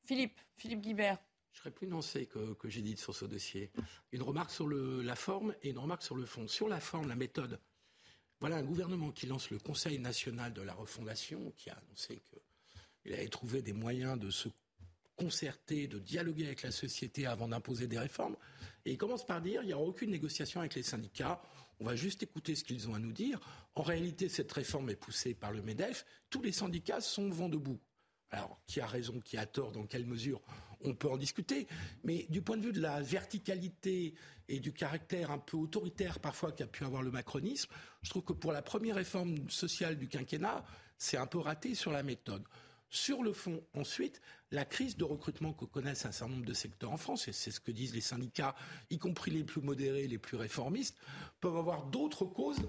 Philippe, 0.06 0.40
Philippe 0.56 0.82
Guibert, 0.82 1.18
Je 1.54 1.60
serais 1.60 1.72
plus 1.72 1.88
nuancé 1.88 2.26
que, 2.26 2.54
que 2.54 2.70
j'ai 2.70 2.82
dit 2.82 2.98
sur 2.98 3.16
ce 3.16 3.26
dossier. 3.26 3.72
Une 4.12 4.24
remarque 4.24 4.52
sur 4.52 4.68
le, 4.68 5.02
la 5.02 5.16
forme 5.16 5.56
et 5.62 5.70
une 5.70 5.80
remarque 5.80 6.04
sur 6.04 6.16
le 6.16 6.26
fond. 6.26 6.48
Sur 6.48 6.68
la 6.68 6.80
forme, 6.80 7.08
la 7.08 7.16
méthode. 7.16 7.60
Voilà 8.42 8.56
un 8.58 8.64
gouvernement 8.64 9.12
qui 9.12 9.28
lance 9.28 9.52
le 9.52 9.60
Conseil 9.60 10.00
national 10.00 10.52
de 10.52 10.64
la 10.64 10.74
refondation, 10.74 11.54
qui 11.56 11.70
a 11.70 11.74
annoncé 11.74 12.24
qu'il 13.04 13.14
avait 13.14 13.28
trouvé 13.28 13.62
des 13.62 13.72
moyens 13.72 14.20
de 14.20 14.32
se 14.32 14.50
concerter, 15.16 15.88
de 15.88 16.00
dialoguer 16.00 16.48
avec 16.48 16.64
la 16.64 16.72
société 16.72 17.28
avant 17.28 17.48
d'imposer 17.48 17.86
des 17.86 18.00
réformes. 18.00 18.36
Et 18.86 18.94
il 18.94 18.98
commence 18.98 19.28
par 19.28 19.42
dire 19.42 19.62
il 19.62 19.68
n'y 19.68 19.74
aura 19.76 19.84
aucune 19.84 20.10
négociation 20.10 20.60
avec 20.60 20.74
les 20.74 20.82
syndicats. 20.82 21.40
On 21.80 21.86
va 21.86 21.96
juste 21.96 22.24
écouter 22.24 22.56
ce 22.56 22.64
qu'ils 22.64 22.90
ont 22.90 22.96
à 22.96 23.00
nous 23.00 23.14
dire. 23.14 23.40
En 23.76 23.84
réalité, 23.84 24.28
cette 24.28 24.52
réforme 24.52 24.90
est 24.90 24.96
poussée 24.96 25.36
par 25.36 25.52
le 25.52 25.62
MEDEF. 25.62 26.04
Tous 26.32 26.42
les 26.42 26.52
syndicats 26.52 27.00
sont 27.00 27.30
vent 27.30 27.48
debout. 27.48 27.80
Alors, 28.32 28.60
qui 28.66 28.80
a 28.80 28.88
raison, 28.88 29.20
qui 29.20 29.38
a 29.38 29.46
tort, 29.46 29.72
dans 29.72 29.86
quelle 29.86 30.06
mesure, 30.06 30.42
on 30.84 30.96
peut 30.96 31.10
en 31.10 31.18
discuter. 31.18 31.68
Mais 32.04 32.26
du 32.30 32.42
point 32.42 32.58
de 32.58 32.64
vue 32.66 32.72
de 32.72 32.82
la 32.82 33.02
verticalité 33.02 34.14
et 34.48 34.60
du 34.60 34.74
caractère 34.74 35.32
un 35.32 35.38
peu 35.38 35.58
autoritaire 35.58 36.20
parfois 36.20 36.52
qu'a 36.52 36.68
pu 36.68 36.86
avoir 36.86 37.04
le 37.04 37.12
macronisme, 37.12 37.70
je 38.02 38.10
trouve 38.10 38.24
que 38.24 38.34
pour 38.34 38.52
la 38.52 38.62
première 38.62 38.96
réforme 38.96 39.50
sociale 39.50 39.98
du 39.98 40.08
quinquennat, 40.08 40.64
c'est 40.98 41.18
un 41.18 41.28
peu 41.28 41.40
raté 41.40 41.76
sur 41.76 41.92
la 41.92 42.04
méthode. 42.04 42.44
Sur 42.90 43.24
le 43.24 43.32
fond, 43.32 43.64
ensuite, 43.74 44.22
la 44.52 44.66
crise 44.66 44.98
de 44.98 45.06
recrutement 45.06 45.54
que 45.54 45.64
connaissent 45.64 46.06
un 46.06 46.12
certain 46.12 46.34
nombre 46.34 46.46
de 46.46 46.54
secteurs 46.54 46.92
en 46.92 46.98
France, 46.98 47.30
et 47.30 47.32
c'est 47.32 47.52
ce 47.52 47.62
que 47.62 47.72
disent 47.72 47.96
les 47.96 48.02
syndicats, 48.02 48.54
y 48.90 48.98
compris 48.98 49.32
les 49.32 49.46
plus 49.46 49.62
modérés, 49.62 50.08
les 50.08 50.18
plus 50.18 50.36
réformistes, 50.36 50.98
peuvent 51.40 51.56
avoir 51.56 51.86
d'autres 51.86 52.26
causes 52.26 52.62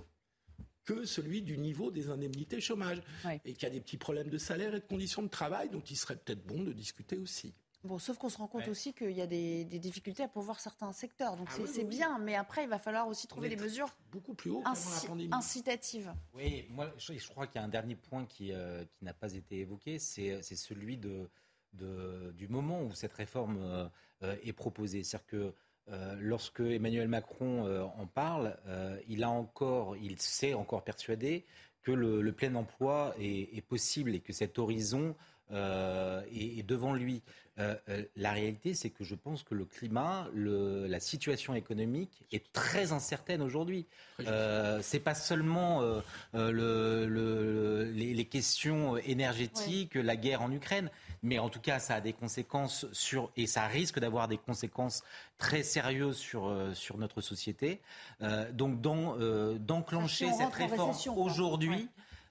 que 0.85 1.05
celui 1.05 1.43
du 1.43 1.59
niveau 1.59 1.91
des 1.91 2.09
indemnités 2.11 2.61
chômage. 2.61 3.03
Et 3.45 3.53
qu'il 3.55 3.63
y 3.65 3.67
a 3.67 3.71
des 3.71 3.81
petits 3.81 3.97
problèmes 3.97 4.29
de 4.29 4.39
salaire 4.39 4.75
et 4.75 4.81
de 4.81 4.85
conditions 4.87 5.23
de 5.23 5.29
travail 5.29 5.69
dont 5.71 5.81
il 5.81 5.97
serait 5.97 6.17
peut-être 6.17 6.45
bon 6.45 6.63
de 6.63 6.73
discuter 6.73 7.17
aussi. 7.19 7.55
Bon, 7.85 7.99
sauf 7.99 8.17
qu'on 8.17 8.29
se 8.29 8.39
rend 8.39 8.47
compte 8.47 8.69
aussi 8.69 8.93
qu'il 8.95 9.11
y 9.11 9.21
a 9.21 9.27
des, 9.27 9.65
des, 9.65 9.81
difficultés 9.81 10.23
à 10.23 10.29
pourvoir 10.29 10.61
certains 10.61 10.93
secteurs. 10.93 11.37
Donc 11.37 11.49
Ah 11.51 11.55
c'est 11.57 11.63
oui, 11.63 11.69
c'est 11.73 11.83
oui, 11.83 11.89
bien, 11.89 12.17
mais 12.21 12.37
après, 12.37 12.63
il 12.63 12.69
va 12.69 12.79
falloir 12.79 13.09
aussi 13.09 13.27
trouver 13.27 13.49
des 13.49 13.57
mesures 13.57 13.89
beaucoup 14.13 14.35
plus 14.35 14.51
haut 14.53 14.63
inci- 14.65 15.29
incitatives. 15.33 16.15
Oui, 16.33 16.65
moi 16.71 16.93
je, 16.97 17.13
je 17.15 17.29
crois 17.29 17.49
qu'il 17.49 17.57
y 17.57 17.59
a 17.59 17.65
un 17.65 17.69
dernier 17.69 17.97
point 17.97 18.25
qui, 18.25 18.53
euh, 18.53 18.85
qui 18.85 19.05
n'a 19.05 19.15
pas 19.15 19.35
été 19.35 19.59
évoqué, 19.59 19.99
c'est 19.99 20.41
c'est 20.43 20.55
celui 20.55 20.97
de, 20.97 21.29
de- 21.73 22.33
du 22.37 22.47
moment 22.47 22.83
où 22.85 22.95
cette 22.95 23.15
réforme 23.15 23.59
euh, 23.61 23.89
euh, 24.23 24.37
est 24.45 24.53
proposée. 24.53 25.03
C'est-à-dire 25.03 25.27
que 25.27 25.55
euh, 25.91 26.17
lorsque 26.21 26.61
Emmanuel 26.61 27.09
Macron 27.09 27.67
euh, 27.67 27.83
en 27.83 28.07
parle, 28.07 28.57
euh, 28.67 28.99
il 29.09 29.25
a 29.25 29.31
encore, 29.31 29.97
il 29.97 30.21
s'est 30.21 30.55
encore 30.55 30.85
persuadé 30.85 31.45
que 31.83 31.91
le, 31.91 32.23
le 32.23 32.33
plein 32.33 32.55
emploi 32.55 33.15
est, 33.19 33.57
est 33.57 33.67
possible 33.67 34.15
et 34.15 34.21
que 34.21 34.33
cet 34.33 34.59
horizon 34.59 35.17
euh, 35.51 36.23
est 36.33 36.63
devant 36.67 36.93
lui. 36.95 37.23
Euh, 37.59 37.77
euh, 37.91 38.03
la 38.17 38.33
réalité, 38.33 38.73
c'est 38.73 38.89
que 38.89 39.05
je 39.05 39.15
pense 39.15 39.43
que 39.43 39.55
le 39.55 39.67
climat, 39.67 40.27
le- 40.33 40.87
la 40.87 41.01
situation 41.01 41.55
économique 41.55 42.23
est 42.33 42.51
très 42.55 42.93
incertaine 42.93 43.43
aujourd'hui. 43.43 43.87
Euh, 44.27 44.79
c'est 44.83 45.01
pas 45.01 45.15
seulement 45.15 45.83
le- 46.33 47.05
le- 47.07 47.85
les, 47.93 48.15
les 48.15 48.25
questions 48.25 48.97
énergétiques, 48.97 49.95
la 49.97 50.17
guerre 50.17 50.41
en 50.41 50.51
Ukraine, 50.51 50.89
mais 51.23 51.39
en 51.39 51.51
tout 51.51 51.61
cas, 51.61 51.79
ça 51.79 51.97
a 51.97 52.01
des 52.01 52.15
conséquences 52.15 52.87
sur 52.93 53.31
et 53.37 53.47
ça 53.47 53.67
risque 53.67 53.99
d'avoir 53.99 54.29
des 54.29 54.39
conséquences 54.39 55.03
très 55.37 55.63
sérieuses 55.63 56.17
sur 56.17 56.51
sur 56.75 56.97
notre 56.97 57.21
société. 57.21 57.81
Euh, 58.23 58.51
donc, 58.53 58.81
euh, 58.87 59.59
d'enclencher 59.59 60.27
cette 60.39 60.55
réforme 60.71 60.93
quoi. 61.67 61.75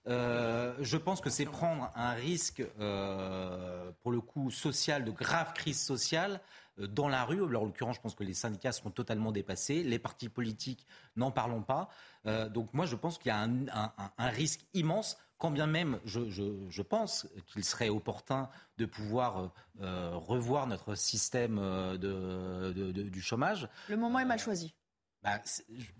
Euh, 0.08 0.74
je 0.82 0.98
pense 0.98 1.22
que 1.22 1.30
c'est 1.30 1.46
prendre 1.46 1.92
un 1.96 2.12
risque, 2.12 2.64
euh, 2.80 3.92
pour 4.02 4.12
le 4.12 4.20
coup, 4.22 4.50
social, 4.50 5.06
de 5.06 5.12
grave 5.12 5.54
crise 5.54 5.80
sociale 5.80 6.42
euh, 6.80 6.88
dans 6.88 7.08
la 7.08 7.24
rue. 7.24 7.44
Alors, 7.46 7.64
en 7.64 7.66
l'occurrence, 7.66 7.98
je 7.98 8.02
pense 8.02 8.16
que 8.16 8.24
les 8.24 8.34
syndicats 8.34 8.72
seront 8.72 8.90
totalement 8.90 9.32
dépassés. 9.32 9.84
Les 9.84 10.00
partis 10.00 10.30
politiques, 10.30 10.88
n'en 11.16 11.32
parlons 11.32 11.62
pas. 11.62 11.90
Donc, 12.26 12.74
moi, 12.74 12.86
je 12.86 12.96
pense 12.96 13.18
qu'il 13.18 13.28
y 13.30 13.32
a 13.32 13.40
un, 13.40 13.68
un- 13.70 13.92
un- 13.98 14.12
un 14.18 14.28
risque 14.30 14.62
immense, 14.74 15.18
quand 15.40 15.50
bien 15.50 15.66
même 15.66 16.00
je, 16.06 16.30
je- 16.30 16.68
je 16.70 16.82
pense 16.84 17.28
qu'il 17.48 17.64
serait 17.66 17.90
opportun 17.90 18.48
de 18.78 18.86
pouvoir 18.86 19.52
revoir 19.80 20.68
notre 20.68 20.94
système 20.96 21.56
de- 21.58 22.72
de- 22.76 22.92
de- 22.92 23.02
du 23.04 23.22
chômage. 23.22 23.68
Le 23.90 23.98
moment 23.98 24.20
est 24.20 24.26
mal 24.26 24.38
choisi. 24.40 24.76
Bah, 25.24 25.40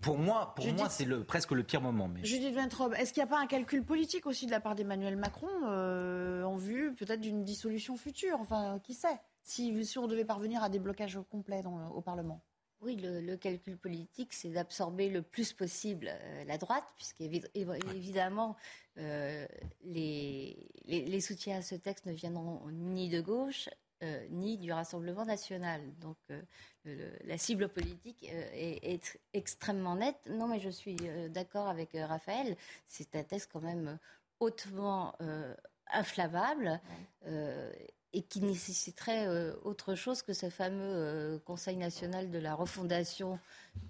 pour 0.00 0.18
moi, 0.18 0.52
pour 0.56 0.64
Judith- 0.64 0.78
moi 0.80 0.88
c'est 0.88 1.04
le, 1.04 1.22
presque 1.22 1.52
le 1.52 1.62
pire 1.62 1.80
moment. 1.80 2.08
Mais... 2.08 2.24
Judith 2.24 2.54
Ventrobe, 2.54 2.94
est-ce 2.94 3.12
qu'il 3.12 3.22
n'y 3.22 3.28
a 3.28 3.30
pas 3.30 3.38
un 3.40 3.46
calcul 3.46 3.84
politique 3.84 4.26
aussi 4.26 4.46
de 4.46 4.50
la 4.50 4.58
part 4.60 4.74
d'Emmanuel 4.74 5.16
Macron 5.16 5.46
euh, 5.66 6.42
en 6.42 6.56
vue 6.56 6.94
peut-être 6.94 7.20
d'une 7.20 7.44
dissolution 7.44 7.96
future? 7.96 8.38
Enfin, 8.40 8.80
qui 8.82 8.94
sait? 8.94 9.20
Si, 9.44 9.84
si 9.84 9.98
on 9.98 10.08
devait 10.08 10.24
parvenir 10.24 10.62
à 10.64 10.68
des 10.68 10.78
blocages 10.80 11.18
complets 11.30 11.62
dans- 11.62 11.88
au 11.90 12.00
Parlement. 12.00 12.42
Oui, 12.80 12.96
le, 12.96 13.20
le 13.20 13.36
calcul 13.36 13.76
politique, 13.78 14.32
c'est 14.32 14.48
d'absorber 14.50 15.08
le 15.08 15.22
plus 15.22 15.52
possible 15.52 16.08
euh, 16.10 16.44
la 16.44 16.58
droite, 16.58 16.82
puisqu'évidemment, 16.96 18.56
euh, 18.98 19.46
les, 19.84 20.68
les, 20.86 21.04
les 21.04 21.20
soutiens 21.20 21.58
à 21.58 21.62
ce 21.62 21.76
texte 21.76 22.06
ne 22.06 22.12
viendront 22.12 22.60
ni 22.72 23.08
de 23.08 23.20
gauche, 23.20 23.68
euh, 24.02 24.26
ni 24.30 24.58
du 24.58 24.72
Rassemblement 24.72 25.24
national. 25.24 25.80
Donc 26.00 26.16
euh, 26.30 26.40
le- 26.84 27.12
la 27.24 27.38
cible 27.38 27.68
politique 27.68 28.28
euh, 28.32 28.48
est, 28.52 28.84
est 28.92 29.04
tr- 29.04 29.16
extrêmement 29.32 29.96
nette. 29.96 30.20
Non, 30.30 30.48
mais 30.48 30.60
je 30.60 30.70
suis 30.70 30.96
d'accord 31.30 31.68
avec 31.68 31.90
Raphaël. 31.94 32.56
C'est 32.88 33.14
un 33.16 33.22
texte 33.24 33.50
quand 33.52 33.60
même 33.62 33.98
hautement 34.40 35.14
inflammable 35.92 36.80
et 38.14 38.22
qui 38.22 38.40
nécessiterait 38.40 39.26
autre 39.62 39.94
chose 39.94 40.22
que 40.22 40.32
ce 40.32 40.50
fameux 40.50 41.40
Conseil 41.46 41.76
national 41.76 42.30
de 42.30 42.38
la 42.38 42.54
refondation, 42.54 43.38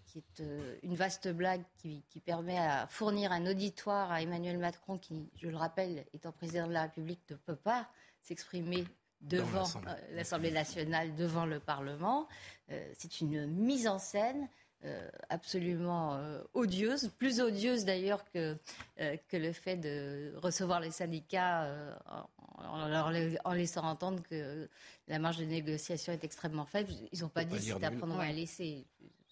qui 0.07 0.19
est 0.19 0.43
une 0.83 0.95
vaste 0.95 1.29
blague 1.29 1.63
qui, 1.79 2.05
qui 2.09 2.21
permet 2.21 2.59
à 2.59 2.87
fournir 2.89 3.33
un 3.33 3.47
auditoire 3.47 4.13
à 4.13 4.23
Emmanuel 4.23 4.59
Macron, 4.59 4.99
qui, 4.99 5.29
je 5.37 5.49
le 5.49 5.57
rappelle, 5.57 6.05
étant 6.13 6.31
président 6.33 6.67
de 6.69 6.73
la 6.73 6.83
République, 6.83 7.21
ne 7.31 7.37
peut 7.37 7.57
pas 7.57 7.89
s'exprimer 8.21 8.85
devant 9.23 9.61
l'Assemblée. 9.61 9.91
euh, 9.91 10.14
l'Assemblée 10.16 10.51
nationale, 10.51 11.14
devant 11.14 11.47
le 11.47 11.61
Parlement. 11.61 12.29
Euh, 12.70 12.93
c'est 12.99 13.20
une 13.20 13.47
mise 13.47 13.87
en 13.89 13.99
scène 13.99 14.49
euh, 14.85 15.09
absolument 15.29 16.14
euh, 16.16 16.43
odieuse, 16.55 17.09
plus 17.18 17.41
odieuse 17.41 17.85
d'ailleurs 17.85 18.25
que, 18.33 18.57
euh, 19.01 19.16
que 19.29 19.37
le 19.37 19.53
fait 19.53 19.77
de 19.77 20.33
recevoir 20.37 20.81
les 20.81 20.91
syndicats 20.91 21.64
euh, 21.64 21.95
en, 22.07 22.29
en 22.64 22.89
leur 22.89 23.12
en 23.45 23.53
laissant 23.53 23.83
entendre 23.85 24.23
que 24.25 24.68
la 25.09 25.18
marge 25.18 25.39
de 25.39 25.45
négociation 25.45 26.12
est 26.12 26.25
extrêmement 26.25 26.64
faible. 26.66 26.93
Ils 27.12 27.20
n'ont 27.20 27.29
pas 27.29 27.45
dit 27.45 27.51
c'est 27.79 27.85
à 27.87 27.91
prendre 27.99 28.14
ou 28.16 28.20
à 28.20 28.33
laisser. 28.33 28.85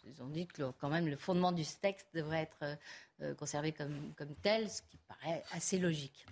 Ils 0.07 0.22
ont 0.22 0.28
dit 0.28 0.47
que 0.47 0.62
le- 0.62 0.72
quand 0.72 0.88
même 0.88 1.07
le 1.09 1.16
fondement 1.16 1.53
du 1.53 1.64
texte 1.64 2.07
devrait 2.14 2.43
être 2.43 2.78
conservé 3.36 3.72
comme, 3.72 4.12
comme 4.16 4.34
tel, 4.36 4.70
ce 4.70 4.82
qui 4.82 4.97
paraît 5.09 5.43
assez 5.53 5.78
logique. 5.78 6.26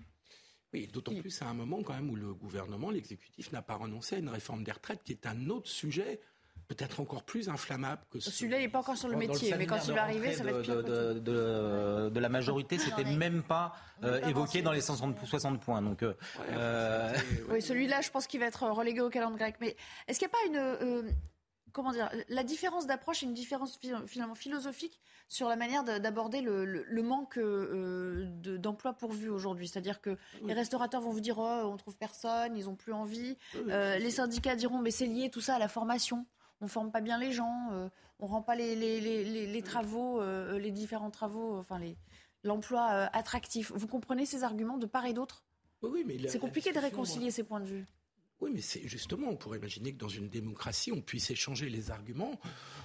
Oui, 0.75 0.87
d'autant 0.93 1.15
plus 1.15 1.41
à 1.43 1.47
un 1.47 1.55
moment 1.55 1.83
quand 1.83 1.95
même 1.95 2.11
où 2.11 2.17
le 2.17 2.35
gouvernement, 2.35 2.91
l'exécutif, 2.91 3.51
n'a 3.53 3.63
pas 3.63 3.77
renoncé 3.77 4.17
à 4.17 4.19
une 4.19 4.29
réforme 4.29 4.65
des 4.65 4.73
retraites 4.73 5.03
qui 5.03 5.13
est 5.13 5.27
un 5.27 5.49
autre 5.49 5.69
sujet 5.69 6.21
peut-être 6.67 7.01
encore 7.01 7.23
plus 7.23 7.49
inflammable 7.49 8.03
que 8.11 8.21
ce... 8.21 8.31
Celui-là, 8.31 8.59
il 8.59 8.65
n'est 8.65 8.69
pas 8.69 8.81
encore 8.81 8.99
sur 8.99 9.09
le 9.09 9.17
métier, 9.17 9.55
mais 9.57 9.65
quand 9.65 9.79
il 9.89 9.95
va 9.95 10.03
arriver, 10.03 10.35
ça 10.35 10.45
va 10.45 10.51
être 10.51 10.61
pire. 10.61 10.77
de, 10.77 11.15
de, 11.15 11.19
de- 11.21 12.11
de 12.11 12.21
la 12.21 12.29
majorité, 12.29 12.79
c'était 12.79 13.05
même 13.05 13.43
pas 13.43 13.73
euh, 14.05 14.21
évoqué 14.29 14.61
dans 14.61 14.73
les 14.73 14.83
60, 14.83 15.25
60 15.25 15.63
points. 15.63 15.81
Donc, 15.81 16.03
euh, 16.03 16.13
euh, 16.51 17.17
Oui, 17.49 17.63
celui-là, 17.63 18.03
je 18.03 18.11
pense 18.11 18.27
qu'il 18.27 18.41
va 18.41 18.47
être 18.47 18.65
relégué 18.65 19.01
au 19.01 19.09
calendrier 19.09 19.39
grec. 19.39 19.57
Mais 19.63 19.77
est-ce 20.09 20.19
qu'il 20.19 20.29
n'y 20.29 20.35
a 20.35 20.59
pas 20.61 20.77
une. 20.85 21.15
Euh, 21.79 21.83
comment 21.83 21.93
dire 21.93 22.11
La 22.29 22.43
différence 22.43 22.87
d'approche 22.87 23.23
est 23.23 23.27
une 23.27 23.35
différence 23.35 23.77
fi- 23.79 23.93
finalement 24.07 24.35
philosophique 24.35 25.01
sur 25.29 25.49
la 25.49 25.57
manière 25.57 25.85
de- 25.85 25.99
d'aborder 25.99 26.41
le, 26.41 26.65
le- 26.65 26.85
le 26.89 27.03
manque 27.03 27.39
euh, 27.39 28.25
de- 28.43 28.57
d'emplois 28.57 28.95
pourvus 28.95 29.29
aujourd'hui. 29.29 29.69
C'est-à-dire 29.69 30.01
que 30.01 30.17
les 30.45 30.55
restaurateurs 30.55 31.01
vont 31.01 31.11
vous 31.11 31.21
dire 31.21 31.39
oh, 31.39 31.61
on 31.65 31.77
trouve 31.77 31.97
personne, 31.97 32.57
ils 32.57 32.65
n'ont 32.65 32.77
plus 32.77 32.93
envie. 32.93 33.37
Euh, 33.71 33.99
les 33.99 34.11
syndicats 34.11 34.57
diront 34.57 34.79
mais 34.79 34.91
c'est 34.91 35.07
lié 35.07 35.31
tout 35.31 35.41
ça 35.41 35.55
à 35.57 35.59
la 35.59 35.69
formation. 35.69 36.27
On 36.61 36.67
forme 36.69 36.91
pas 36.91 37.01
bien 37.01 37.19
les 37.19 37.31
gens, 37.33 37.69
euh, 37.73 37.89
on 38.19 38.27
rend 38.27 38.43
pas 38.43 38.57
les, 38.57 38.75
les, 38.75 39.01
les, 39.01 39.25
les- 39.25 39.47
les 39.47 39.63
travaux, 39.63 40.21
euh, 40.21 40.59
les 40.59 40.73
différents 40.73 41.11
travaux, 41.11 41.57
enfin 41.59 41.79
l'emploi 42.45 42.89
euh, 42.93 43.07
attractif. 43.13 43.71
Vous 43.75 43.87
comprenez 43.87 44.27
ces 44.27 44.43
arguments 44.43 44.79
de 44.79 44.87
part 44.87 45.07
et 45.07 45.13
d'autre? 45.13 45.45
Oui, 45.83 46.03
mais 46.07 46.17
C'est 46.29 46.41
compliqué 46.41 46.73
de 46.73 46.79
réconcilier 46.81 47.31
ces 47.31 47.45
points 47.45 47.61
de 47.61 47.67
vue. 47.67 47.87
Oui, 48.41 48.53
mais 48.55 48.61
c'est 48.61 48.87
justement, 48.87 49.31
on 49.31 49.37
pourrait 49.37 49.59
imaginer 49.59 49.93
que 49.93 49.99
dans 49.99 50.09
une 50.09 50.29
démocratie, 50.29 50.93
on 50.93 51.01
puisse 51.01 51.29
échanger 51.31 51.69
les 51.69 51.91
arguments. 51.91 52.41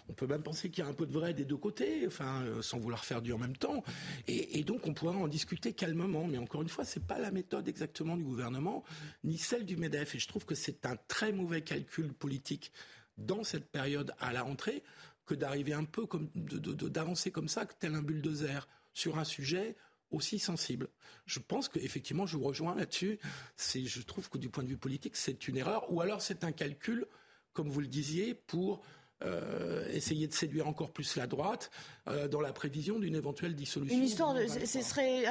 On 0.10 0.14
peut 0.14 0.26
même 0.26 0.42
penser 0.42 0.72
qu'il 0.72 0.84
y 0.84 0.88
a 0.88 0.90
un 0.90 0.94
peu 0.94 1.06
de 1.06 1.12
vrai 1.12 1.36
des 1.36 1.46
deux 1.46 1.58
côtés, 1.58 2.08
enfin, 2.08 2.42
euh, 2.44 2.64
sans 2.64 2.80
vouloir 2.80 3.06
faire 3.06 3.22
du 3.22 3.34
en 3.34 3.38
même 3.38 3.56
temps. 3.56 3.84
Et, 4.28 4.64
donc, 4.64 4.88
on 4.88 4.96
pourrait 4.96 5.16
en 5.16 5.28
discuter 5.28 5.74
calmement. 5.74 6.26
Mais 6.26 6.40
encore 6.40 6.64
une 6.64 6.70
fois, 6.70 6.86
c'est 6.86 7.06
pas 7.06 7.20
la 7.20 7.30
méthode 7.30 7.68
exactement 7.68 8.18
du 8.18 8.24
gouvernement, 8.24 8.84
ni 9.24 9.38
celle 9.38 9.66
du 9.66 9.78
Medef. 9.78 10.16
Et 10.16 10.20
je 10.20 10.28
trouve 10.28 10.46
que 10.46 10.56
c'est 10.56 10.88
un 10.88 10.96
très 11.08 11.32
mauvais 11.32 11.62
calcul 11.62 12.14
politique 12.14 12.72
dans 13.20 13.44
cette 13.44 13.70
période 13.70 14.12
à 14.20 14.34
la 14.34 14.42
rentrée 14.42 14.82
que 15.28 15.36
d'arriver 15.36 15.74
un 15.74 15.86
peu 15.86 16.08
comme 16.08 16.30
d'avancer 16.34 17.30
comme 17.30 17.48
ça, 17.48 17.66
tel 17.66 17.94
un 17.94 18.02
bulldozer 18.02 18.68
sur 18.94 19.20
un 19.20 19.24
sujet 19.24 19.76
aussi 20.14 20.40
sensible. 20.40 20.90
Je 21.26 21.40
pense 21.40 21.70
que 21.70 21.80
effectivement, 21.80 22.26
je 22.26 22.38
vous 22.38 22.44
rejoins 22.44 22.76
là-dessus. 22.76 23.20
C'est, 23.56 23.86
je 23.86 24.02
trouve 24.02 24.30
que 24.30 24.38
du 24.38 24.50
point 24.50 24.64
de 24.64 24.70
vue 24.70 24.78
politique, 24.78 25.16
c'est 25.16 25.48
une 25.48 25.58
erreur, 25.58 25.92
ou 25.92 26.02
alors 26.02 26.22
c'est 26.22 26.44
un 26.44 26.52
calcul 26.52 27.08
comme 27.54 27.70
vous 27.70 27.80
le 27.80 27.88
disiez, 27.88 28.34
pour 28.34 28.82
euh, 29.24 29.88
essayer 29.90 30.28
de 30.28 30.34
séduire 30.34 30.68
encore 30.68 30.92
plus 30.92 31.16
la 31.16 31.28
droite 31.28 31.72
euh, 32.08 32.28
dans 32.28 32.42
la 32.42 32.52
prévision 32.52 33.00
d'une 33.00 33.16
éventuelle 33.16 33.56
dissolution. 33.56 33.98
Une 33.98 34.04
histoire 34.04 34.34
de, 34.34 34.48
ce 34.48 34.82
serait, 34.82 35.26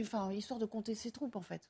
enfin, 0.00 0.32
histoire 0.32 0.60
de 0.60 0.66
compter 0.66 0.94
ses 0.94 1.10
troupes 1.10 1.36
en 1.36 1.40
fait. 1.40 1.62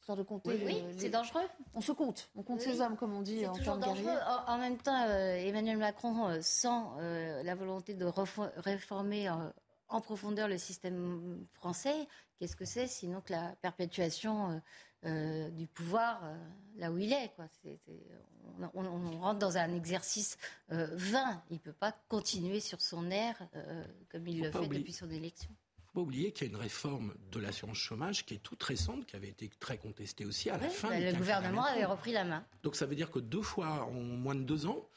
Histoire 0.00 0.18
de 0.18 0.24
compter. 0.24 0.60
Oui, 0.66 0.82
c'est 0.98 1.10
dangereux. 1.10 1.44
On 1.74 1.80
se 1.80 1.92
compte, 1.92 2.28
on 2.34 2.42
compte 2.42 2.60
ses 2.60 2.80
hommes 2.80 2.96
comme 2.96 3.12
on 3.12 3.22
dit 3.22 3.46
en 3.46 3.52
termes 3.52 3.80
guerriers. 3.80 4.08
En, 4.08 4.54
en, 4.54 4.58
même 4.58 4.76
temps, 4.76 5.06
Emmanuel 5.06 5.76
Macron, 5.76 6.40
sans 6.40 6.96
la 6.96 7.54
volonté 7.54 7.94
de 7.94 8.06
réformer 8.56 9.28
en 9.92 10.00
profondeur 10.00 10.48
le 10.48 10.58
système 10.58 11.46
français, 11.52 12.08
qu'est-ce 12.38 12.56
que 12.56 12.64
c'est 12.64 12.86
sinon 12.86 13.20
que 13.20 13.32
la 13.32 13.54
perpétuation 13.62 14.60
euh, 15.04 15.50
du 15.50 15.66
pouvoir 15.66 16.20
euh, 16.22 16.36
là 16.76 16.92
où 16.92 16.98
il 16.98 17.12
est. 17.12 17.32
Quoi. 17.34 17.48
on, 18.72 19.18
rentre 19.18 19.40
dans 19.40 19.56
un 19.56 19.74
exercice 19.74 20.38
euh, 20.70 20.86
vain. 20.92 21.42
Il 21.50 21.54
ne 21.54 21.58
peut 21.58 21.72
pas 21.72 21.92
continuer 22.08 22.60
sur 22.60 22.80
son 22.80 23.10
air 23.10 23.36
comme 24.10 24.28
il 24.28 24.40
le 24.40 24.52
fait 24.52 24.68
depuis 24.68 24.92
son 24.92 25.10
élection. 25.10 25.50
Il 25.50 25.80
ne 25.80 25.86
faut 25.86 25.92
pas 25.94 26.00
oublier 26.02 26.32
qu'il 26.32 26.46
y 26.46 26.50
a 26.50 26.54
une 26.54 26.60
réforme 26.60 27.14
de 27.32 27.40
l'assurance 27.40 27.78
chômage 27.78 28.24
qui 28.24 28.34
est 28.34 28.42
toute 28.42 28.62
récente, 28.62 29.04
qui 29.06 29.16
avait 29.16 29.28
été 29.28 29.50
très 29.58 29.76
contestée 29.76 30.24
aussi 30.24 30.50
à 30.50 30.56
la 30.56 30.68
fin. 30.68 30.88
Bah, 30.88 31.00
le 31.00 31.12
gouvernement 31.14 31.64
avait 31.64 31.84
repris 31.84 32.12
la 32.12 32.22
main. 32.22 32.46
Donc 32.62 32.76
ça 32.76 32.86
veut 32.86 32.94
dire 32.94 33.10
que 33.10 33.18
deux 33.18 33.42
fois 33.42 33.84
en 33.84 33.90
moins 33.92 34.36
de 34.36 34.44
deux 34.44 34.66
ans, 34.66 34.88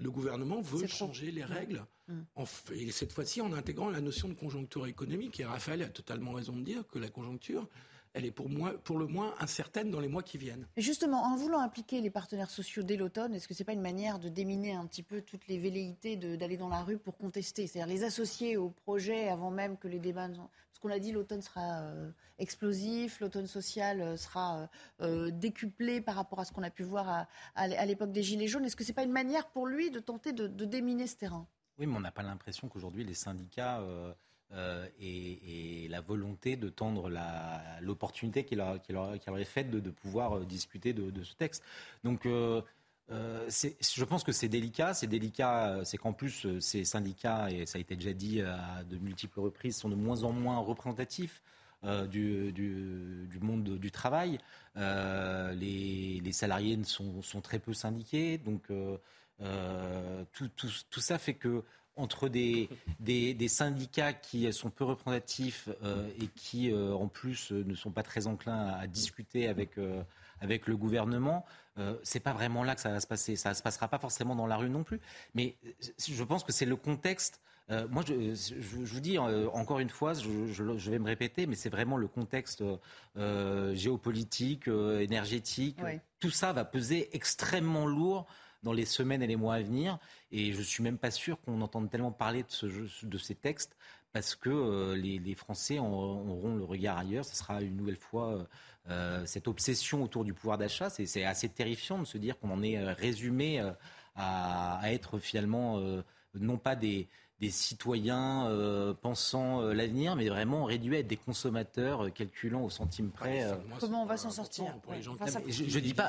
le 0.00 0.10
gouvernement 0.10 0.60
veut 0.60 0.88
changer 0.88 1.30
les 1.30 1.44
règles, 1.44 1.86
mmh. 2.12 2.72
et 2.74 2.90
cette 2.90 3.12
fois-ci 3.12 3.40
en 3.40 3.52
intégrant 3.52 3.90
la 3.90 4.00
notion 4.00 4.28
de 4.28 4.34
conjoncture 4.34 4.86
économique. 4.86 5.40
Et 5.40 5.44
Raphaël 5.44 5.82
a 5.82 5.88
totalement 5.88 6.32
raison 6.32 6.56
de 6.56 6.62
dire 6.62 6.86
que 6.88 6.98
la 6.98 7.08
conjoncture, 7.08 7.68
elle 8.14 8.24
est 8.24 8.30
pour, 8.30 8.48
moi, 8.48 8.74
pour 8.84 8.98
le 8.98 9.06
moins 9.06 9.34
incertaine 9.40 9.90
dans 9.90 10.00
les 10.00 10.08
mois 10.08 10.22
qui 10.22 10.38
viennent. 10.38 10.66
Justement, 10.76 11.22
en 11.22 11.36
voulant 11.36 11.60
impliquer 11.60 12.00
les 12.00 12.10
partenaires 12.10 12.50
sociaux 12.50 12.82
dès 12.82 12.96
l'automne, 12.96 13.34
est-ce 13.34 13.48
que 13.48 13.54
ce 13.54 13.62
n'est 13.62 13.64
pas 13.64 13.72
une 13.72 13.80
manière 13.80 14.18
de 14.18 14.28
déminer 14.28 14.72
un 14.72 14.86
petit 14.86 15.02
peu 15.02 15.22
toutes 15.22 15.46
les 15.48 15.58
velléités 15.58 16.16
d'aller 16.16 16.56
dans 16.56 16.68
la 16.68 16.82
rue 16.82 16.98
pour 16.98 17.16
contester 17.16 17.66
C'est-à-dire 17.66 17.92
les 17.92 18.04
associer 18.04 18.56
au 18.56 18.70
projet 18.70 19.28
avant 19.28 19.50
même 19.50 19.76
que 19.78 19.88
les 19.88 19.98
débats... 19.98 20.28
Parce 20.28 20.78
qu'on 20.80 20.90
a 20.90 20.98
dit, 20.98 21.12
l'automne 21.12 21.42
sera 21.42 21.82
euh, 21.82 22.10
explosif, 22.38 23.20
l'automne 23.20 23.46
social 23.46 24.00
euh, 24.00 24.16
sera 24.16 24.68
euh, 25.00 25.30
décuplé 25.30 26.00
par 26.00 26.16
rapport 26.16 26.40
à 26.40 26.44
ce 26.44 26.52
qu'on 26.52 26.62
a 26.62 26.70
pu 26.70 26.82
voir 26.82 27.26
à, 27.54 27.86
l'époque 27.86 28.12
des 28.12 28.22
Gilets 28.22 28.48
jaunes. 28.48 28.64
Est-ce 28.64 28.76
que 28.76 28.84
ce 28.84 28.88
n'est 28.88 28.94
pas 28.94 29.04
une 29.04 29.12
manière 29.12 29.48
pour 29.48 29.66
lui 29.66 29.90
de 29.90 30.00
tenter 30.00 30.32
de, 30.32 30.46
déminer 30.64 31.06
ce 31.06 31.16
terrain? 31.16 31.46
Oui, 31.78 31.86
mais 31.86 31.96
on 31.96 32.00
n'a 32.00 32.12
pas 32.12 32.22
l'impression 32.22 32.68
qu'aujourd'hui 32.68 33.04
les 33.04 33.14
syndicats... 33.14 33.80
Euh, 34.54 34.86
et, 35.00 35.88
la 35.88 36.00
volonté 36.00 36.56
de 36.56 36.68
tendre 36.70 37.10
l'opportunité 37.80 38.44
qu'il 38.44 38.58
leur, 38.58 38.78
est 39.38 39.44
faite 39.44 39.70
de, 39.70 39.90
pouvoir 39.90 40.38
euh, 40.38 40.44
discuter 40.44 40.94
de, 40.94 41.22
ce 41.22 41.34
texte. 41.34 41.62
Donc, 42.02 42.24
euh, 42.24 42.62
je 43.10 44.04
pense 44.04 44.24
que 44.24 44.32
c'est 44.32 44.48
délicat. 44.48 44.94
C'est 44.94 45.06
délicat, 45.06 45.80
c'est 45.84 45.98
qu'en 45.98 46.12
plus, 46.12 46.46
ces 46.60 46.84
syndicats, 46.84 47.50
et 47.50 47.66
ça 47.66 47.76
a 47.76 47.80
été 47.80 47.94
déjà 47.96 48.12
dit 48.12 48.40
à 48.40 48.84
de 48.84 48.96
multiples 48.96 49.40
reprises, 49.40 49.76
sont 49.76 49.90
de 49.90 49.94
moins 49.94 50.24
en 50.24 50.32
moins 50.32 50.58
représentatifs. 50.58 51.42
du, 52.08 53.38
monde 53.40 53.78
du 53.78 53.90
travail. 53.90 54.38
les, 54.76 56.32
salariés 56.32 56.82
sont, 56.84 57.20
sont, 57.22 57.40
très 57.42 57.58
peu 57.58 57.74
syndiqués. 57.74 58.38
Donc, 58.38 58.70
tout, 60.32 60.48
tout, 60.56 61.00
ça 61.00 61.18
fait 61.18 61.34
que 61.34 61.64
entre 61.96 62.28
des, 62.28 62.68
des, 63.00 63.48
syndicats 63.48 64.12
qui 64.12 64.50
sont 64.52 64.70
peu 64.70 64.84
représentatifs 64.84 65.68
euh, 65.82 66.08
et 66.20 66.26
qui, 66.28 66.70
euh, 66.70 66.94
en 66.94 67.08
plus, 67.08 67.52
euh, 67.52 67.64
ne 67.64 67.74
sont 67.74 67.90
pas 67.90 68.02
très 68.02 68.26
enclins 68.26 68.68
à, 68.68 68.86
discuter 68.86 69.46
avec, 69.46 69.78
avec 70.40 70.66
le 70.66 70.76
gouvernement, 70.76 71.44
c'est 72.02 72.20
pas 72.20 72.32
vraiment 72.32 72.64
là 72.64 72.74
que 72.74 72.80
ça 72.80 72.90
va 72.90 73.00
se 73.00 73.06
passer. 73.06 73.36
Ça 73.36 73.50
ne 73.50 73.54
se 73.54 73.62
passera 73.62 73.88
pas 73.88 73.98
forcément 73.98 74.34
dans 74.34 74.46
la 74.46 74.56
rue 74.56 74.68
non 74.68 74.84
plus. 74.84 75.00
Mais 75.34 75.56
je 75.98 76.24
pense 76.24 76.44
que 76.44 76.52
c'est 76.52 76.66
le 76.66 76.76
contexte. 76.76 77.40
moi, 77.90 78.02
je, 78.06 78.34
je, 78.34 78.76
vous 78.76 79.00
dis 79.00 79.18
encore 79.18 79.78
une 79.78 79.88
fois, 79.88 80.12
je, 80.14 80.46
je, 80.46 80.90
vais 80.90 80.98
me 80.98 81.06
répéter, 81.06 81.46
mais 81.46 81.54
c'est 81.54 81.70
vraiment 81.70 81.96
le 81.96 82.08
contexte 82.08 82.62
géopolitique, 83.16 84.68
énergétique. 84.68 85.78
Tout 86.20 86.30
ça 86.30 86.52
va 86.52 86.64
peser 86.64 87.08
extrêmement 87.14 87.86
lourd 87.86 88.26
dans 88.62 88.72
les 88.72 88.84
semaines 88.84 89.22
et 89.22 89.26
les 89.26 89.36
mois 89.36 89.54
à 89.54 89.62
venir. 89.62 89.98
Et 90.30 90.52
je 90.52 90.58
ne 90.58 90.64
suis 90.64 90.82
même 90.82 90.98
pas 90.98 91.10
sûr 91.10 91.40
qu'on 91.40 91.60
entende 91.60 91.90
tellement 91.90 92.12
parler 92.12 92.42
de, 92.42 92.50
ce 92.50 92.66
de 93.06 93.18
ces 93.18 93.34
textes 93.34 93.76
parce 94.12 94.34
que 94.34 94.50
euh, 94.50 94.94
les, 94.94 95.34
Français 95.34 95.78
auront 95.78 96.56
le 96.56 96.64
regard 96.64 96.98
ailleurs. 96.98 97.24
Ce 97.24 97.34
sera 97.34 97.62
une 97.62 97.76
nouvelle 97.76 97.96
fois 97.96 98.32
euh, 98.32 98.44
euh, 98.90 99.26
cette 99.26 99.48
obsession 99.48 100.02
autour 100.02 100.24
du 100.24 100.34
pouvoir 100.34 100.58
d'achat. 100.58 100.90
C'est 100.90 101.24
assez 101.24 101.48
terrifiant 101.48 101.98
de 101.98 102.04
se 102.04 102.18
dire 102.18 102.38
qu'on 102.38 102.50
en 102.50 102.62
est 102.62 102.78
résumé 102.92 103.60
à, 104.14 104.80
être 104.84 105.18
finalement 105.18 105.80
non 106.34 106.58
pas 106.58 106.76
des, 106.76 107.08
des 107.42 107.50
citoyens 107.50 108.46
euh, 108.46 108.94
pensant 108.94 109.62
euh, 109.62 109.74
l'avenir, 109.74 110.14
mais 110.14 110.28
vraiment 110.28 110.64
réduits 110.64 110.94
à 110.94 110.98
être 111.00 111.08
des 111.08 111.16
consommateurs 111.16 112.04
euh, 112.04 112.10
calculant 112.10 112.62
au 112.62 112.70
centime 112.70 113.10
près. 113.10 113.44
Comment 113.80 114.04
on 114.04 114.06
va 114.06 114.16
s'en 114.16 114.30
sortir 114.30 114.66
Je, 115.48 115.80
dis 115.80 115.92
pas, 115.92 116.08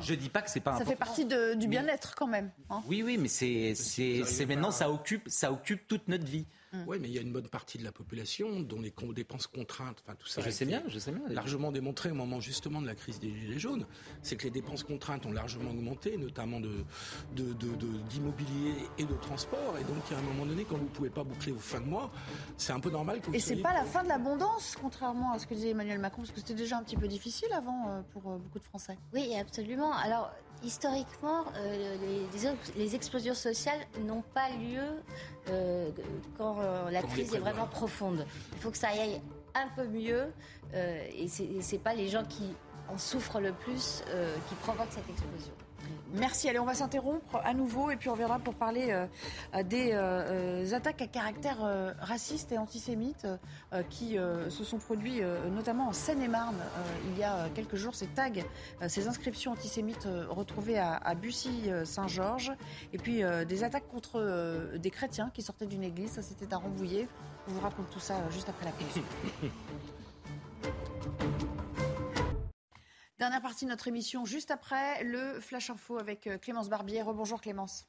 je 0.00 0.14
dis, 0.14 0.30
pas 0.30 0.40
que 0.40 0.50
c'est 0.50 0.60
pas. 0.60 0.78
Ça 0.78 0.86
fait 0.86 0.96
partie 0.96 1.26
du 1.26 1.68
bien-être 1.68 2.14
quand 2.14 2.26
même. 2.26 2.50
Hein. 2.70 2.82
oui, 2.88 3.02
oui, 3.04 3.18
mais 3.18 3.28
c'est, 3.28 3.74
c'est, 3.74 4.46
maintenant 4.46 4.70
ça 4.70 4.90
occupe, 4.90 5.28
ça 5.28 5.52
occupe 5.52 5.86
toute 5.86 6.08
notre 6.08 6.24
vie. 6.24 6.46
Mm. 6.72 6.84
Oui, 6.86 6.98
mais 7.00 7.08
il 7.08 7.14
y 7.14 7.18
a 7.18 7.22
une 7.22 7.32
bonne 7.32 7.48
partie 7.48 7.78
de 7.78 7.84
la 7.84 7.92
population 7.92 8.60
dont 8.60 8.80
les 8.80 8.92
dépenses 9.14 9.46
contraintes, 9.46 10.02
enfin 10.04 10.16
tout 10.16 10.26
ça. 10.26 10.40
Je 10.40 10.50
sais 10.50 10.64
bien, 10.64 10.82
je 10.88 10.98
sais 10.98 11.10
bien. 11.10 11.22
Largement 11.28 11.72
démontré 11.72 12.10
au 12.10 12.14
moment 12.14 12.40
justement 12.40 12.80
de 12.80 12.86
la 12.86 12.94
crise 12.94 13.18
des 13.18 13.34
Gilets 13.34 13.58
jaunes, 13.58 13.86
c'est 14.22 14.36
que 14.36 14.44
les 14.44 14.50
dépenses 14.50 14.84
contraintes 14.84 15.26
ont 15.26 15.32
largement 15.32 15.70
augmenté, 15.70 16.16
notamment 16.16 16.60
de, 16.60 16.84
d'immobilier 18.08 18.74
et 18.98 19.04
de 19.04 19.14
transport. 19.14 19.76
Et 19.80 19.84
donc, 19.84 20.12
à 20.12 20.18
un 20.18 20.22
moment 20.22 20.46
donné, 20.46 20.64
quand 20.64 20.76
vous 20.76 20.84
ne 20.84 20.88
pouvez 20.88 21.10
pas 21.10 21.24
boucler 21.24 21.52
vos 21.52 21.58
fins 21.58 21.80
de 21.80 21.86
mois, 21.86 22.10
c'est 22.56 22.72
un 22.72 22.80
peu 22.80 22.90
normal 22.90 23.20
que 23.20 23.26
vous 23.26 23.34
Et 23.34 23.40
c'est 23.40 23.56
pas 23.56 23.74
la 23.74 23.84
fin 23.84 24.04
de 24.04 24.08
l'abondance, 24.08 24.76
contrairement 24.80 25.32
à 25.32 25.38
ce 25.38 25.46
que 25.46 25.54
disait 25.54 25.70
Emmanuel 25.70 25.98
Macron, 25.98 26.22
parce 26.22 26.32
que 26.32 26.40
c'était 26.40 26.54
déjà 26.54 26.78
un 26.78 26.84
petit 26.84 26.96
peu 26.96 27.08
difficile 27.08 27.52
avant 27.52 27.88
euh, 27.88 28.02
pour 28.12 28.30
euh, 28.30 28.36
beaucoup 28.36 28.58
de 28.58 28.64
Français. 28.64 28.96
Oui, 29.12 29.34
absolument. 29.36 29.92
Alors, 29.92 30.30
historiquement, 30.64 31.44
euh, 31.56 31.96
les, 32.76 32.94
explosions 32.94 33.34
sociales 33.34 33.80
n'ont 34.00 34.22
pas 34.34 34.48
lieu 34.50 35.02
euh, 35.48 35.90
quand 36.36 36.56
euh, 36.60 36.90
la 36.90 37.02
crise 37.02 37.34
est 37.34 37.38
vraiment 37.38 37.66
profonde. 37.66 38.26
Il 38.52 38.58
faut 38.58 38.70
que 38.70 38.78
ça 38.78 38.88
aille 38.88 39.20
un 39.54 39.68
peu 39.74 39.86
mieux 39.86 40.32
et 40.74 41.26
ce 41.28 41.42
n'est 41.42 41.78
pas 41.78 41.94
les 41.94 42.08
gens 42.08 42.24
qui 42.24 42.54
en 42.88 42.96
souffrent 42.96 43.40
le 43.40 43.52
plus 43.52 44.04
qui 44.48 44.54
provoquent 44.56 44.92
cette 44.92 45.08
explosion. 45.10 45.52
Merci. 46.14 46.48
Allez, 46.48 46.58
on 46.58 46.64
va 46.64 46.74
s'interrompre 46.74 47.40
à 47.44 47.54
nouveau 47.54 47.90
et 47.90 47.96
puis 47.96 48.08
on 48.08 48.12
reviendra 48.12 48.38
pour 48.38 48.54
parler 48.54 48.88
euh, 48.90 49.62
des 49.62 49.90
euh, 49.92 50.74
attaques 50.74 51.02
à 51.02 51.06
caractère 51.06 51.58
euh, 51.62 51.92
raciste 52.00 52.52
et 52.52 52.58
antisémite 52.58 53.26
qui 53.88 54.16
se 54.48 54.64
sont 54.64 54.78
produits 54.78 55.20
notamment 55.52 55.88
en 55.88 55.92
Seine-et-Marne 55.92 56.56
il 57.10 57.18
y 57.18 57.22
a 57.22 57.48
quelques 57.54 57.76
jours. 57.76 57.94
Ces 57.94 58.08
tags, 58.08 58.30
ces 58.88 59.06
inscriptions 59.06 59.52
antisémites 59.52 60.08
retrouvées 60.28 60.78
à, 60.78 61.14
Bussy-Saint-Georges 61.14 62.52
et 62.92 62.98
puis 62.98 63.22
des 63.46 63.64
attaques 63.64 63.88
contre 63.88 64.70
des 64.76 64.90
chrétiens 64.90 65.30
qui 65.32 65.42
sortaient 65.42 65.66
d'une 65.66 65.84
église. 65.84 66.12
Ça, 66.12 66.22
c'était 66.22 66.52
à 66.52 66.58
Rambouillet. 66.58 67.06
On 67.48 67.52
vous 67.52 67.60
raconte 67.60 67.90
tout 67.90 68.00
ça 68.00 68.14
juste 68.30 68.48
après 68.48 68.66
la 68.66 68.72
pause. 68.72 69.02
Dernière 73.20 73.42
partie 73.42 73.66
de 73.66 73.70
notre 73.70 73.86
émission, 73.86 74.24
juste 74.24 74.50
après 74.50 75.04
le 75.04 75.40
Flash 75.40 75.68
Info 75.68 75.98
avec 75.98 76.26
euh, 76.26 76.38
Clémence 76.38 76.70
Barbier. 76.70 77.02
Rebonjour 77.02 77.42
Clémence. 77.42 77.86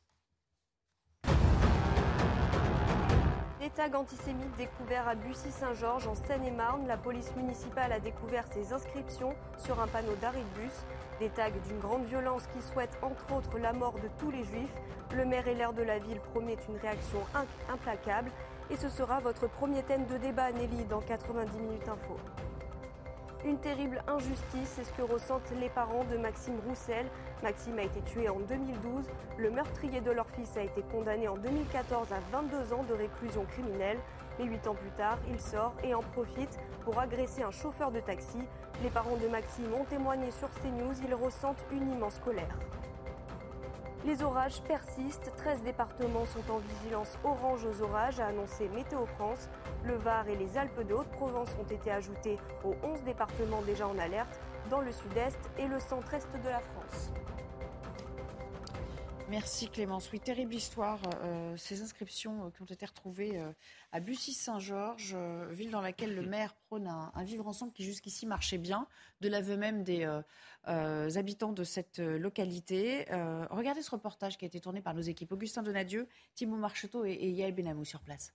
Des 3.62 3.70
tags 3.70 3.98
antisémites 3.98 4.58
découverts 4.58 5.08
à 5.08 5.16
Bussy-Saint-Georges 5.16 6.06
en 6.06 6.16
Seine-et-Marne. 6.16 6.86
La 6.86 6.98
police 6.98 7.34
municipale 7.38 7.94
a 7.94 8.02
découvert 8.02 8.44
ces 8.54 8.74
inscriptions 8.74 9.34
sur 9.58 9.80
un 9.80 9.88
panneau 9.88 10.16
d'arrêt 10.20 10.44
de 10.44 10.62
bus. 10.62 10.74
Des 11.22 11.30
tags 11.30 11.50
d'une 11.50 11.80
grande 11.80 12.04
violence 12.08 12.44
qui 12.48 12.62
souhaitent 12.62 13.00
entre 13.02 13.34
autres 13.34 13.58
la 13.58 13.72
mort 13.72 13.96
de 14.02 14.10
tous 14.20 14.32
les 14.32 14.44
juifs. 14.44 14.76
Le 15.16 15.24
maire 15.24 15.48
et 15.48 15.56
l'air 15.56 15.72
de 15.72 15.84
la 15.84 15.98
ville 16.00 16.20
promettent 16.34 16.68
une 16.68 16.76
réaction 16.76 17.20
implacable. 17.72 18.32
Et 18.70 18.76
ce 18.76 18.90
sera 18.90 19.22
votre 19.22 19.48
premier 19.48 19.82
thème 19.84 20.06
de 20.08 20.18
débat, 20.18 20.52
Nelly, 20.52 20.84
dans 20.90 21.00
90 21.00 21.58
minutes 21.58 21.88
info. 21.88 22.18
Une 23.44 23.58
terrible 23.58 24.04
injustice, 24.08 24.74
c'est 24.76 24.84
ce 24.84 24.94
que 24.94 25.02
ressentent 25.02 25.52
les 25.60 25.70
parents 25.70 26.04
de 26.04 26.18
Maxime 26.18 26.60
Roussel. 26.68 27.08
Maxime 27.42 27.80
a 27.80 27.84
été 27.84 28.00
tué 28.02 28.30
en 28.30 28.40
2012. 28.40 29.06
Le 29.40 29.50
meurtrier 29.50 30.00
de 30.00 30.12
leur 30.12 30.30
fils 30.30 30.56
a 30.58 30.62
été 30.62 30.84
condamné 30.92 31.28
en 31.28 31.38
2014 31.38 32.14
à 32.14 32.20
22 32.32 32.72
ans 32.72 32.84
de 32.84 32.94
réclusion 32.94 33.46
criminelle. 33.46 33.98
Mais 34.38 34.46
8 34.46 34.68
ans 34.68 34.76
plus 34.76 34.92
tard, 34.92 35.18
il 35.28 35.42
sort 35.42 35.74
et 35.84 35.96
en 35.96 36.02
profite 36.02 36.60
pour 36.84 37.00
agresser 37.00 37.42
un 37.42 37.50
chauffeur 37.50 37.92
de 37.92 38.00
taxi. 38.00 38.38
Les 38.84 38.90
parents 38.92 39.18
de 39.18 39.28
Maxime 39.28 39.74
ont 39.74 39.86
témoigné 39.86 40.30
sur 40.30 40.50
CNews, 40.62 40.94
ils 41.04 41.16
ressentent 41.16 41.66
une 41.72 41.90
immense 41.90 42.20
colère. 42.20 42.56
Les 44.04 44.24
orages 44.24 44.62
persistent. 44.64 45.32
13 45.38 45.62
départements 45.64 46.26
sont 46.26 46.52
en 46.52 46.58
vigilance 46.58 47.20
orange 47.24 47.66
aux 47.66 47.84
orages, 47.84 48.20
a 48.20 48.28
annoncé 48.28 48.68
Météo 48.70 49.06
France. 49.06 49.48
Le 49.84 49.94
Var 49.96 50.28
et 50.28 50.36
les 50.36 50.58
Alpes 50.58 50.88
de 50.88 50.94
Haute-Provence 50.96 51.50
ont 51.60 51.72
été 51.72 51.92
ajoutés 51.92 52.40
aux 52.64 52.76
11 52.84 53.04
départements 53.04 53.62
déjà 53.62 53.88
en 53.88 53.98
alerte 54.00 54.40
dans 54.72 54.82
le 54.82 54.92
sud-est 54.92 55.38
et 55.60 55.68
le 55.68 55.80
centre-est 55.80 56.28
de 56.44 56.50
la 56.50 56.62
France. 56.62 57.12
Merci 59.32 59.70
Clémence. 59.70 60.12
Oui, 60.12 60.20
terrible 60.20 60.54
histoire. 60.54 61.00
Euh, 61.24 61.56
ces 61.56 61.82
inscriptions 61.82 62.48
euh, 62.48 62.50
qui 62.50 62.62
ont 62.64 62.66
été 62.66 62.86
retrouvées 62.86 63.40
euh, 63.40 63.50
à 63.94 64.02
Bussy-Saint-Georges, 64.02 65.16
ville 65.52 65.72
dans 65.72 65.80
laquelle 65.80 66.14
le 66.14 66.22
maire 66.22 66.54
prône 66.68 66.86
un, 66.88 67.24
vivre 67.24 67.48
ensemble 67.48 67.72
qui 67.72 67.86
jusqu'ici 67.86 68.26
marchait 68.26 68.58
bien, 68.58 68.88
de 69.22 69.30
l'aveu 69.30 69.56
même 69.56 69.86
des 69.86 70.06
habitants 70.66 71.54
de 71.54 71.64
cette 71.64 72.00
localité. 72.00 73.06
regardez 73.50 73.82
ce 73.82 73.92
reportage 73.92 74.38
qui 74.38 74.44
a 74.44 74.48
été 74.48 74.60
tourné 74.60 74.82
par 74.82 74.94
nos 74.94 75.02
équipes 75.02 75.32
Augustin 75.32 75.64
Donadieu, 75.64 76.10
Thibaut 76.36 76.58
Marcheteau 76.58 77.06
et, 77.06 77.12
et 77.12 77.30
Yael 77.30 77.54
Benamou 77.54 77.86
sur 77.86 78.02
place. 78.02 78.34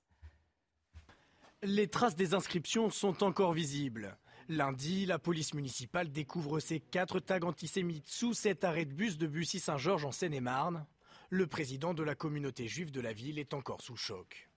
Les 1.62 1.88
traces 1.88 2.16
des 2.16 2.32
inscriptions 2.32 2.88
sont 2.88 3.22
encore 3.22 3.52
visibles. 3.52 4.16
Lundi, 4.48 5.06
la 5.06 5.18
police 5.18 5.54
municipale 5.54 6.10
découvre 6.10 6.60
ces 6.60 6.78
quatre 6.78 7.18
tags 7.18 7.42
antisémites 7.42 8.06
sous 8.08 8.32
cet 8.32 8.62
arrêt 8.62 8.84
de 8.84 8.92
bus 8.92 9.18
de 9.18 9.26
Bussy-Saint-Georges 9.26 10.04
en 10.04 10.12
Seine-et-Marne. 10.12 10.86
Le 11.30 11.46
président 11.48 11.94
de 11.94 12.04
la 12.04 12.14
communauté 12.14 12.68
juive 12.68 12.92
de 12.92 13.00
la 13.00 13.12
ville 13.12 13.40
est 13.40 13.54
encore 13.54 13.82
sous 13.82 13.96
choc. 13.96 14.48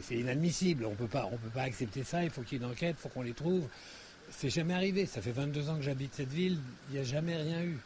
C'est 0.00 0.16
inadmissible, 0.16 0.86
on 0.86 0.92
ne 0.92 0.96
peut 0.96 1.06
pas 1.06 1.28
accepter 1.56 2.02
ça, 2.02 2.24
il 2.24 2.30
faut 2.30 2.42
qu'il 2.42 2.58
y 2.58 2.62
ait 2.62 2.64
une 2.64 2.70
enquête, 2.72 2.96
il 2.98 3.02
faut 3.02 3.08
qu'on 3.10 3.22
les 3.22 3.34
trouve. 3.34 3.68
C'est 4.30 4.50
jamais 4.50 4.74
arrivé, 4.74 5.06
ça 5.06 5.20
fait 5.20 5.32
22 5.32 5.68
ans 5.68 5.76
que 5.76 5.82
j'habite 5.82 6.14
cette 6.14 6.32
ville, 6.32 6.58
il 6.88 6.94
n'y 6.94 7.00
a 7.00 7.04
jamais 7.04 7.36
rien 7.36 7.62
eu. 7.62 7.78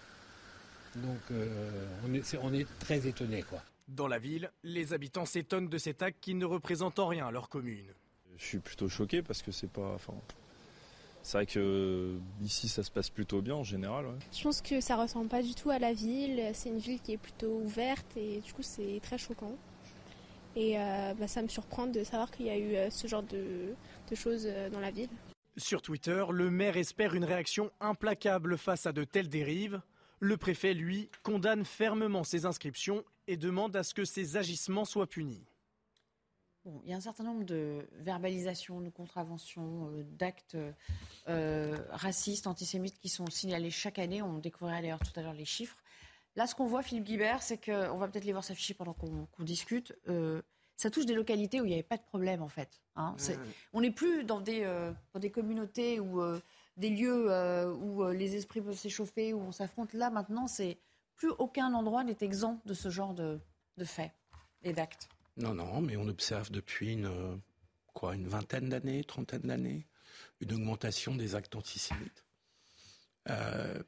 Donc 0.96 1.20
euh, 1.30 1.86
on, 2.06 2.14
est, 2.14 2.36
on, 2.42 2.52
est, 2.52 2.66
très 2.78 3.06
étonnés. 3.06 3.42
Quoi. 3.42 3.62
Dans 3.88 4.08
la 4.08 4.18
ville, 4.18 4.50
les 4.62 4.92
habitants 4.92 5.26
s'étonnent 5.26 5.68
de 5.68 5.78
ces 5.78 5.94
tags 5.94 6.10
qui 6.10 6.34
ne 6.34 6.44
représentent 6.44 6.98
en 6.98 7.08
rien 7.08 7.30
leur 7.30 7.48
commune. 7.48 7.92
Je 8.38 8.44
suis 8.44 8.58
plutôt 8.58 8.88
choqué 8.88 9.22
parce 9.22 9.42
que 9.42 9.52
c'est 9.52 9.70
pas. 9.70 9.92
Enfin, 9.94 10.14
c'est 11.22 11.38
vrai 11.38 11.46
que 11.46 11.58
euh, 11.58 12.18
ici 12.42 12.68
ça 12.68 12.82
se 12.82 12.90
passe 12.90 13.10
plutôt 13.10 13.42
bien 13.42 13.54
en 13.54 13.64
général. 13.64 14.06
Je 14.32 14.42
pense 14.42 14.62
que 14.62 14.80
ça 14.80 14.96
ressemble 14.96 15.28
pas 15.28 15.42
du 15.42 15.54
tout 15.54 15.70
à 15.70 15.78
la 15.78 15.92
ville. 15.92 16.42
C'est 16.54 16.70
une 16.70 16.78
ville 16.78 17.00
qui 17.00 17.12
est 17.12 17.18
plutôt 17.18 17.60
ouverte 17.62 18.06
et 18.16 18.40
du 18.40 18.52
coup 18.52 18.62
c'est 18.62 19.00
très 19.02 19.18
choquant. 19.18 19.56
Et 20.56 20.78
euh, 20.78 21.14
bah, 21.14 21.28
ça 21.28 21.42
me 21.42 21.48
surprend 21.48 21.86
de 21.86 22.02
savoir 22.02 22.30
qu'il 22.30 22.46
y 22.46 22.50
a 22.50 22.56
eu 22.56 22.74
euh, 22.74 22.90
ce 22.90 23.06
genre 23.06 23.22
de, 23.22 23.74
de 24.10 24.14
choses 24.14 24.48
dans 24.72 24.80
la 24.80 24.90
ville. 24.90 25.10
Sur 25.56 25.82
Twitter, 25.82 26.24
le 26.30 26.50
maire 26.50 26.76
espère 26.76 27.14
une 27.14 27.24
réaction 27.24 27.70
implacable 27.80 28.56
face 28.56 28.86
à 28.86 28.92
de 28.92 29.04
telles 29.04 29.28
dérives. 29.28 29.80
Le 30.20 30.36
préfet, 30.36 30.74
lui, 30.74 31.10
condamne 31.22 31.64
fermement 31.64 32.24
ces 32.24 32.46
inscriptions 32.46 33.04
et 33.26 33.36
demande 33.36 33.76
à 33.76 33.82
ce 33.82 33.94
que 33.94 34.04
ces 34.04 34.36
agissements 34.36 34.84
soient 34.84 35.06
punis 35.06 35.44
il 36.84 36.90
y 36.90 36.92
a 36.92 36.96
un 36.96 37.00
certain 37.00 37.24
nombre 37.24 37.44
de 37.44 37.88
verbalisations, 37.92 38.80
de 38.80 38.90
contraventions, 38.90 39.88
euh, 39.88 40.04
d'actes 40.04 40.56
euh, 41.28 41.76
racistes, 41.90 42.46
antisémites 42.46 42.98
qui 42.98 43.08
sont 43.08 43.26
signalés 43.30 43.70
chaque 43.70 43.98
année. 43.98 44.22
On 44.22 44.38
découvrira 44.38 44.80
d'ailleurs 44.80 45.00
tout 45.00 45.18
à 45.18 45.22
l'heure 45.22 45.34
les 45.34 45.44
chiffres. 45.44 45.76
Là, 46.36 46.46
ce 46.46 46.54
qu'on 46.54 46.66
voit, 46.66 46.82
Philippe 46.82 47.04
Guibert, 47.04 47.42
c'est 47.42 47.58
qu'on 47.58 47.98
va 47.98 48.08
peut-être 48.08 48.24
les 48.24 48.32
voir 48.32 48.44
s'afficher 48.44 48.74
pendant 48.74 48.94
qu'on 48.94 49.26
discute. 49.40 49.94
Euh, 50.08 50.42
ça 50.76 50.90
touche 50.90 51.06
des 51.06 51.14
localités 51.14 51.60
où 51.60 51.64
il 51.64 51.68
n'y 51.68 51.74
avait 51.74 51.82
pas 51.82 51.96
de 51.96 52.02
problème, 52.02 52.42
en 52.42 52.48
fait. 52.48 52.80
Hein. 52.96 53.16
On 53.72 53.80
n'est 53.80 53.90
plus 53.90 54.24
dans 54.24 54.40
des, 54.40 54.64
dans 55.12 55.20
des 55.20 55.30
communautés 55.30 56.00
ou 56.00 56.22
des 56.78 56.88
lieux 56.88 57.28
où 57.74 58.08
les 58.12 58.36
esprits 58.36 58.62
peuvent 58.62 58.78
s'échauffer, 58.78 59.34
où 59.34 59.40
on 59.40 59.52
s'affronte. 59.52 59.92
Là, 59.92 60.08
maintenant, 60.08 60.46
c'est 60.46 60.78
plus 61.16 61.30
aucun 61.38 61.74
endroit 61.74 62.02
n'est 62.02 62.16
exempt 62.22 62.62
de 62.64 62.72
ce 62.72 62.88
genre 62.88 63.12
de, 63.12 63.38
de 63.76 63.84
faits 63.84 64.10
et 64.62 64.72
d'actes. 64.72 65.08
Non, 65.40 65.54
non, 65.54 65.80
mais 65.80 65.96
on 65.96 66.06
observe 66.06 66.50
depuis 66.50 66.92
une, 66.92 67.06
euh, 67.06 67.34
quoi, 67.94 68.14
une 68.14 68.28
vingtaine 68.28 68.68
d'années, 68.68 69.04
trentaine 69.04 69.40
d'années, 69.42 69.86
une 70.40 70.52
augmentation 70.52 71.16
des 71.16 71.34
actes 71.34 71.56
antisémites. 71.56 72.26
Euh, 73.30 73.82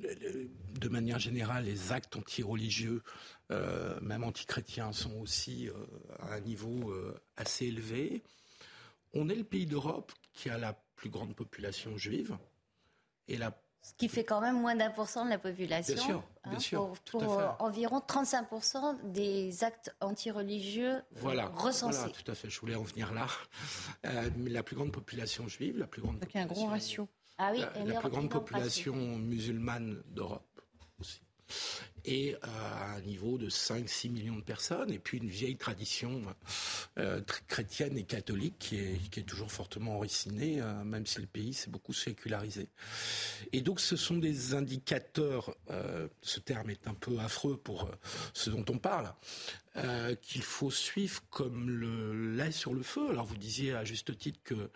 de 0.00 0.88
manière 0.88 1.18
générale, 1.18 1.64
les 1.64 1.92
actes 1.92 2.16
anti-religieux, 2.16 3.02
euh, 3.50 4.00
même 4.00 4.24
anti-chrétiens, 4.24 4.92
sont 4.92 5.14
aussi 5.20 5.68
à 6.18 6.34
un 6.34 6.40
niveau 6.40 6.94
assez 7.36 7.66
élevé. 7.66 8.22
On 9.12 9.28
est 9.28 9.34
le 9.34 9.44
pays 9.44 9.66
d'Europe 9.66 10.12
qui 10.32 10.48
a 10.48 10.58
la 10.58 10.72
plus 10.96 11.10
grande 11.10 11.34
population 11.34 11.96
juive 11.98 12.36
et 13.28 13.36
la 13.36 13.50
ce 13.86 13.94
qui 13.94 14.08
fait 14.08 14.24
quand 14.24 14.40
même 14.40 14.60
moins 14.60 14.74
d'un 14.74 14.90
pour 14.90 15.06
cent 15.08 15.24
de 15.24 15.30
la 15.30 15.38
population. 15.38 15.94
Bien 15.94 16.04
sûr, 16.04 16.22
hein, 16.42 16.50
bien 16.50 16.58
sûr. 16.58 16.92
Pour, 17.08 17.38
euh, 17.38 17.46
environ 17.60 18.00
35% 18.00 19.12
des 19.12 19.62
actes 19.62 19.94
antireligieux 20.00 21.02
voilà, 21.12 21.46
recensés. 21.54 21.98
Voilà, 21.98 22.12
tout 22.12 22.28
à 22.28 22.34
fait. 22.34 22.50
Je 22.50 22.58
voulais 22.58 22.74
en 22.74 22.82
venir 22.82 23.14
là. 23.14 23.28
Euh, 24.06 24.28
la 24.48 24.64
plus 24.64 24.74
grande 24.74 24.90
population 24.90 25.46
juive, 25.46 25.78
la 25.78 25.86
plus 25.86 26.02
grande. 26.02 26.18
Donc 26.18 26.34
il 26.34 26.36
y 26.36 26.40
a 26.40 26.42
un 26.42 26.46
gros 26.46 26.66
ratio. 26.66 27.08
Ah 27.38 27.52
oui, 27.52 27.60
la, 27.84 28.00
plus 28.00 28.10
grande 28.10 28.28
population 28.28 28.96
musulmane 28.96 30.02
d'Europe 30.08 30.42
aussi 30.98 31.20
et 32.06 32.36
à 32.42 32.94
un 32.94 33.00
niveau 33.00 33.36
de 33.36 33.50
5-6 33.50 34.10
millions 34.10 34.36
de 34.36 34.42
personnes, 34.42 34.90
et 34.92 34.98
puis 34.98 35.18
une 35.18 35.28
vieille 35.28 35.56
tradition 35.56 36.22
euh, 36.98 37.20
chrétienne 37.48 37.98
et 37.98 38.04
catholique 38.04 38.54
qui 38.58 38.76
est, 38.76 39.26
toujours 39.26 39.50
fortement 39.50 39.96
enracinée, 39.96 40.60
euh, 40.60 40.84
même 40.84 41.04
si 41.04 41.20
le 41.20 41.26
pays 41.26 41.52
s'est 41.52 41.70
beaucoup 41.70 41.92
sécularisé. 41.92 42.68
Et 43.52 43.60
donc 43.60 43.80
ce 43.80 43.96
sont 43.96 44.16
des 44.16 44.54
indicateurs, 44.54 45.54
euh, 45.70 46.06
ce 46.22 46.38
terme 46.38 46.70
est 46.70 46.86
un 46.86 46.94
peu 46.94 47.18
affreux 47.18 47.56
pour 47.56 47.90
ce 48.34 48.50
dont 48.50 48.64
on 48.68 48.78
parle, 48.78 49.12
qu'il 50.22 50.42
faut 50.42 50.70
suivre 50.70 51.22
comme 51.30 51.68
le 51.68 52.34
lait 52.34 52.52
sur 52.52 52.72
le 52.72 52.82
feu. 52.82 53.08
Alors 53.10 53.26
vous 53.26 53.36
disiez 53.36 53.74
à 53.74 53.84
juste 53.84 54.16
titre 54.16 54.38
que, 54.44 54.70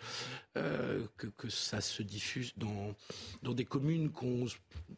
que, 0.55 1.27
que, 1.27 1.49
ça 1.49 1.81
se 1.81 2.03
diffuse 2.03 2.53
dans, 2.57 2.95
dans 3.43 3.55
des 3.55 3.65
communes 3.65 4.11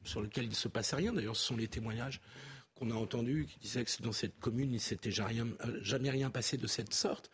sur 0.05 0.23
lesquelles 0.23 0.45
il 0.45 0.51
ne 0.51 0.55
se 0.55 0.69
passe 0.69 0.95
rien. 0.95 1.13
D'ailleurs, 1.13 1.37
ce 1.37 1.47
sont 1.47 1.57
les 1.57 1.69
témoignages 1.69 2.21
qu'on 2.75 2.91
a 2.91 2.95
entendus 2.95 3.47
qui 3.47 3.59
disaient 3.59 3.85
que 3.85 4.03
dans 4.03 4.13
cette 4.13 4.39
commune, 4.41 4.71
il 4.71 4.75
ne 4.75 4.79
s'était 4.79 5.13
euh, 5.21 5.81
jamais 5.83 6.11
rien 6.11 6.31
passé 6.31 6.57
de 6.57 6.67
cette 6.67 6.95
sorte. 6.95 7.31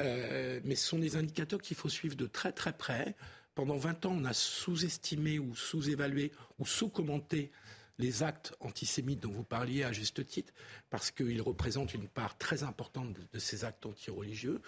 Euh, 0.00 0.60
mais 0.64 0.74
ce 0.74 0.86
sont 0.88 0.98
des 0.98 1.16
indicateurs 1.16 1.62
qu'il 1.62 1.76
faut 1.76 1.88
suivre 1.88 2.16
de 2.16 2.26
très 2.26 2.52
très 2.52 2.72
près. 2.72 3.14
Pendant 3.54 3.76
20 3.76 4.06
ans, 4.06 4.16
on 4.18 4.24
a 4.24 4.32
sous-estimé 4.32 5.38
ou 5.38 5.54
sous-évalué 5.54 6.32
ou 6.58 6.66
sous-commenté 6.66 7.52
les 7.98 8.22
actes 8.22 8.54
antisémites 8.60 9.20
dont 9.20 9.30
vous 9.30 9.44
parliez 9.44 9.84
à 9.84 9.92
juste 9.92 10.26
titre, 10.26 10.52
parce 10.90 11.10
qu'ils 11.10 11.42
représentent 11.42 11.94
une 11.94 12.08
part 12.08 12.36
très 12.38 12.62
importante 12.62 13.14
de, 13.32 13.38
ces 13.38 13.64
actes 13.64 13.86
antireligieux. 13.86 14.60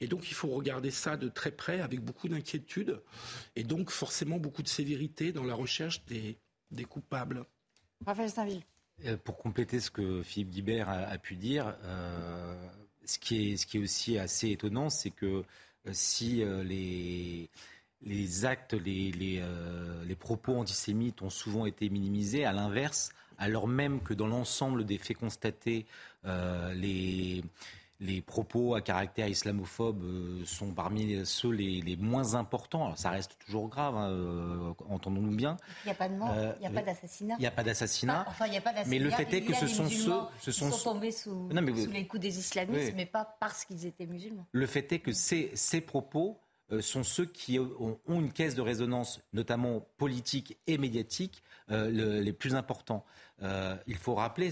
Et 0.00 0.06
donc 0.06 0.30
il 0.30 0.34
faut 0.34 0.48
regarder 0.48 0.90
ça 0.90 1.16
de 1.16 1.28
très 1.28 1.50
près, 1.50 1.80
avec 1.80 2.00
beaucoup 2.00 2.28
d'inquiétude, 2.28 3.02
et 3.56 3.64
donc 3.64 3.90
forcément 3.90 4.38
beaucoup 4.38 4.62
de 4.62 4.68
sévérité 4.68 5.32
dans 5.32 5.44
la 5.44 5.54
recherche 5.54 6.04
des, 6.06 6.38
des 6.70 6.84
coupables. 6.84 7.44
Raphaël 8.06 8.30
Stainville. 8.30 8.62
Euh, 9.04 9.16
pour 9.16 9.36
compléter 9.36 9.80
ce 9.80 9.90
que 9.90 10.22
Philippe 10.22 10.50
Guibert 10.50 10.88
a, 10.88 11.18
pu 11.18 11.36
dire, 11.36 11.76
euh, 11.84 12.68
ce, 13.04 13.18
qui 13.18 13.52
est, 13.52 13.56
ce 13.56 13.66
qui 13.66 13.78
est 13.78 13.80
aussi 13.80 14.18
assez 14.18 14.50
étonnant, 14.50 14.90
c'est 14.90 15.10
que 15.10 15.26
euh, 15.86 15.90
si 15.92 16.44
les, 16.64 17.50
les 18.04 18.44
actes, 18.44 18.74
les, 18.74 19.12
les, 19.12 19.42
les, 20.06 20.14
propos 20.16 20.56
antisémites 20.56 21.22
ont 21.22 21.30
souvent 21.30 21.66
été 21.66 21.88
minimisés, 21.88 22.44
à 22.44 22.52
l'inverse, 22.52 23.12
alors 23.38 23.68
même 23.68 24.00
que 24.02 24.14
dans 24.14 24.26
l'ensemble 24.26 24.84
des 24.84 24.98
faits 24.98 25.18
constatés, 25.18 25.86
les 26.24 27.42
les 28.02 28.20
propos 28.20 28.74
à 28.74 28.80
caractère 28.80 29.28
islamophobe 29.28 30.02
euh, 30.02 30.44
sont 30.44 30.72
parmi 30.72 31.24
ceux 31.24 31.50
les, 31.50 31.96
moins 31.96 32.34
importants. 32.34 32.84
Alors 32.84 32.98
ça 32.98 33.10
reste 33.10 33.38
toujours 33.38 33.68
grave, 33.68 33.96
hein, 33.96 34.10
euh, 34.10 34.72
entendons-nous 34.88 35.36
bien. 35.36 35.56
Il 35.84 35.86
n'y 35.86 35.92
a 35.92 35.94
pas 35.94 36.08
de 36.08 36.16
mort, 36.16 36.34
il 36.56 36.60
n'y 36.60 36.66
a 36.66 36.70
pas 36.70 36.82
d'assassinat. 36.82 37.34
Il 37.38 37.40
n'y 37.40 37.46
a 37.46 37.50
pas 37.50 37.62
d'assassinat. 37.62 38.24
enfin, 38.28 38.46
il 38.46 38.50
n'y 38.50 38.58
a 38.58 38.60
pas 38.60 38.72
d'assassinat. 38.72 38.98
Mais 38.98 39.04
le 39.04 39.10
fait 39.10 39.32
est 39.32 39.42
que 39.42 39.54
ce 39.54 39.68
sont 39.68 39.88
ceux, 39.88 40.12
ce 40.40 40.50
sont, 40.50 40.70
tombés 40.70 41.12
sous, 41.12 41.48
les 41.92 42.06
coups 42.06 42.20
des 42.20 42.38
islamistes, 42.38 42.92
mais 42.96 43.06
pas 43.06 43.36
parce 43.38 43.64
qu'ils 43.64 43.86
étaient 43.86 44.06
musulmans. 44.06 44.46
Le 44.50 44.66
fait 44.66 44.92
est 44.92 44.98
que 44.98 45.12
ces, 45.12 45.52
ces 45.54 45.80
propos 45.80 46.30
euh, 46.30 46.51
sont 46.80 47.02
ceux 47.02 47.26
qui 47.26 47.58
ont, 47.58 47.98
une 48.08 48.32
caisse 48.32 48.54
de 48.54 48.62
résonance, 48.62 49.20
notamment 49.32 49.86
politique 49.98 50.58
et 50.66 50.78
médiatique, 50.78 51.42
les 51.68 52.32
plus 52.32 52.54
importants. 52.54 53.04
Euh, 53.42 53.74
il 53.88 53.96
faut 53.96 54.14
rappeler, 54.14 54.50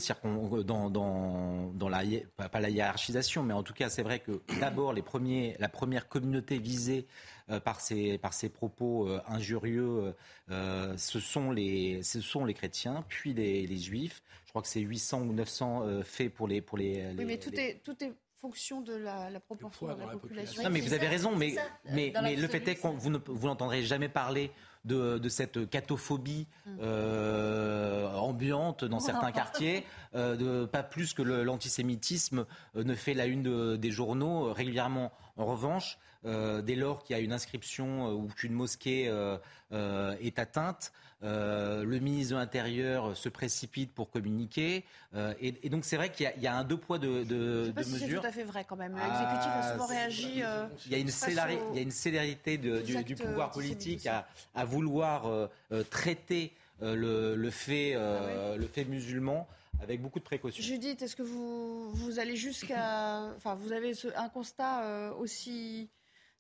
dans, 0.65 0.91
dans, 0.91 1.73
dans 1.73 1.89
la, 1.89 2.03
pas 2.37 2.61
la 2.61 2.71
hiérarchisation, 2.71 3.45
mais 3.45 3.55
en 3.55 3.63
tout 3.63 3.73
cas, 3.73 3.89
c'est 3.89 4.03
vrai 4.03 4.19
que 4.19 4.43
d'abord, 4.59 4.93
les 4.93 5.03
premiers, 5.03 5.57
la 5.61 5.69
première 5.69 6.09
communauté 6.09 6.59
visée 6.59 7.07
euh, 7.51 7.61
par, 7.61 7.81
ces, 7.81 8.19
par 8.19 8.35
ces 8.35 8.49
propos 8.49 9.09
euh, 9.09 9.21
injurieux, 9.29 10.15
ce, 10.49 11.21
sont 11.21 11.53
les, 11.53 12.03
ce 12.03 12.21
sont 12.21 12.45
les 12.45 12.55
chrétiens, 12.55 13.05
puis 13.09 13.33
les, 13.33 13.67
les 13.67 13.79
juifs. 13.79 14.23
Je 14.47 14.51
crois 14.51 14.63
que 14.63 14.69
c'est 14.69 14.81
800 14.81 15.23
ou 15.23 15.33
900 15.33 16.03
faits 16.03 16.35
pour 16.35 16.49
les, 16.49 16.61
pour 16.61 16.77
les, 16.77 17.15
Oui, 17.17 17.25
mais 17.25 17.39
tout 17.39 17.55
est, 17.55 17.81
tout 17.85 18.03
est 18.03 18.13
fonction 18.41 18.81
de 18.81 18.95
la, 18.95 19.41
proportion 19.41 19.95
de 19.95 20.01
la, 20.01 20.07
population. 20.07 20.63
Non, 20.63 20.71
mais 20.71 20.81
vous 20.81 20.95
avez 20.95 21.09
raison, 21.09 21.37
mais, 21.37 21.55
mais, 21.91 22.13
mais 22.23 22.37
le 22.37 22.49
fait 22.49 22.67
est 22.69 22.77
que 22.77 22.87
vous 22.87 23.47
n'entendrez 23.49 23.83
jamais 23.83 24.09
parler 24.09 24.51
de, 24.85 25.29
cette 25.29 25.69
catophobie 25.69 26.47
mm. 26.67 26.79
euh, 26.83 28.15
ambiante 28.15 28.85
dans 28.85 29.01
certains 29.01 29.33
quartiers, 29.41 29.85
euh, 30.15 30.37
de, 30.37 30.67
pas 30.67 30.83
plus 30.83 31.13
que 31.15 31.23
l'antisémitisme 31.23 32.47
euh, 32.77 32.85
ne 32.85 32.95
fait 32.95 33.15
la 33.15 33.27
une 33.27 33.77
des 33.77 33.91
journaux 33.91 34.53
régulièrement. 34.53 35.13
En 35.37 35.47
revanche, 35.47 35.99
euh, 35.99 36.10
dès 36.25 36.75
lors 36.75 37.03
qu'il 37.03 37.17
y 37.17 37.19
a 37.19 37.23
une 37.23 37.33
inscription 37.33 38.09
euh, 38.09 38.13
ou 38.13 38.29
qu'une 38.29 38.53
mosquée 38.53 39.09
euh, 39.09 39.39
euh, 39.73 40.15
est 40.21 40.39
atteinte, 40.39 40.93
euh, 41.23 41.85
le 41.85 41.99
ministre 41.99 42.35
de 42.35 42.39
l'Intérieur 42.41 43.15
se 43.17 43.29
précipite 43.29 43.93
pour 43.93 44.11
communiquer. 44.11 44.85
Euh, 45.15 45.35
et, 45.41 45.55
et 45.63 45.69
donc 45.69 45.85
c'est 45.85 45.97
vrai 45.97 46.11
qu'il 46.11 46.25
y, 46.25 46.27
a- 46.27 46.37
y 46.39 46.47
a 46.47 46.55
un 46.57 46.65
deux 46.65 46.79
poids 46.79 46.99
de, 46.99 47.25
de, 47.25 47.65
Je 47.65 47.67
sais 47.67 47.73
pas 47.73 47.81
de 47.81 47.87
si 47.87 47.99
c'est 47.99 48.15
tout 48.21 48.27
à 48.27 48.33
fait 48.33 48.45
vrai 48.45 48.65
quand 48.67 48.77
même. 48.77 48.93
L'exécutif 48.95 49.27
a 49.29 49.61
Ah, 49.63 49.73
souvent 49.75 49.87
c'est- 49.87 49.95
réagi. 49.99 50.43
euh, 50.43 50.67
Il 50.87 50.93
y 50.93 50.95
a 50.95 50.99
une, 50.99 51.09
il 51.09 51.79
y 51.79 51.87
a 51.87 51.91
célérité 51.91 52.57
de- 52.59 52.81
du, 52.81 53.15
pouvoir 53.17 53.51
politique 53.51 54.07
à, 54.07 54.27
à 54.55 54.65
vouloir 54.65 55.27
euh, 55.27 55.47
euh, 55.73 55.83
traiter 55.85 56.53
euh, 56.83 56.95
le, 56.95 57.35
le 57.37 57.51
fait, 57.51 57.93
euh, 57.95 58.57
le 58.57 58.67
fait 58.67 58.85
musulman 58.85 59.47
avec 59.83 60.01
beaucoup 60.01 60.19
de 60.19 60.25
précautions. 60.25 60.63
Judith, 60.63 61.03
est-ce 61.03 61.17
que 61.17 61.23
vous, 61.23 61.91
vous 61.93 62.19
allez 62.19 62.37
jusqu'à. 62.37 63.25
Enfin, 63.37 63.55
vous 63.57 63.73
avez 63.73 63.93
ce- 63.95 64.09
un 64.17 64.29
constat 64.31 64.85
euh, 64.85 65.13
aussi 65.15 65.89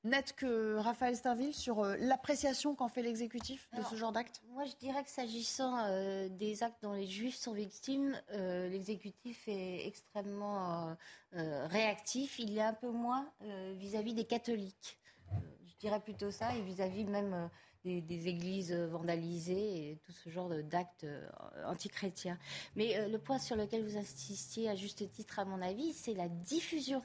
net 0.04 0.34
que 0.34 0.76
Raphaël 0.76 1.16
Steinville 1.16 1.54
sur 1.54 1.80
euh, 1.80 1.96
l'appréciation 1.98 2.74
qu'en 2.74 2.88
fait 2.88 3.02
l'exécutif 3.02 3.68
de 3.76 3.82
ce 3.82 3.96
genre 3.96 4.12
d'acte 4.12 4.42
Moi, 4.50 4.64
je 4.64 4.74
dirais 4.76 5.04
que 5.04 5.10
s'agissant 5.10 5.78
euh, 5.78 6.28
des 6.28 6.62
actes 6.62 6.82
dont 6.82 6.92
les 6.92 7.06
juifs 7.06 7.36
sont 7.36 7.52
victimes, 7.52 8.20
euh, 8.32 8.68
l'exécutif 8.68 9.46
est 9.46 9.86
extrêmement 9.86 10.96
euh, 11.34 11.66
réactif. 11.66 12.38
Il 12.38 12.56
est 12.56 12.62
un 12.62 12.74
peu 12.74 12.90
moins 12.90 13.30
vis-à-vis 13.74 14.14
des 14.14 14.24
catholiques. 14.24 14.98
Je 15.32 15.76
dirais 15.78 16.00
plutôt 16.00 16.30
ça, 16.30 16.54
et 16.54 16.60
vis-à-vis 16.62 17.04
même 17.04 17.48
des, 17.84 18.00
des 18.00 18.28
églises 18.28 18.72
euh, 18.72 18.86
vandalisées 18.88 19.90
et 19.92 19.96
tout 20.04 20.12
ce 20.12 20.28
genre 20.28 20.48
d'actes 20.64 21.04
euh, 21.04 21.26
antichrétiens. 21.66 22.38
Mais 22.76 22.96
euh, 22.96 23.08
le 23.08 23.18
point 23.18 23.38
sur 23.38 23.56
lequel 23.56 23.84
vous 23.84 23.96
insistiez 23.96 24.68
à 24.68 24.74
juste 24.74 25.10
titre, 25.10 25.38
à 25.38 25.44
mon 25.44 25.60
avis, 25.62 25.92
c'est 25.92 26.14
la 26.14 26.28
diffusion. 26.28 27.02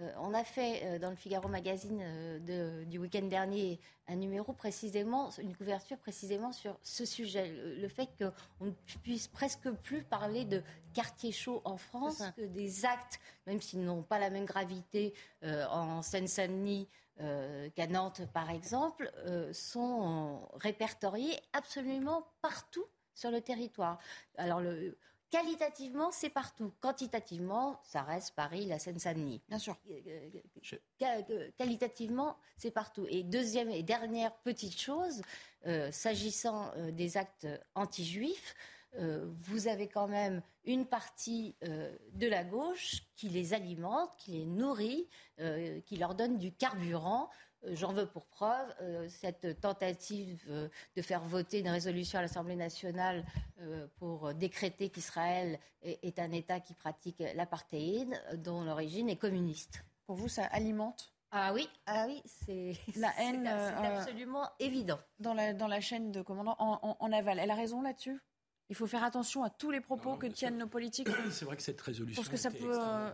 Euh, 0.00 0.10
on 0.20 0.32
a 0.34 0.42
fait 0.42 0.82
euh, 0.84 0.98
dans 0.98 1.10
le 1.10 1.16
Figaro 1.16 1.48
Magazine 1.48 2.00
euh, 2.02 2.38
de- 2.38 2.84
du 2.84 2.98
week-end 2.98 3.26
dernier 3.26 3.78
un 4.08 4.16
numéro 4.16 4.52
précisément, 4.52 5.30
une 5.38 5.54
couverture 5.54 5.98
précisément 5.98 6.52
sur 6.52 6.78
ce 6.82 7.04
sujet. 7.04 7.48
Le, 7.52 7.76
le 7.76 7.88
fait 7.88 8.08
qu'on 8.18 8.64
ne 8.66 8.70
puisse 9.02 9.28
presque 9.28 9.70
plus 9.82 10.02
parler 10.02 10.44
de 10.44 10.62
quartier 10.94 11.32
chaud 11.32 11.60
en 11.64 11.76
France, 11.76 12.22
que 12.36 12.42
des 12.42 12.84
actes, 12.84 13.18
même 13.46 13.60
s'ils 13.60 13.82
n'ont 13.84 14.02
pas 14.02 14.18
la 14.18 14.30
même 14.30 14.44
gravité 14.46 15.14
euh, 15.42 15.66
en 15.68 16.02
Seine-Saint-Denis 16.02 16.88
euh, 17.20 17.70
qu'à 17.70 17.86
Nantes 17.86 18.22
par 18.32 18.50
exemple, 18.50 19.10
euh, 19.26 19.52
sont 19.52 20.48
répertoriés 20.54 21.38
absolument 21.52 22.26
partout 22.42 22.86
sur 23.14 23.30
le 23.30 23.40
territoire. 23.40 23.98
Alors 24.36 24.60
le, 24.60 24.96
qualitativement, 25.30 26.10
c'est 26.12 26.30
partout. 26.30 26.72
Quantitativement, 26.80 27.80
ça 27.82 28.02
reste 28.02 28.34
Paris, 28.34 28.66
la 28.66 28.78
Seine-Saint-Denis. 28.78 29.40
Bien 29.48 29.58
sûr. 29.58 29.76
Ca- 30.98 31.24
euh, 31.30 31.50
Qualitativement, 31.56 32.36
c'est 32.56 32.70
partout. 32.70 33.06
Et 33.08 33.22
deuxième 33.22 33.70
et 33.70 33.82
dernière 33.82 34.34
petite 34.42 34.80
chose, 34.80 35.22
euh, 35.66 35.90
s'agissant 35.92 36.70
euh, 36.76 36.90
des 36.90 37.16
actes 37.16 37.46
anti-juifs, 37.74 38.54
euh, 38.98 39.26
vous 39.40 39.68
avez 39.68 39.88
quand 39.88 40.08
même 40.08 40.42
une 40.64 40.86
partie 40.86 41.56
euh, 41.64 41.94
de 42.12 42.26
la 42.26 42.44
gauche 42.44 43.02
qui 43.16 43.28
les 43.28 43.54
alimente, 43.54 44.10
qui 44.18 44.32
les 44.32 44.46
nourrit, 44.46 45.08
euh, 45.40 45.80
qui 45.82 45.96
leur 45.96 46.14
donne 46.14 46.38
du 46.38 46.52
carburant. 46.52 47.28
Euh, 47.64 47.74
J'en 47.74 47.92
veux 47.92 48.06
pour 48.06 48.26
preuve 48.26 48.72
euh, 48.82 49.08
cette 49.08 49.60
tentative 49.60 50.42
euh, 50.48 50.68
de 50.96 51.02
faire 51.02 51.22
voter 51.22 51.60
une 51.60 51.68
résolution 51.68 52.18
à 52.18 52.22
l'Assemblée 52.22 52.56
nationale 52.56 53.24
euh, 53.60 53.86
pour 53.98 54.32
décréter 54.34 54.90
qu'Israël 54.90 55.58
est, 55.82 55.98
est 56.04 56.18
un 56.18 56.30
État 56.32 56.60
qui 56.60 56.74
pratique 56.74 57.22
l'apartheid, 57.34 58.12
euh, 58.32 58.36
dont 58.36 58.62
l'origine 58.64 59.08
est 59.08 59.16
communiste. 59.16 59.84
Pour 60.06 60.16
vous, 60.16 60.28
ça 60.28 60.44
alimente? 60.44 61.10
Ah 61.36 61.52
oui, 61.52 61.68
ah 61.86 62.04
oui, 62.06 62.22
c'est 62.26 62.74
la 62.96 63.10
haine 63.18 63.42
c'est 63.44 63.50
euh, 63.50 63.98
absolument 63.98 64.48
évident. 64.60 65.00
dans 65.18 65.34
la, 65.34 65.52
dans 65.52 65.66
la 65.66 65.80
chaîne 65.80 66.12
de 66.12 66.22
commandant 66.22 66.54
en, 66.60 66.78
en- 66.82 66.96
en 67.00 67.12
aval. 67.12 67.38
Elle 67.40 67.50
a 67.50 67.54
raison 67.56 67.82
là-dessus? 67.82 68.20
Il 68.74 68.76
faut 68.76 68.88
faire 68.88 69.04
attention 69.04 69.44
à 69.44 69.50
tous 69.50 69.70
les 69.70 69.80
propos 69.80 70.16
que 70.16 70.26
tiennent 70.26 70.58
nos 70.58 70.66
politiques. 70.66 71.06
C'est 71.30 71.44
vrai 71.44 71.56
que 71.56 71.62
cette 71.62 71.80
résolution 71.80 72.20
Parce 72.20 72.28
que 72.28 72.36
ça 72.36 72.50
peut 72.50 72.76
euh, 72.76 73.10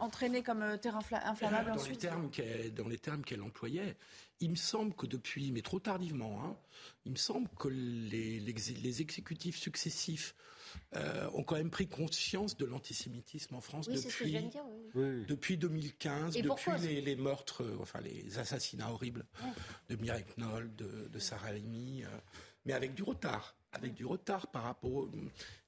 entraîner 0.00 0.42
comme 0.42 0.62
euh, 0.62 0.76
terrain 0.76 0.98
fla- 0.98 1.24
inflammable 1.28 1.68
dans 1.68 1.74
les 1.76 1.80
ensuite. 1.80 2.00
termes 2.00 2.28
dans 2.74 2.88
les 2.88 2.98
termes 2.98 3.22
qu'elle 3.22 3.42
employait, 3.42 3.96
il 4.40 4.50
me 4.50 4.56
semble 4.56 4.94
que 4.96 5.06
depuis, 5.06 5.52
mais 5.52 5.62
trop 5.62 5.78
tardivement, 5.78 6.42
hein, 6.44 6.56
il 7.04 7.12
me 7.12 7.16
semble 7.16 7.48
que 7.56 7.68
les, 7.68 8.40
les- 8.40 8.52
les 8.82 9.00
exécutifs 9.00 9.58
successifs 9.58 10.34
euh, 10.96 11.30
ont 11.34 11.44
quand 11.44 11.54
même 11.54 11.70
pris 11.70 11.86
conscience 11.86 12.56
de 12.56 12.64
l'antisémitisme 12.64 13.54
en 13.54 13.60
France 13.60 13.86
Oui, 13.86 13.98
c'est 13.98 14.10
ce 14.10 14.18
que 14.18 14.24
je 14.24 14.30
depuis, 14.30 14.30
viens 14.32 14.42
de 14.42 14.48
dire. 14.50 14.64
oui, 14.96 15.04
oui. 15.20 15.24
depuis 15.28 15.56
2015, 15.56 16.36
Et 16.36 16.42
pour 16.42 16.56
depuis 16.56 16.72
les, 16.80 17.00
les 17.00 17.14
meurtres, 17.14 17.64
enfin 17.80 18.00
les 18.00 18.38
assassinats 18.40 18.90
horribles 18.90 19.24
de 19.88 19.94
Mireille 19.94 20.24
Knoll, 20.36 20.74
de, 20.74 21.06
de 21.12 21.18
Sarah 21.20 21.46
Halimi, 21.50 22.02
euh, 22.02 22.08
mais 22.64 22.72
avec 22.72 22.92
du 22.94 23.04
retard. 23.04 23.54
Avec 23.76 23.94
du 23.94 24.06
retard 24.06 24.46
par 24.48 24.62
rapport. 24.62 25.08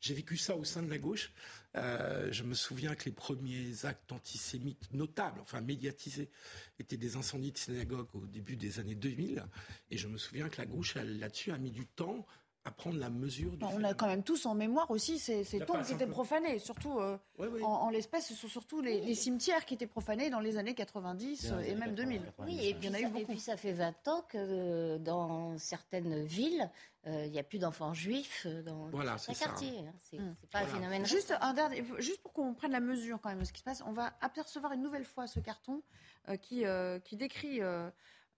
J'ai 0.01 0.15
vécu 0.15 0.37
ça 0.37 0.57
au 0.57 0.65
sein 0.65 0.83
de 0.83 0.91
la 0.91 0.99
gauche. 0.99 1.33
Euh, 1.77 2.29
je 2.33 2.43
me 2.43 2.55
souviens 2.55 2.95
que 2.95 3.05
les 3.05 3.13
premiers 3.13 3.85
actes 3.85 4.11
antisémites 4.13 4.93
notables, 4.93 5.41
enfin 5.41 5.61
médiatisés, 5.61 6.31
étaient 6.79 6.97
des 6.97 7.17
incendies 7.17 7.53
de 7.53 7.59
synagogues 7.59 8.09
au 8.15 8.27
début 8.27 8.57
des 8.57 8.81
années 8.81 8.95
2000. 8.95 9.45
Et 9.91 9.99
je 9.99 10.09
me 10.09 10.17
souviens 10.17 10.49
que 10.49 10.59
la 10.59 10.67
gauche, 10.67 10.95
là-dessus, 10.95 11.53
a 11.53 11.59
mis 11.59 11.71
du 11.71 11.87
temps 11.87 12.27
à 12.65 12.71
prendre 12.71 12.99
la 12.99 13.09
mesure 13.09 13.57
du 13.57 13.65
on 13.65 13.83
a 13.85 13.95
quand 13.95 14.07
même 14.09 14.23
tous 14.23 14.45
en 14.45 14.55
mémoire 14.55 14.91
aussi 14.91 15.19
ces, 15.19 15.43
tombes 15.67 15.83
qui 15.85 15.93
étaient 15.95 16.07
profanées. 16.07 16.59
Surtout, 16.59 16.99
euh, 16.99 17.17
En, 17.63 17.67
en 17.67 17.91
l'espèce, 17.91 18.27
ce 18.29 18.35
sont 18.35 18.49
surtout 18.49 18.83
les, 18.83 19.01
les 19.01 19.15
cimetières 19.15 19.65
qui 19.65 19.75
étaient 19.75 19.87
profanés 19.87 20.29
dans 20.29 20.41
les 20.41 20.59
années 20.59 20.75
90 20.75 21.51
euh, 21.53 21.61
et 21.61 21.75
même 21.75 21.95
2000. 21.95 22.21
Oui, 22.41 22.59
et 22.67 22.75
puis, 22.75 22.91
ça, 22.91 23.01
eu 23.01 23.05
et 23.05 23.07
beaucoup. 23.09 23.25
puis 23.27 23.41
ça 23.41 23.57
fait 23.57 23.73
20 23.73 24.09
ans 24.09 24.23
que 24.29 24.37
euh, 24.39 24.99
dans 24.99 25.57
certaines 25.57 26.25
villes, 26.25 26.69
euh, 27.07 27.25
il 27.27 27.33
n'y 27.33 27.39
a 27.39 27.43
plus 27.43 27.59
d'enfants 27.59 27.95
juifs 27.95 28.47
dans 28.67 28.89
Voilà, 28.89 29.17
certains 29.17 29.47
quartiers. 29.47 29.79
hein. 29.79 29.93
C'est 30.11 30.19
Mm. 30.19 30.37
c'est 30.41 30.51
pas 30.51 30.59
un 30.61 30.67
phénomène 30.67 31.07
Juste, 31.07 31.33
un 31.41 31.55
dernier, 31.55 31.85
juste 31.99 32.21
pour 32.21 32.33
qu'on 32.35 32.53
prenne 32.55 32.73
la 32.73 32.81
mesure 32.81 33.19
quand 33.23 33.31
même 33.31 33.39
de 33.41 33.45
ce 33.45 33.53
qui 33.53 33.61
se 33.61 33.65
passe, 33.65 33.83
on 33.87 33.93
va 33.93 34.13
apercevoir 34.21 34.73
une 34.73 34.83
nouvelle 34.83 35.05
fois 35.05 35.27
ce 35.27 35.41
carton 35.41 35.81
euh, 36.29 36.37
qui, 36.37 36.67
euh, 36.67 36.99
qui 36.99 37.17
décrit, 37.17 37.61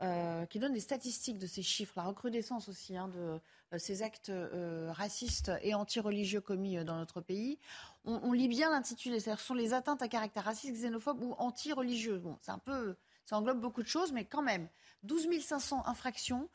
euh, 0.03 0.47
qui 0.47 0.59
donne 0.59 0.73
des 0.73 0.81
statistiques 0.81 1.39
de 1.39 1.47
ces 1.47 1.63
chiffres, 1.63 1.93
la 1.95 2.05
recrudescence 2.05 2.71
aussi 2.71 2.97
hein, 2.97 3.09
de 3.09 3.39
euh, 3.75 3.79
ces 3.79 4.03
actes 4.03 4.31
euh, 4.31 4.91
racistes 4.93 5.53
et 5.61 5.75
anti-religieux 5.75 6.41
commis 6.41 6.83
dans 6.87 6.97
notre 6.97 7.21
pays. 7.21 7.59
On, 8.07 8.33
lit 8.33 8.49
bien 8.49 8.71
l'intitulé, 8.71 9.21
c'est-à-dire 9.21 9.41
ce 9.41 9.49
sont 9.49 9.55
les 9.55 9.75
atteintes 9.75 10.01
à 10.01 10.09
caractère 10.09 10.45
raciste, 10.45 10.75
xénophobe 10.75 11.23
ou 11.23 11.35
anti-religieux. 11.37 12.19
Bon, 12.19 12.39
c'est 12.41 12.51
un 12.51 12.59
peu, 12.59 12.97
ça 13.27 13.37
englobe 13.37 13.61
beaucoup 13.61 13.83
de 13.83 13.89
choses, 13.89 14.11
mais 14.13 14.25
quand 14.25 14.41
même, 14.41 14.71
12 15.03 15.29
500 15.39 15.87
infractions, 15.87 16.49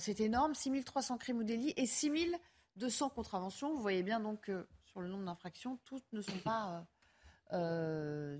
c'est 0.00 0.18
énorme, 0.18 0.56
6 0.56 0.82
300 0.82 1.18
crimes 1.18 1.38
ou 1.38 1.44
délits 1.44 1.72
et 1.76 1.86
6 1.86 2.32
200 2.74 3.10
contraventions. 3.10 3.72
Vous 3.72 3.80
voyez 3.80 4.02
bien 4.02 4.18
donc 4.18 4.40
que 4.40 4.66
sur 4.86 5.00
le 5.00 5.06
nombre 5.06 5.24
d'infractions, 5.24 5.78
toutes 5.84 6.12
ne 6.12 6.20
sont 6.20 6.38
pas 6.44 6.84
euh, 7.52 8.38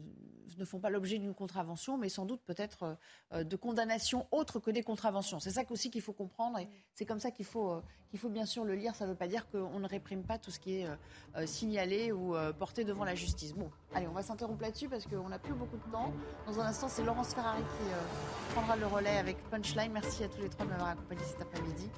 ne 0.58 0.64
font 0.64 0.80
pas 0.80 0.90
l'objet 0.90 1.18
d'une 1.18 1.34
contravention, 1.34 1.96
mais 1.96 2.08
sans 2.08 2.26
doute 2.26 2.42
peut-être 2.44 2.96
euh, 3.32 3.44
de 3.44 3.56
condamnations 3.56 4.26
autres 4.30 4.58
que 4.58 4.70
des 4.70 4.82
contraventions. 4.82 5.38
C'est 5.38 5.50
ça 5.50 5.62
aussi 5.70 5.90
qu'il 5.90 6.02
faut 6.02 6.12
comprendre, 6.12 6.58
et 6.58 6.68
c'est 6.94 7.06
comme 7.06 7.20
ça 7.20 7.30
qu'il 7.30 7.46
faut, 7.46 7.70
euh, 7.70 7.82
qu'il 8.10 8.18
faut 8.18 8.28
bien 8.28 8.44
sûr 8.44 8.64
le 8.64 8.74
lire. 8.74 8.94
Ça 8.94 9.04
ne 9.04 9.10
veut 9.10 9.16
pas 9.16 9.28
dire 9.28 9.48
qu'on 9.50 9.78
ne 9.78 9.86
réprime 9.86 10.24
pas 10.24 10.38
tout 10.38 10.50
ce 10.50 10.58
qui 10.58 10.80
est 10.80 10.88
signalé 11.46 12.12
ou 12.12 12.34
euh, 12.34 12.52
porté 12.52 12.84
devant 12.84 13.04
la 13.04 13.14
justice. 13.14 13.54
Bon, 13.54 13.70
allez, 13.94 14.08
on 14.08 14.12
va 14.12 14.22
s'interrompre 14.22 14.62
là-dessus 14.62 14.88
parce 14.88 15.06
qu'on 15.06 15.28
n'a 15.28 15.38
plus 15.38 15.54
beaucoup 15.54 15.76
de 15.76 15.92
temps. 15.92 16.12
Dans 16.46 16.60
un 16.60 16.66
instant, 16.66 16.88
c'est 16.88 17.04
Laurence 17.04 17.34
Ferrari 17.34 17.62
qui 17.62 17.88
euh, 17.88 18.54
prendra 18.54 18.76
le 18.76 18.86
relais 18.86 19.18
avec 19.18 19.36
Punchline. 19.50 19.92
Merci 19.92 20.24
à 20.24 20.28
tous 20.28 20.40
les 20.40 20.48
trois 20.48 20.64
de 20.64 20.70
m'avoir 20.70 20.90
accompagné 20.90 21.22
cet 21.22 21.40
après-midi, 21.40 21.90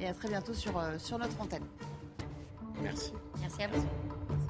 et 0.00 0.06
à 0.06 0.14
très 0.14 0.28
bientôt 0.28 0.54
sur, 0.54 0.78
euh, 0.78 0.98
sur 0.98 1.18
notre 1.18 1.40
antenne. 1.40 1.66
Merci. 2.80 3.12
Merci 3.40 3.62
à 3.62 3.68
vous. 3.68 4.45